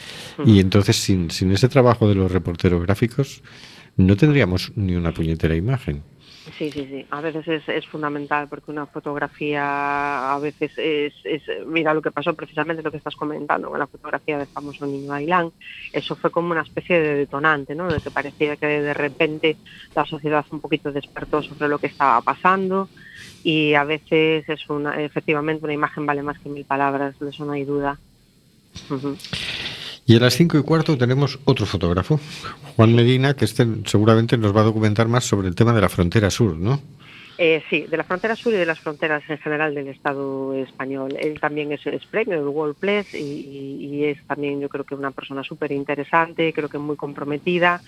Y 0.45 0.61
entonces 0.61 0.97
sin, 0.97 1.31
sin 1.31 1.53
ese 1.53 1.69
trabajo 1.69 2.09
de 2.09 2.15
los 2.15 2.31
reporteros 2.31 2.83
gráficos 2.83 3.43
no 3.97 4.17
tendríamos 4.17 4.73
ni 4.77 4.95
una 4.95 5.13
puñetera 5.13 5.57
imagen. 5.57 6.03
Sí, 6.53 6.71
sí, 6.71 6.87
sí. 6.87 7.07
A 7.11 7.21
veces 7.21 7.47
es, 7.49 7.69
es 7.69 7.87
fundamental 7.87 8.49
porque 8.49 8.71
una 8.71 8.87
fotografía 8.87 10.33
a 10.33 10.39
veces 10.39 10.73
es, 10.79 11.13
es, 11.25 11.43
mira 11.67 11.93
lo 11.93 12.01
que 12.01 12.13
pasó 12.13 12.35
precisamente 12.35 12.83
lo 12.83 12.91
que 12.91 12.99
estás 12.99 13.17
comentando 13.17 13.69
con 13.69 13.79
la 13.79 13.87
fotografía 13.89 14.39
del 14.39 14.47
famoso 14.47 14.87
niño 14.87 15.13
Ailán. 15.13 15.51
Eso 15.93 16.15
fue 16.15 16.31
como 16.31 16.53
una 16.53 16.63
especie 16.63 17.01
de 17.01 17.15
detonante, 17.17 17.75
¿no? 17.75 17.89
De 17.89 18.01
que 18.01 18.11
parecía 18.11 18.57
que 18.57 18.67
de 18.67 18.95
repente 18.95 19.57
la 19.95 20.05
sociedad 20.05 20.47
un 20.51 20.61
poquito 20.61 20.93
despertó 20.93 21.43
sobre 21.43 21.69
lo 21.69 21.79
que 21.79 21.89
estaba 21.89 22.21
pasando 22.23 22.89
y 23.43 23.75
a 23.75 23.85
veces 23.85 24.49
es 24.49 24.71
una, 24.71 25.03
efectivamente 25.03 25.65
una 25.65 25.75
imagen 25.75 26.07
vale 26.07 26.23
más 26.23 26.39
que 26.39 26.49
mil 26.49 26.65
palabras, 26.65 27.19
de 27.19 27.31
eso 27.31 27.45
no 27.45 27.53
hay 27.53 27.65
duda. 27.65 27.99
Y 30.07 30.17
a 30.17 30.21
las 30.21 30.35
cinco 30.37 30.57
y 30.59 30.63
cuarto 30.63 30.97
tenemos 30.97 31.39
otro 31.45 31.67
fotógrafo, 31.67 32.21
Juan 32.77 32.95
Medina, 32.95 33.35
que 33.35 33.45
este 33.45 33.67
seguramente 33.87 34.39
nos 34.39 34.55
va 34.55 34.61
a 34.61 34.65
documentar 34.65 35.09
más 35.09 35.25
sobre 35.25 35.49
el 35.49 35.55
tema 35.57 35.73
de 35.73 35.81
la 35.81 35.89
frontera 35.89 36.31
sur, 36.31 36.57
¿no? 36.57 36.81
Eh, 37.39 37.63
sí, 37.69 37.83
de 37.83 37.99
la 37.99 38.05
frontera 38.05 38.35
sur 38.35 38.55
y 38.55 38.57
de 38.57 38.65
las 38.65 38.81
fronteras 38.81 39.23
en 39.29 39.37
general 39.37 39.75
del 39.75 39.89
Estado 39.89 40.55
español. 40.55 41.15
Él 41.21 41.39
también 41.39 41.71
es, 41.71 41.85
es 41.87 42.07
premio 42.07 42.37
del 42.39 42.49
World 42.49 42.77
Press 42.77 43.13
y, 43.13 43.19
y- 43.19 44.05
es 44.07 44.25
también 44.27 44.59
yo 44.61 44.71
creo 44.71 44.85
que 44.85 44.95
una 44.95 45.11
persona 45.11 45.43
súper 45.45 45.73
interesante, 45.73 46.53
creo 46.55 46.71
que 46.71 46.79
muy 46.79 46.97
comprometida 46.97 47.83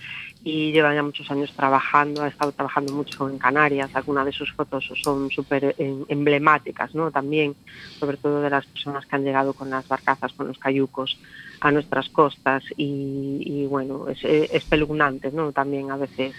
y 0.45 0.73
lleva 0.73 0.95
ya 0.95 1.03
muchos 1.03 1.31
años 1.31 1.51
trabajando, 1.57 2.23
ha 2.25 2.29
estado 2.29 2.53
trabajando 2.53 2.93
mucho 2.93 3.27
en 3.31 3.39
Canarias, 3.39 3.89
algunas 3.95 4.27
de 4.27 4.33
sus 4.33 4.53
fotos 4.53 4.91
son 5.03 5.31
súper 5.31 5.75
em- 5.79 6.05
emblemáticas, 6.09 6.95
¿no? 6.95 7.11
También, 7.11 7.55
sobre 7.99 8.19
todo 8.19 8.43
de 8.43 8.51
las 8.51 8.67
personas 8.67 9.07
que 9.07 9.17
han 9.17 9.25
llegado 9.25 9.55
con 9.55 9.71
las 9.71 9.89
barcazas, 9.89 10.33
con 10.35 10.49
los 10.49 10.59
cayucos 10.59 11.17
a 11.61 11.71
nuestras 11.73 12.09
costas 12.09 12.65
y, 12.77 13.43
y, 13.45 13.67
bueno, 13.67 14.09
es 14.09 14.25
eh, 14.25 14.49
espeluznante, 14.53 15.31
¿no? 15.33 15.53
También 15.53 15.91
a 15.91 15.97
veces 15.97 16.35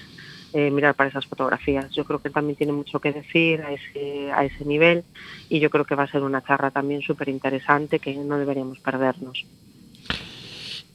eh, 0.52 0.72
mirar 0.72 0.96
para 0.96 1.10
esas 1.10 1.28
fotografías. 1.28 1.92
Yo 1.92 2.06
creo 2.06 2.20
que 2.20 2.32
también 2.32 2.56
tiene 2.56 2.74
mucho 2.74 3.00
que 3.00 3.12
decir 3.12 3.62
a 3.62 3.72
ese, 3.72 4.32
a 4.32 4.44
ese 4.46 4.66
nivel 4.66 5.04
y 5.48 5.60
yo 5.60 5.70
creo 5.70 5.86
que 5.86 5.94
va 5.94 6.04
a 6.04 6.12
ser 6.12 6.24
una 6.24 6.44
charla 6.44 6.72
también 6.72 7.02
súper 7.02 7.30
interesante 7.30 8.00
que 8.00 8.16
no 8.16 8.38
deberíamos 8.40 8.80
perdernos. 8.80 9.46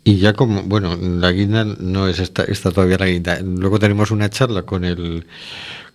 Y 0.03 0.19
ya 0.19 0.33
como, 0.35 0.63
bueno, 0.65 0.97
la 0.97 1.31
guinda 1.31 1.65
no 1.65 2.09
es 2.09 2.19
esta, 2.19 2.43
esta 2.45 2.73
todavía 2.73 2.99
la 2.99 3.07
guinda. 3.07 3.39
Luego 3.41 3.79
tenemos 3.79 4.11
una 4.11 4.29
charla 4.29 4.63
con 4.63 4.85
el 4.85 5.25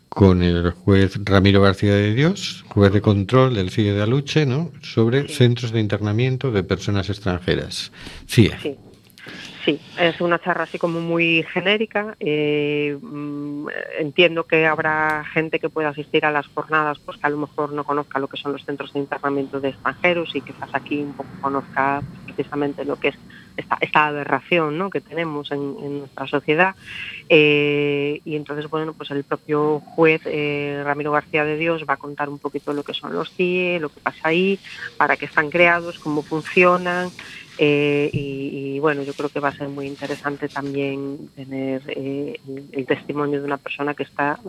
con 0.09 0.41
el 0.43 0.71
juez 0.71 1.17
Ramiro 1.23 1.61
García 1.61 1.93
de 1.93 2.13
Dios, 2.13 2.65
juez 2.67 2.91
de 2.91 3.01
control 3.01 3.53
del 3.55 3.69
CIE 3.69 3.93
de 3.93 4.01
Aluche, 4.01 4.45
¿no? 4.45 4.71
Sobre 4.81 5.27
Sí. 5.27 5.35
centros 5.35 5.71
de 5.71 5.79
internamiento 5.79 6.51
de 6.51 6.63
personas 6.63 7.09
extranjeras. 7.09 7.91
CIE. 8.27 8.57
Sí. 8.61 8.75
Sí, 9.65 9.79
es 9.99 10.19
una 10.21 10.39
charla 10.39 10.63
así 10.63 10.79
como 10.79 10.99
muy 11.01 11.43
genérica. 11.53 12.15
eh, 12.21 12.97
mm, 12.99 13.67
entiendo 13.99 14.45
que 14.45 14.65
habrá 14.65 15.23
gente 15.31 15.59
que 15.59 15.69
pueda 15.69 15.89
asistir 15.89 16.25
a 16.25 16.31
las 16.31 16.47
jornadas, 16.47 16.97
pues 17.05 17.17
que 17.17 17.27
a 17.27 17.29
lo 17.29 17.37
mejor 17.37 17.73
no 17.73 17.83
conozca 17.83 18.17
lo 18.19 18.27
que 18.27 18.37
son 18.37 18.53
los 18.53 18.63
centros 18.65 18.93
de 18.93 18.99
internamiento 18.99 19.59
de 19.59 19.69
extranjeros 19.69 20.33
y 20.35 20.41
quizás 20.41 20.69
aquí 20.73 20.99
un 20.99 21.13
poco 21.13 21.29
conozca 21.41 22.01
precisamente 22.25 22.83
lo 22.85 22.95
que 22.95 23.09
es 23.09 23.15
esta, 23.79 24.07
aberración 24.07 24.77
¿no? 24.77 24.89
que 24.89 25.01
tenemos 25.01 25.51
en, 25.51 25.99
nuestra 25.99 26.27
sociedad. 26.27 26.75
Eh, 27.27 28.21
y 28.25 28.35
entonces, 28.35 28.69
bueno, 28.69 28.93
pues 28.93 29.11
el 29.11 29.23
propio 29.23 29.79
juez 29.79 30.21
eh, 30.25 30.81
Ramiro 30.83 31.11
García 31.11 31.45
de 31.45 31.57
Dios 31.57 31.83
va 31.87 31.95
a 31.95 31.97
contar 31.97 32.29
un 32.29 32.39
poquito 32.39 32.73
lo 32.73 32.83
que 32.83 32.93
son 32.93 33.13
los 33.13 33.31
CIE, 33.31 33.79
lo 33.79 33.89
que 33.89 33.99
pasa 33.99 34.29
ahí, 34.29 34.59
para 34.97 35.17
qué 35.17 35.25
están 35.25 35.49
creados, 35.49 35.99
cómo 35.99 36.21
funcionan. 36.21 37.09
Eh, 37.61 38.09
y, 38.13 38.79
bueno, 38.79 39.03
yo 39.03 39.13
creo 39.13 39.27
que 39.27 39.41
va 39.41 39.49
a 39.49 39.53
ser 39.53 39.67
muy 39.67 39.85
interesante 39.85 40.47
también 40.47 41.29
tener 41.35 41.81
el, 41.87 42.85
testimonio 42.87 43.41
de 43.41 43.45
una 43.45 43.57
persona 43.57 43.93
que 43.93 44.03
está 44.03 44.39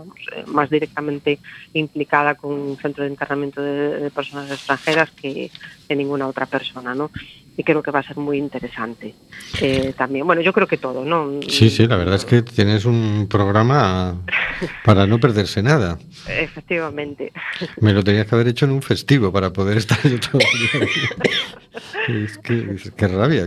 más 0.47 0.71
directamente 0.71 1.41
implicada 1.73 2.37
con 2.37 2.53
un 2.53 2.77
centro 2.77 3.03
de 3.03 3.11
internamiento 3.11 3.61
de, 3.61 3.99
de 3.99 4.11
personas 4.13 4.49
extranjeras 4.53 5.11
que, 5.11 5.51
que, 5.89 5.97
ninguna 5.97 6.29
otra 6.29 6.47
persona, 6.47 6.95
¿no? 6.95 7.11
Y 7.57 7.65
creo 7.65 7.83
que 7.83 7.91
va 7.91 7.99
a 7.99 8.03
ser 8.03 8.17
muy 8.17 8.39
interesante 8.39 9.15
eh, 9.61 9.93
también. 9.97 10.27
Bueno, 10.27 10.41
yo 10.41 10.53
creo 10.53 10.67
que 10.67 10.79
todo, 10.79 11.05
¿no? 11.05 11.41
Sí, 11.49 11.69
sí, 11.69 11.87
la 11.87 11.97
verdad 11.97 12.15
es 12.15 12.25
que 12.25 12.43
tienes 12.43 12.85
un 12.85 13.27
programa 13.29 14.17
para 14.85 15.07
no 15.07 15.19
perderse 15.19 15.63
nada. 15.63 15.99
Efectivamente. 16.29 17.33
Me 17.81 17.93
lo 17.93 18.03
tenías 18.03 18.27
que 18.27 18.35
haber 18.35 18.49
hecho 18.49 18.65
en 18.65 18.73
un 18.73 18.83
festivo 18.83 19.33
para 19.33 19.53
poder 19.53 19.79
estar 19.79 19.99
yo 20.03 20.19
todo 20.21 20.41
el 20.41 20.81
día. 20.81 20.89
Es 22.09 22.39
que, 22.39 22.73
es, 22.75 23.13
rabia. 23.13 23.47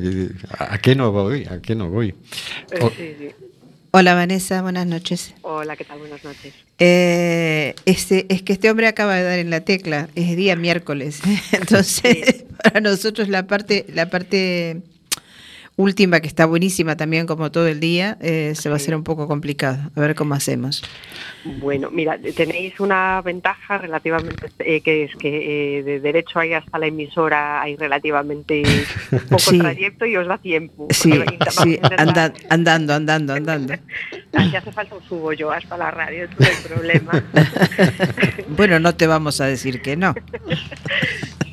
¿A 0.58 0.78
qué 0.78 0.96
no 0.96 1.12
voy? 1.12 1.46
¿A 1.46 1.62
qué 1.62 1.76
no 1.76 1.90
voy? 1.90 2.16
O, 2.80 2.90
sí, 2.92 3.16
sí. 3.20 3.43
Hola 3.96 4.16
Vanessa, 4.16 4.64
buenas 4.64 4.88
noches. 4.88 5.36
Hola, 5.44 5.76
¿qué 5.76 5.84
tal? 5.84 6.00
Buenas 6.00 6.24
noches. 6.24 6.52
Eh, 6.80 7.76
este, 7.86 8.26
es 8.34 8.42
que 8.42 8.54
este 8.54 8.72
hombre 8.72 8.88
acaba 8.88 9.16
de 9.16 9.22
dar 9.22 9.38
en 9.38 9.52
la 9.52 9.62
tecla, 9.62 10.10
es 10.16 10.36
día 10.36 10.56
miércoles, 10.56 11.22
entonces 11.52 11.94
sí. 12.02 12.46
para 12.64 12.82
nosotros 12.82 13.30
la 13.30 13.46
parte, 13.46 13.86
la 13.90 14.10
parte 14.10 14.82
última 15.76 16.20
que 16.20 16.28
está 16.28 16.46
buenísima 16.46 16.96
también 16.96 17.26
como 17.26 17.52
todo 17.52 17.68
el 17.68 17.80
día, 17.80 18.18
eh, 18.22 18.54
se 18.56 18.70
va 18.70 18.76
a 18.76 18.78
hacer 18.78 18.96
un 18.96 19.04
poco 19.04 19.28
complicado, 19.28 19.92
a 19.96 20.00
ver 20.00 20.16
cómo 20.16 20.36
hacemos. 20.36 20.84
Bueno, 21.44 21.90
mira, 21.92 22.18
tenéis 22.36 22.80
una 22.80 23.22
ventaja 23.22 23.78
relativamente, 23.78 24.52
eh, 24.60 24.82
que 24.82 25.06
es 25.06 25.16
que 25.16 25.80
eh, 25.80 25.84
de 25.84 26.00
derecho 26.00 26.40
ahí 26.40 26.54
hasta 26.54 26.78
la 26.78 26.88
emisora 26.88 27.62
hay 27.62 27.76
relativamente 27.76 28.64
poco 29.30 29.40
sí. 29.40 29.60
trayecto 29.60 30.06
y 30.06 30.16
os 30.16 30.28
da 30.28 30.38
tiempo. 30.38 30.88
Sí, 30.92 31.12
sí 31.50 31.80
anda, 31.98 32.34
andando, 32.50 32.94
andando, 32.94 33.34
andando. 33.34 33.74
Si 34.34 34.56
hace 34.56 34.72
falta 34.72 34.96
un 34.96 35.04
subo 35.04 35.32
yo 35.34 35.52
hasta 35.52 35.78
la 35.78 35.92
radio, 35.92 36.28
no 36.28 36.46
hay 36.46 36.68
problema. 36.68 37.24
bueno, 38.50 38.80
no 38.80 38.96
te 38.96 39.06
vamos 39.06 39.40
a 39.42 39.46
decir 39.46 39.82
que 39.82 39.96
no. 39.96 40.16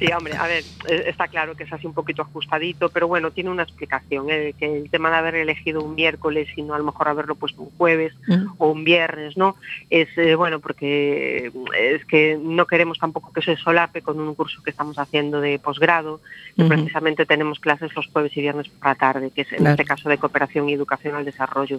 Sí, 0.00 0.10
hombre, 0.16 0.34
a 0.34 0.46
ver, 0.46 0.64
está 0.88 1.28
claro 1.28 1.54
que 1.54 1.64
es 1.64 1.72
así 1.74 1.86
un 1.86 1.92
poquito 1.92 2.22
ajustadito, 2.22 2.88
pero 2.88 3.06
bueno, 3.06 3.32
tiene 3.32 3.50
una 3.50 3.64
explicación, 3.64 4.30
¿eh? 4.30 4.54
que 4.58 4.78
el 4.78 4.88
tema 4.88 5.10
de 5.10 5.16
haber 5.16 5.34
elegido 5.34 5.82
un 5.82 5.94
miércoles 5.94 6.48
y 6.56 6.62
no 6.62 6.72
a 6.72 6.78
lo 6.78 6.84
mejor 6.84 7.08
haberlo 7.08 7.34
puesto 7.34 7.60
un 7.60 7.70
jueves 7.76 8.14
mm. 8.26 8.54
o 8.56 8.70
un 8.70 8.82
viernes, 8.82 9.36
¿no? 9.36 9.56
Es 9.90 10.08
eh, 10.16 10.36
bueno, 10.36 10.58
porque 10.60 11.52
es 11.78 12.02
que 12.06 12.38
no 12.40 12.66
queremos 12.66 12.98
tampoco 12.98 13.30
que 13.30 13.42
se 13.42 13.56
solape 13.56 14.00
con 14.00 14.18
un 14.18 14.34
curso 14.34 14.62
que 14.62 14.70
estamos 14.70 14.98
haciendo 14.98 15.42
de 15.42 15.58
posgrado, 15.58 16.22
que 16.56 16.62
uh 16.62 16.64
-huh. 16.64 16.68
precisamente 16.68 17.26
tenemos 17.26 17.60
clases 17.60 17.94
los 17.94 18.06
jueves 18.06 18.34
y 18.38 18.40
viernes 18.40 18.70
por 18.70 18.88
la 18.88 18.94
tarde, 18.94 19.30
que 19.30 19.42
es 19.42 19.52
en 19.52 19.58
claro. 19.58 19.72
este 19.72 19.84
caso 19.84 20.08
de 20.08 20.16
cooperación 20.16 20.70
y 20.70 20.72
educación 20.72 21.14
al 21.14 21.26
desarrollo. 21.26 21.78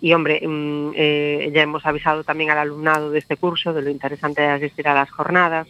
Y 0.00 0.12
hombre, 0.14 0.40
mmm, 0.44 0.90
eh, 0.96 1.52
ya 1.54 1.62
hemos 1.62 1.86
avisado 1.86 2.24
también 2.24 2.50
al 2.50 2.58
alumnado 2.58 3.12
de 3.12 3.20
este 3.20 3.36
curso 3.36 3.72
de 3.72 3.82
lo 3.82 3.90
interesante 3.90 4.42
de 4.42 4.48
asistir 4.48 4.88
a 4.88 4.94
las 4.94 5.12
jornadas 5.12 5.68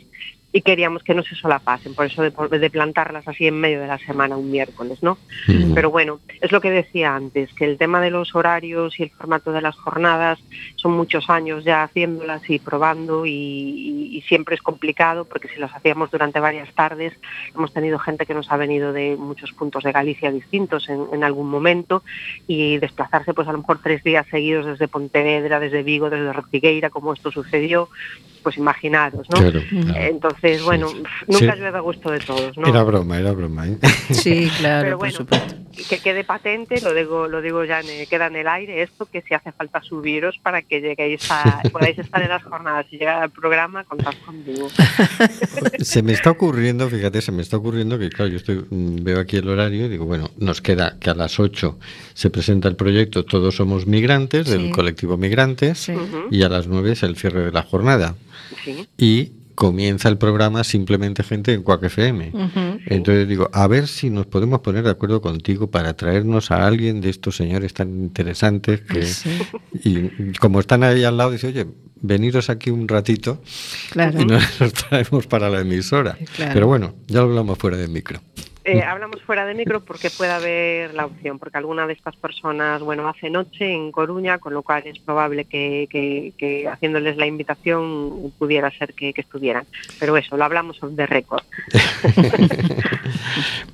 y 0.52 0.60
queríamos 0.60 1.02
que 1.02 1.14
no 1.14 1.22
se 1.22 1.34
solapasen, 1.34 1.94
por 1.94 2.06
eso 2.06 2.22
de, 2.22 2.58
de, 2.58 2.70
plantarlas 2.70 3.26
así 3.26 3.46
en 3.46 3.58
medio 3.58 3.80
de 3.80 3.86
la 3.86 3.98
semana, 3.98 4.36
un 4.36 4.50
miércoles, 4.50 5.02
¿no? 5.02 5.18
Mm. 5.48 5.72
Pero 5.72 5.90
bueno, 5.90 6.20
es 6.40 6.52
lo 6.52 6.60
que 6.60 6.70
decía 6.70 7.14
antes, 7.14 7.52
que 7.54 7.64
el 7.64 7.78
tema 7.78 8.00
de 8.00 8.10
los 8.10 8.34
horarios 8.34 8.98
y 9.00 9.04
el 9.04 9.10
formato 9.10 9.52
de 9.52 9.62
las 9.62 9.76
jornadas 9.76 10.38
son 10.76 10.92
muchos 10.92 11.30
años 11.30 11.64
ya 11.64 11.82
haciéndolas 11.82 12.48
y 12.50 12.58
probando 12.58 13.24
y, 13.24 13.30
y, 13.30 14.16
y 14.16 14.20
siempre 14.22 14.54
es 14.54 14.62
complicado 14.62 15.24
porque 15.24 15.48
si 15.48 15.58
las 15.58 15.74
hacíamos 15.74 16.10
durante 16.10 16.40
varias 16.40 16.72
tardes, 16.74 17.14
hemos 17.54 17.72
tenido 17.72 17.98
gente 17.98 18.26
que 18.26 18.34
nos 18.34 18.50
ha 18.52 18.56
venido 18.56 18.92
de 18.92 19.16
muchos 19.16 19.52
puntos 19.52 19.84
de 19.84 19.92
Galicia 19.92 20.30
distintos 20.30 20.88
en, 20.88 21.06
en 21.12 21.24
algún 21.24 21.48
momento 21.48 22.02
y 22.46 22.78
desplazarse 22.78 23.32
pues 23.32 23.48
a 23.48 23.52
lo 23.52 23.58
mejor 23.58 23.80
tres 23.82 24.04
días 24.04 24.26
seguidos 24.30 24.66
desde 24.66 24.88
Pontevedra, 24.88 25.60
desde 25.60 25.82
Vigo, 25.82 26.10
desde 26.10 26.28
Ortigueira, 26.28 26.90
como 26.90 27.12
esto 27.12 27.30
sucedió, 27.30 27.88
pues 28.42 28.56
imaginaros, 28.56 29.26
¿no? 29.30 29.38
Claro, 29.40 29.60
claro. 29.70 29.94
Entonces, 30.00 30.62
bueno, 30.62 30.88
sí. 30.88 31.02
nunca 31.28 31.54
Sí. 31.54 31.60
llueve 31.60 31.78
a 31.78 31.80
gusto 31.80 32.10
de 32.10 32.18
todos, 32.20 32.56
¿no? 32.58 32.66
Era 32.66 32.82
broma, 32.82 33.18
era 33.18 33.32
broma. 33.32 33.68
¿eh? 33.68 33.78
Sí, 34.10 34.50
claro, 34.58 34.82
Pero 34.84 34.98
por 34.98 35.06
bueno, 35.08 35.16
supuesto. 35.18 35.54
que 35.88 35.98
quede 36.00 36.24
patente, 36.24 36.80
lo 36.80 36.92
digo, 36.94 37.28
lo 37.28 37.40
digo 37.40 37.64
ya, 37.64 37.80
en 37.80 37.88
el- 37.88 38.06
queda 38.08 38.26
en 38.26 38.36
el 38.36 38.48
aire 38.48 38.82
esto, 38.82 39.06
que 39.06 39.22
si 39.22 39.34
hace 39.34 39.52
falta 39.52 39.80
subiros 39.82 40.38
para 40.42 40.62
que 40.62 40.80
lleguéis 40.80 41.30
a, 41.30 41.62
podáis 41.72 41.98
estar 41.98 42.20
en 42.22 42.28
las 42.28 42.42
jornadas 42.42 42.86
y 42.90 42.98
llegar 42.98 43.22
al 43.22 43.30
programa, 43.30 43.84
contad 43.84 44.12
conmigo. 44.26 44.68
Se 45.80 46.02
me 46.02 46.12
está 46.12 46.30
ocurriendo, 46.30 46.88
fíjate, 46.88 47.20
se 47.20 47.32
me 47.32 47.42
está 47.42 47.56
ocurriendo 47.56 47.98
que, 47.98 48.08
claro, 48.10 48.30
yo 48.30 48.36
estoy, 48.36 48.64
mm, 48.68 49.02
veo 49.02 49.20
aquí 49.20 49.36
el 49.36 49.48
horario 49.48 49.86
y 49.86 49.88
digo, 49.88 50.04
bueno, 50.04 50.30
nos 50.38 50.60
queda 50.60 50.96
que 51.00 51.10
a 51.10 51.14
las 51.14 51.38
8 51.40 51.78
se 52.14 52.30
presenta 52.30 52.68
el 52.68 52.76
proyecto 52.76 53.24
Todos 53.24 53.56
somos 53.56 53.86
migrantes, 53.86 54.46
del 54.48 54.66
Sí. 54.66 54.70
colectivo 54.72 55.16
Migrantes, 55.16 55.90
y 56.30 56.42
a 56.42 56.48
las 56.48 56.66
9 56.66 56.92
es 56.92 57.02
el 57.02 57.16
cierre 57.16 57.44
de 57.44 57.52
la 57.52 57.62
jornada. 57.62 58.14
Sí. 58.64 58.88
Y 58.98 59.32
comienza 59.54 60.08
el 60.08 60.18
programa 60.18 60.64
Simplemente 60.64 61.22
Gente 61.22 61.52
en 61.52 61.62
Cuac 61.62 61.84
FM. 61.84 62.32
Entonces 62.86 63.28
digo, 63.28 63.48
a 63.52 63.66
ver 63.66 63.86
si 63.86 64.10
nos 64.10 64.26
podemos 64.26 64.60
poner 64.60 64.84
de 64.84 64.90
acuerdo 64.90 65.20
contigo 65.20 65.70
para 65.70 65.94
traernos 65.94 66.50
a 66.50 66.66
alguien 66.66 67.00
de 67.00 67.10
estos 67.10 67.36
señores 67.36 67.74
tan 67.74 67.90
interesantes 67.90 68.80
que, 68.80 69.04
Sí, 69.04 69.38
y 69.84 70.32
como 70.38 70.60
están 70.60 70.82
ahí 70.82 71.04
al 71.04 71.16
lado, 71.16 71.32
dice, 71.32 71.48
oye, 71.48 71.66
veniros 72.00 72.50
aquí 72.50 72.70
un 72.70 72.88
ratito 72.88 73.40
claro. 73.90 74.20
y 74.20 74.24
nos 74.24 74.72
traemos 74.88 75.26
para 75.26 75.48
la 75.48 75.60
emisora. 75.60 76.16
Claro. 76.34 76.52
Pero 76.54 76.66
bueno, 76.66 76.94
ya 77.06 77.20
lo 77.20 77.26
hablamos 77.26 77.58
fuera 77.58 77.76
del 77.76 77.90
micro. 77.90 78.20
Eh, 78.64 78.82
hablamos 78.82 79.20
fuera 79.22 79.44
de 79.44 79.54
micro 79.54 79.80
porque 79.80 80.08
puede 80.10 80.30
haber 80.30 80.94
la 80.94 81.06
opción, 81.06 81.38
porque 81.40 81.58
alguna 81.58 81.86
de 81.86 81.94
estas 81.94 82.14
personas, 82.16 82.80
bueno, 82.80 83.08
hace 83.08 83.28
noche 83.28 83.72
en 83.72 83.90
Coruña, 83.90 84.38
con 84.38 84.54
lo 84.54 84.62
cual 84.62 84.84
es 84.86 84.98
probable 85.00 85.46
que, 85.46 85.88
que- 85.90 86.32
que 86.38 86.68
haciéndoles 86.68 87.16
la 87.16 87.26
invitación 87.26 88.32
pudiera 88.38 88.70
ser 88.70 88.94
que, 88.94 89.12
estuvieran. 89.16 89.66
Pero 89.98 90.16
eso, 90.16 90.36
lo 90.36 90.44
hablamos 90.44 90.78
de 90.80 91.06
récord. 91.06 91.42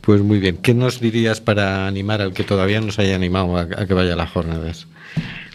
Pues 0.00 0.22
muy 0.22 0.38
bien, 0.38 0.56
¿qué 0.58 0.72
nos 0.72 1.00
dirías 1.00 1.40
para 1.40 1.86
animar 1.86 2.22
al 2.22 2.32
que 2.32 2.42
todavía 2.44 2.80
no 2.80 2.90
se 2.92 3.02
haya 3.02 3.14
animado 3.14 3.56
a, 3.58 3.62
a 3.62 3.86
que 3.86 3.92
vaya 3.92 4.14
a 4.14 4.16
las 4.16 4.30
jornadas? 4.30 4.86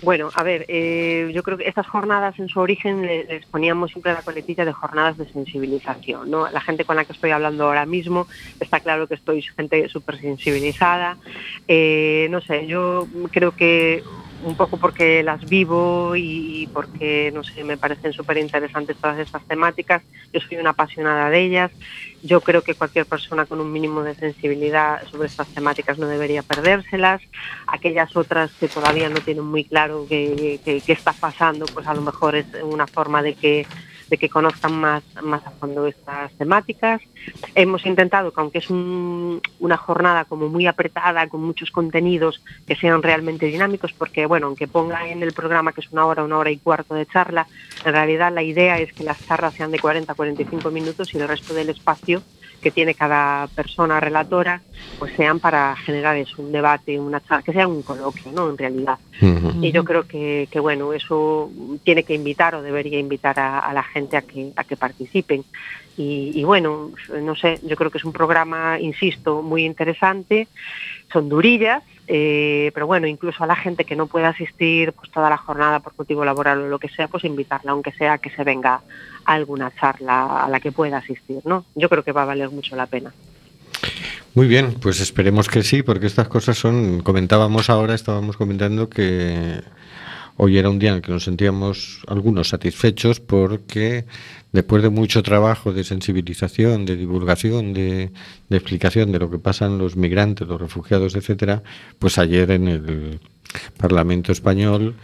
Bueno, 0.01 0.31
a 0.33 0.43
ver, 0.43 0.65
eh, 0.67 1.31
yo 1.33 1.43
creo 1.43 1.57
que 1.57 1.67
estas 1.67 1.87
jornadas 1.87 2.37
en 2.39 2.49
su 2.49 2.59
origen 2.59 3.01
le- 3.05 3.23
les 3.25 3.45
poníamos 3.47 3.91
siempre 3.91 4.13
la 4.13 4.23
coletilla 4.23 4.65
de 4.65 4.73
jornadas 4.73 5.17
de 5.17 5.27
sensibilización, 5.27 6.29
¿no? 6.29 6.49
La 6.51 6.61
gente 6.61 6.85
con 6.85 6.95
la 6.97 7.05
que 7.05 7.13
estoy 7.13 7.31
hablando 7.31 7.65
ahora 7.65 7.85
mismo, 7.85 8.27
está 8.59 8.79
claro 8.81 9.07
que 9.07 9.15
estoy 9.15 9.41
gente 9.55 9.87
súper 9.89 10.19
sensibilizada. 10.19 11.19
Eh, 11.67 12.27
no 12.31 12.41
sé, 12.41 12.67
yo 12.67 13.07
creo 13.31 13.53
que 13.53 14.03
un 14.43 14.55
poco 14.55 14.77
porque 14.77 15.23
las 15.23 15.45
vivo 15.47 16.15
y, 16.15 16.69
porque, 16.73 17.31
no 17.33 17.43
sé, 17.43 17.63
me 17.63 17.77
parecen 17.77 18.13
súper 18.13 18.37
interesantes 18.37 18.97
todas 18.97 19.19
estas 19.19 19.43
temáticas. 19.45 20.01
Yo 20.31 20.39
soy 20.39 20.57
una 20.57 20.71
apasionada 20.71 21.29
de 21.29 21.39
ellas. 21.39 21.71
Yo 22.21 22.41
creo 22.41 22.61
que 22.61 22.75
cualquier 22.75 23.05
persona 23.05 23.45
con 23.45 23.59
un 23.59 23.71
mínimo 23.71 24.03
de 24.03 24.15
sensibilidad 24.15 25.01
sobre 25.09 25.27
estas 25.27 25.47
temáticas 25.47 25.97
no 25.97 26.07
debería 26.07 26.43
perdérselas. 26.43 27.21
Aquellas 27.67 28.15
otras 28.15 28.51
que 28.53 28.67
todavía 28.67 29.09
no 29.09 29.19
tienen 29.19 29.45
muy 29.45 29.65
claro 29.65 30.05
qué 30.07 30.59
está 30.87 31.13
pasando, 31.13 31.65
pues 31.65 31.87
a 31.87 31.93
lo 31.93 32.01
mejor 32.01 32.35
es 32.35 32.45
una 32.63 32.87
forma 32.87 33.21
de 33.21 33.33
que 33.35 33.65
de 34.13 34.19
que 34.19 34.29
conozcan 34.29 34.73
más, 34.79 35.01
más 35.23 35.43
a 35.47 35.49
fondo 35.49 35.87
estas 35.87 36.31
temáticas. 36.33 37.01
Hemos 37.55 37.83
intentado 37.87 38.31
que 38.31 38.39
aunque 38.41 38.59
es 38.59 38.69
un- 38.69 39.41
una 39.59 39.75
jornada 39.75 40.25
como 40.25 40.49
muy 40.49 40.67
apretada, 40.67 41.27
con 41.27 41.41
muchos 41.41 41.71
contenidos 41.71 42.43
que 42.67 42.75
sean 42.75 43.01
realmente 43.01 43.47
dinámicos, 43.47 43.91
porque 43.91 44.27
bueno, 44.27 44.45
aunque 44.47 44.67
ponga 44.67 45.07
en 45.07 45.23
el 45.23 45.33
programa 45.33 45.73
que 45.73 45.81
es 45.81 45.91
una 45.91 46.05
hora, 46.05 46.23
una 46.23 46.37
hora 46.37 46.51
y 46.51 46.57
cuarto 46.57 46.93
de 46.93 47.07
charla, 47.07 47.47
en 47.83 47.91
realidad 47.91 48.31
la 48.31 48.43
idea 48.43 48.77
es 48.77 48.93
que 48.93 49.03
las 49.03 49.17
charlas 49.25 49.55
sean 49.55 49.71
de 49.71 49.79
40 49.79 50.11
a 50.11 50.15
45 50.15 50.69
minutos 50.69 51.11
y 51.11 51.17
el 51.17 51.27
resto 51.27 51.55
del 51.55 51.69
espacio 51.69 52.21
que 52.63 52.71
tiene 52.71 52.95
cada 52.95 53.47
persona 53.47 53.99
relatora, 53.99 54.61
pues 54.97 55.13
sean 55.15 55.39
para 55.39 55.75
generar 55.75 56.15
eso, 56.17 56.41
un 56.41 56.51
debate, 56.51 56.99
una 56.99 57.21
charla, 57.21 57.43
que 57.43 57.53
sea 57.53 57.67
un 57.67 57.83
coloquio, 57.83 58.31
¿no? 58.31 58.49
En 58.49 58.57
realidad. 58.57 58.97
Y 59.61 59.71
yo 59.71 59.83
creo 59.83 60.07
que, 60.07 60.47
que, 60.49 60.59
bueno, 60.59 60.93
eso 60.93 61.51
tiene 61.83 62.03
que 62.03 62.15
invitar 62.15 62.55
o 62.55 62.61
debería 62.61 62.97
invitar 62.97 63.39
a, 63.39 63.59
a 63.59 63.73
la 63.73 63.83
gente 63.83 64.17
a 64.17 64.21
que, 64.21 64.51
a 64.55 64.63
que 64.63 64.75
participen. 64.75 65.43
Y, 65.95 66.31
y 66.33 66.43
bueno, 66.43 66.91
no 67.21 67.35
sé, 67.35 67.59
yo 67.63 67.75
creo 67.75 67.91
que 67.91 67.99
es 67.99 68.05
un 68.05 68.13
programa, 68.13 68.79
insisto, 68.79 69.43
muy 69.43 69.63
interesante. 69.65 70.47
Son 71.11 71.29
durillas, 71.29 71.83
eh, 72.07 72.71
pero 72.73 72.87
bueno, 72.87 73.07
incluso 73.07 73.43
a 73.43 73.47
la 73.47 73.55
gente 73.55 73.85
que 73.85 73.95
no 73.95 74.07
pueda 74.07 74.29
asistir 74.29 74.93
pues 74.93 75.11
toda 75.11 75.29
la 75.29 75.37
jornada 75.37 75.79
por 75.79 75.93
motivo 75.97 76.25
laboral 76.25 76.61
o 76.61 76.67
lo 76.67 76.79
que 76.79 76.89
sea, 76.89 77.07
pues 77.07 77.23
invitarla, 77.23 77.71
aunque 77.71 77.91
sea 77.91 78.17
que 78.17 78.31
se 78.31 78.43
venga 78.43 78.81
alguna 79.25 79.71
charla 79.79 80.43
a 80.43 80.49
la 80.49 80.59
que 80.59 80.71
pueda 80.71 80.97
asistir, 80.97 81.41
¿no? 81.45 81.65
Yo 81.75 81.89
creo 81.89 82.03
que 82.03 82.11
va 82.11 82.23
a 82.23 82.25
valer 82.25 82.49
mucho 82.49 82.75
la 82.75 82.87
pena. 82.87 83.13
Muy 84.35 84.47
bien, 84.47 84.75
pues 84.81 84.99
esperemos 84.99 85.47
que 85.47 85.61
sí, 85.61 85.83
porque 85.83 86.07
estas 86.07 86.27
cosas 86.27 86.57
son, 86.57 87.01
comentábamos 87.01 87.69
ahora, 87.69 87.93
estábamos 87.93 88.35
comentando 88.35 88.89
que 88.89 89.61
hoy 90.37 90.57
era 90.57 90.69
un 90.69 90.79
día 90.79 90.89
en 90.89 90.95
el 90.95 91.01
que 91.03 91.11
nos 91.11 91.25
sentíamos 91.25 92.01
algunos 92.07 92.49
satisfechos 92.49 93.19
porque 93.19 94.05
después 94.51 94.81
de 94.81 94.89
mucho 94.89 95.21
trabajo 95.21 95.71
de 95.71 95.83
sensibilización, 95.83 96.85
de 96.85 96.95
divulgación, 96.95 97.73
de, 97.73 98.11
de 98.49 98.57
explicación 98.57 99.11
de 99.11 99.19
lo 99.19 99.29
que 99.29 99.37
pasan 99.37 99.77
los 99.77 99.95
migrantes, 99.95 100.47
los 100.47 100.59
refugiados, 100.59 101.15
etcétera, 101.15 101.61
pues 101.99 102.17
ayer 102.17 102.49
en 102.49 102.67
el 102.67 103.19
Parlamento 103.77 104.31
español 104.31 104.95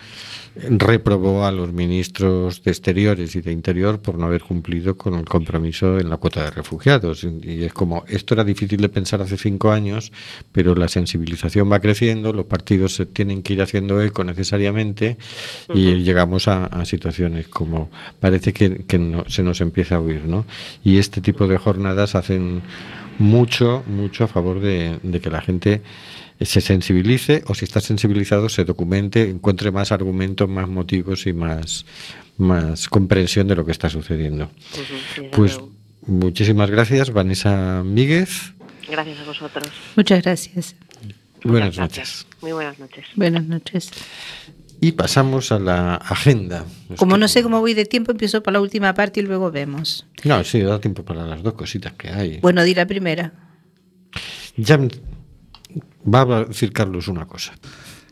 reprobó 0.55 1.45
a 1.45 1.51
los 1.51 1.71
ministros 1.73 2.63
de 2.63 2.71
Exteriores 2.71 3.35
y 3.35 3.41
de 3.41 3.51
Interior 3.51 4.01
por 4.01 4.17
no 4.17 4.25
haber 4.25 4.41
cumplido 4.43 4.97
con 4.97 5.13
el 5.15 5.25
compromiso 5.25 5.99
en 5.99 6.09
la 6.09 6.17
cuota 6.17 6.43
de 6.43 6.51
refugiados. 6.51 7.23
Y 7.23 7.63
es 7.63 7.73
como, 7.73 8.03
esto 8.07 8.33
era 8.33 8.43
difícil 8.43 8.81
de 8.81 8.89
pensar 8.89 9.21
hace 9.21 9.37
cinco 9.37 9.71
años, 9.71 10.11
pero 10.51 10.75
la 10.75 10.87
sensibilización 10.87 11.71
va 11.71 11.79
creciendo, 11.79 12.33
los 12.33 12.45
partidos 12.45 12.95
se 12.95 13.05
tienen 13.05 13.41
que 13.43 13.53
ir 13.53 13.61
haciendo 13.61 14.01
eco 14.01 14.23
necesariamente 14.23 15.17
y 15.73 15.95
llegamos 16.03 16.47
a, 16.47 16.65
a 16.65 16.85
situaciones 16.85 17.47
como 17.47 17.89
parece 18.19 18.53
que, 18.53 18.85
que 18.85 18.97
no- 18.99 19.25
se 19.27 19.43
nos 19.43 19.61
empieza 19.61 19.95
a 19.95 19.99
oír, 20.01 20.23
¿no? 20.25 20.45
Y 20.83 20.97
este 20.97 21.21
tipo 21.21 21.47
de 21.47 21.57
jornadas 21.57 22.15
hacen 22.15 22.61
mucho, 23.17 23.83
mucho 23.87 24.23
a 24.23 24.27
favor 24.27 24.59
de, 24.61 24.97
de 25.03 25.19
que 25.19 25.29
la 25.29 25.41
gente 25.41 25.81
se 26.41 26.61
sensibilice 26.61 27.43
o 27.47 27.55
si 27.55 27.65
está 27.65 27.81
sensibilizado 27.81 28.47
se 28.49 28.63
documente, 28.65 29.29
encuentre 29.29 29.71
más 29.71 29.91
argumentos, 29.91 30.47
más 30.49 30.67
motivos 30.69 31.27
y 31.27 31.33
más, 31.33 31.85
más 32.37 32.87
comprensión 32.87 33.47
de 33.47 33.55
lo 33.55 33.65
que 33.65 33.71
está 33.71 33.89
sucediendo. 33.89 34.49
Sí, 34.71 35.21
Pues 35.31 35.55
luego. 35.55 35.71
muchísimas 36.07 36.69
gracias, 36.71 37.11
Vanessa 37.11 37.83
Míguez. 37.85 38.53
Gracias 38.89 39.19
a 39.19 39.23
vosotros. 39.25 39.67
Muchas 39.95 40.21
gracias. 40.23 40.75
Buenas 41.43 41.75
Muchas 41.77 41.77
gracias. 41.77 42.07
noches. 42.25 42.27
Muy 42.41 42.51
buenas 42.53 42.79
noches. 42.79 43.05
Buenas 43.15 43.43
noches. 43.45 43.91
Y 44.81 44.93
pasamos 44.93 45.51
a 45.51 45.59
la 45.59 45.95
agenda. 45.95 46.65
Nos 46.87 46.97
Como 46.99 47.17
no 47.17 47.27
sé 47.27 47.43
cómo 47.43 47.59
voy 47.59 47.73
de 47.73 47.83
tiempo, 47.85 48.11
empiezo 48.11 48.41
por 48.41 48.53
la 48.53 48.61
última 48.61 48.93
parte 48.93 49.19
y 49.19 49.23
luego 49.23 49.51
vemos. 49.51 50.05
No, 50.23 50.41
sí, 50.45 50.61
da 50.61 50.79
tiempo 50.79 51.03
para 51.03 51.25
las 51.25 51.43
dos 51.43 51.53
cositas 51.53 51.93
que 51.93 52.07
hay. 52.09 52.39
Bueno, 52.39 52.63
di 52.63 52.73
la 52.73 52.85
primera. 52.87 53.33
Ya 54.55 54.79
va 56.11 56.21
a 56.21 56.45
decir 56.45 56.71
Carlos 56.73 57.07
una 57.07 57.25
cosa. 57.25 57.53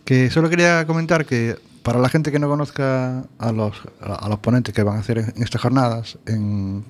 Que 0.05 0.30
solo 0.30 0.49
quería 0.49 0.86
comentar 0.88 1.26
que 1.26 1.58
para 1.84 1.99
la 1.99 2.10
gente 2.10 2.32
que 2.32 2.39
no 2.39 2.47
conozca 2.49 3.24
a 3.39 3.51
los, 3.51 3.76
a 4.01 4.28
los 4.30 4.39
ponentes 4.39 4.74
que 4.74 4.84
van 4.84 4.97
a 4.97 4.99
hacer 4.99 5.18
en 5.20 5.43
estas 5.43 5.62
jornadas, 5.62 6.18
en- 6.26 6.84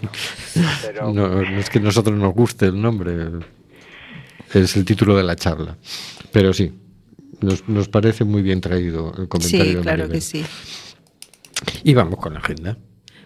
Pero- 0.81 1.11
no, 1.11 1.27
no 1.41 1.59
es 1.59 1.69
que 1.69 1.79
a 1.79 1.81
nosotros 1.81 2.17
nos 2.17 2.33
guste 2.33 2.67
el 2.67 2.81
nombre, 2.81 3.17
es 4.53 4.77
el 4.77 4.85
título 4.85 5.17
de 5.17 5.23
la 5.23 5.35
charla. 5.35 5.75
Pero 6.31 6.53
sí, 6.53 6.71
nos, 7.41 7.67
nos 7.67 7.89
parece 7.89 8.23
muy 8.23 8.41
bien 8.43 8.61
traído 8.61 9.13
el 9.17 9.27
comentario 9.27 9.65
Sí, 9.65 9.75
de 9.75 9.81
claro 9.81 10.07
que 10.07 10.21
sí. 10.21 10.45
Y 11.83 11.93
vamos 11.93 12.17
con 12.17 12.33
la 12.33 12.39
agenda. 12.39 12.77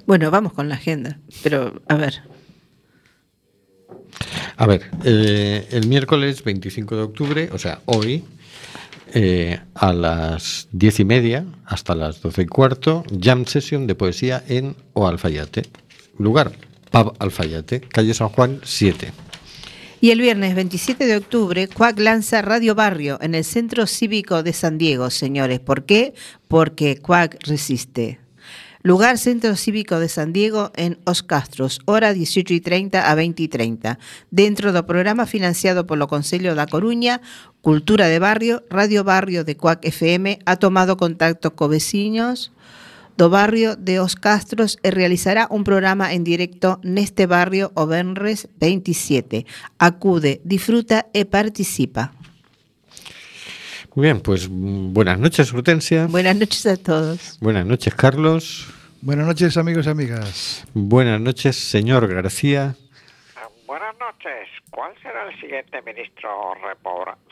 Bueno, 0.07 0.31
vamos 0.31 0.53
con 0.53 0.67
la 0.67 0.75
agenda. 0.75 1.19
Pero, 1.43 1.79
a 1.87 1.95
ver. 1.95 2.23
A 4.57 4.65
ver, 4.65 4.81
eh, 5.03 5.67
el 5.69 5.87
miércoles 5.87 6.43
25 6.43 6.95
de 6.95 7.01
octubre, 7.03 7.49
o 7.53 7.59
sea, 7.59 7.81
hoy, 7.85 8.23
eh, 9.13 9.59
a 9.73 9.93
las 9.93 10.67
diez 10.71 10.99
y 10.99 11.05
media 11.05 11.45
hasta 11.65 11.95
las 11.95 12.21
doce 12.21 12.43
y 12.43 12.45
cuarto, 12.45 13.03
jam 13.21 13.45
session 13.45 13.87
de 13.87 13.95
poesía 13.95 14.43
en 14.47 14.75
O 14.93 15.07
Alfayate. 15.07 15.63
Lugar, 16.17 16.51
Pub 16.91 17.13
Alfayate, 17.19 17.81
calle 17.81 18.13
San 18.13 18.29
Juan 18.29 18.59
7. 18.63 19.11
Y 20.01 20.11
el 20.11 20.21
viernes 20.21 20.55
27 20.55 21.05
de 21.05 21.17
octubre, 21.17 21.67
Cuac 21.67 21.99
lanza 21.99 22.41
Radio 22.41 22.73
Barrio 22.73 23.19
en 23.21 23.35
el 23.35 23.43
Centro 23.43 23.85
Cívico 23.85 24.43
de 24.43 24.53
San 24.53 24.77
Diego, 24.77 25.09
señores. 25.09 25.59
¿Por 25.59 25.85
qué? 25.85 26.13
Porque 26.47 26.97
Cuac 26.97 27.37
resiste. 27.45 28.19
Lugar 28.81 29.17
Centro 29.17 29.57
Cívico 29.57 29.99
de 29.99 30.07
San 30.07 30.31
Diego 30.31 30.71
en 30.73 30.99
Os 31.03 31.21
Castros, 31.21 31.81
hora 31.83 32.13
18 32.13 32.53
y 32.53 32.61
30 32.61 33.11
a 33.11 33.13
20 33.13 33.43
y 33.43 33.47
30. 33.49 33.99
Dentro 34.31 34.71
do 34.71 34.87
programa 34.87 35.27
financiado 35.27 35.83
polo 35.83 36.07
Concello 36.07 36.55
da 36.55 36.63
Coruña, 36.63 37.19
Cultura 37.59 38.07
de 38.07 38.23
Barrio, 38.23 38.63
Radio 38.71 39.03
Barrio 39.03 39.43
de 39.43 39.59
Cuac 39.59 39.83
FM 39.83 40.39
ha 40.47 40.55
tomado 40.55 40.95
contacto 40.95 41.59
co 41.59 41.67
veciños 41.67 42.55
do 43.19 43.27
barrio 43.27 43.75
de 43.75 43.99
Os 43.99 44.15
Castros 44.15 44.79
e 44.79 44.95
realizará 44.95 45.51
un 45.51 45.67
programa 45.67 46.15
en 46.15 46.23
directo 46.23 46.79
neste 46.79 47.27
barrio 47.27 47.75
o 47.75 47.83
Benres 47.83 48.47
27. 48.63 49.43
Acude, 49.75 50.39
disfruta 50.47 51.11
e 51.11 51.27
participa. 51.27 52.15
Muy 53.95 54.03
bien, 54.05 54.21
pues 54.21 54.47
mm, 54.49 54.93
buenas 54.93 55.19
noches, 55.19 55.53
Hortensia. 55.53 56.07
Buenas 56.07 56.35
noches 56.35 56.65
a 56.65 56.77
todos. 56.77 57.37
Buenas 57.41 57.65
noches, 57.65 57.93
Carlos. 57.95 58.67
Buenas 59.01 59.25
noches, 59.27 59.55
amigos 59.57 59.85
y 59.87 59.89
amigas. 59.89 60.65
Buenas 60.73 61.21
noches, 61.21 61.55
señor 61.55 62.07
García. 62.13 62.75
Ah, 63.35 63.47
Buenas 63.65 63.95
noches. 63.97 64.47
¿Cuál 64.69 64.91
será 65.01 65.29
el 65.29 65.39
siguiente 65.39 65.81
ministro 65.81 66.53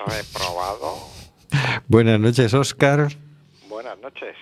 reprobado? 0.08 0.96
Buenas 1.88 2.20
noches, 2.20 2.54
Óscar. 2.54 3.10
Buenas 3.70 4.00
noches. 4.00 4.36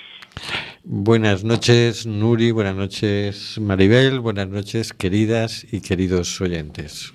Buenas 0.83 1.43
noches, 1.43 2.05
Nuri. 2.05 2.51
Buenas 2.51 2.75
noches, 2.75 3.57
Maribel. 3.59 4.19
Buenas 4.19 4.47
noches, 4.47 4.93
queridas 4.93 5.65
y 5.71 5.81
queridos 5.81 6.39
oyentes. 6.41 7.14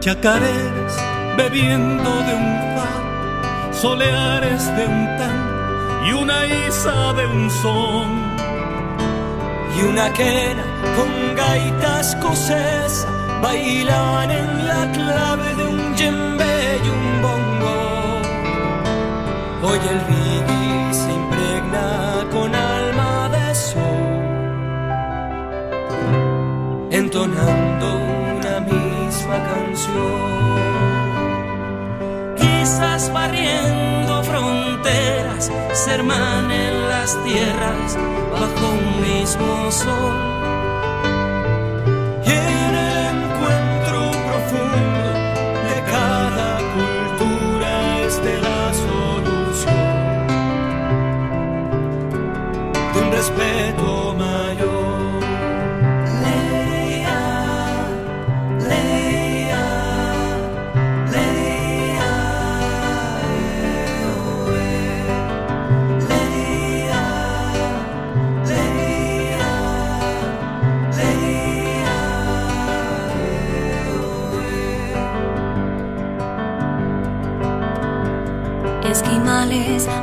Chacareras 0.00 0.96
bebiendo 1.36 2.10
de 2.22 2.34
un 2.34 2.74
far, 2.74 3.74
soleares 3.74 4.64
de 4.74 4.86
un 4.86 5.04
tan 5.18 6.06
y 6.06 6.12
una 6.14 6.46
isa 6.46 7.12
de 7.12 7.26
un 7.26 7.50
son. 7.50 8.08
y 9.76 9.82
una 9.82 10.10
quena 10.14 10.64
con 10.96 11.36
gaitas 11.36 12.14
escocesa 12.14 13.08
bailan 13.42 14.30
en 14.30 14.66
la 14.68 14.90
clave 14.90 15.54
de 15.56 15.64
un 15.66 15.94
djembe 15.94 16.80
y 16.82 16.88
un 16.88 17.06
bongo. 17.20 17.78
Hoy 19.64 19.80
el 19.92 20.00
reggae 20.08 20.94
se 20.94 21.12
impregna 21.12 22.26
con 22.32 22.54
alma 22.54 23.28
de 23.28 23.54
sol, 23.54 24.08
entonando 26.90 28.19
canción. 29.38 30.60
Quizás 32.36 33.12
barriendo 33.12 34.22
fronteras, 34.24 35.50
se 35.72 35.94
hermanen 35.94 36.88
las 36.88 37.16
tierras 37.24 37.96
bajo 38.32 38.70
un 38.70 39.00
mismo 39.02 39.70
sol. 39.70 40.39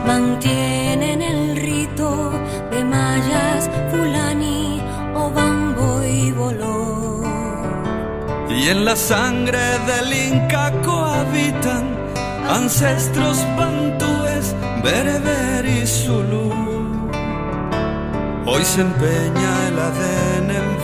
Mantienen 0.08 1.22
el 1.22 1.58
rito 1.58 2.32
de 2.72 2.84
mayas, 2.84 3.70
fulani 3.91 4.82
o 5.14 5.30
bambo 5.30 6.01
y 6.03 6.32
boló. 6.32 7.22
Y 8.49 8.70
en 8.70 8.86
la 8.86 8.95
sangre 8.95 9.66
del 9.89 10.10
Inca 10.30 10.72
cohabitan 10.82 11.86
ancestros 12.49 13.38
bantúes, 13.58 14.55
bereber 14.82 15.66
y 15.66 15.86
zulú. 15.86 16.47
Hoy 18.45 18.64
se 18.64 18.82
empeña 18.82 19.51
el 19.68 19.78
ADN 19.88 20.76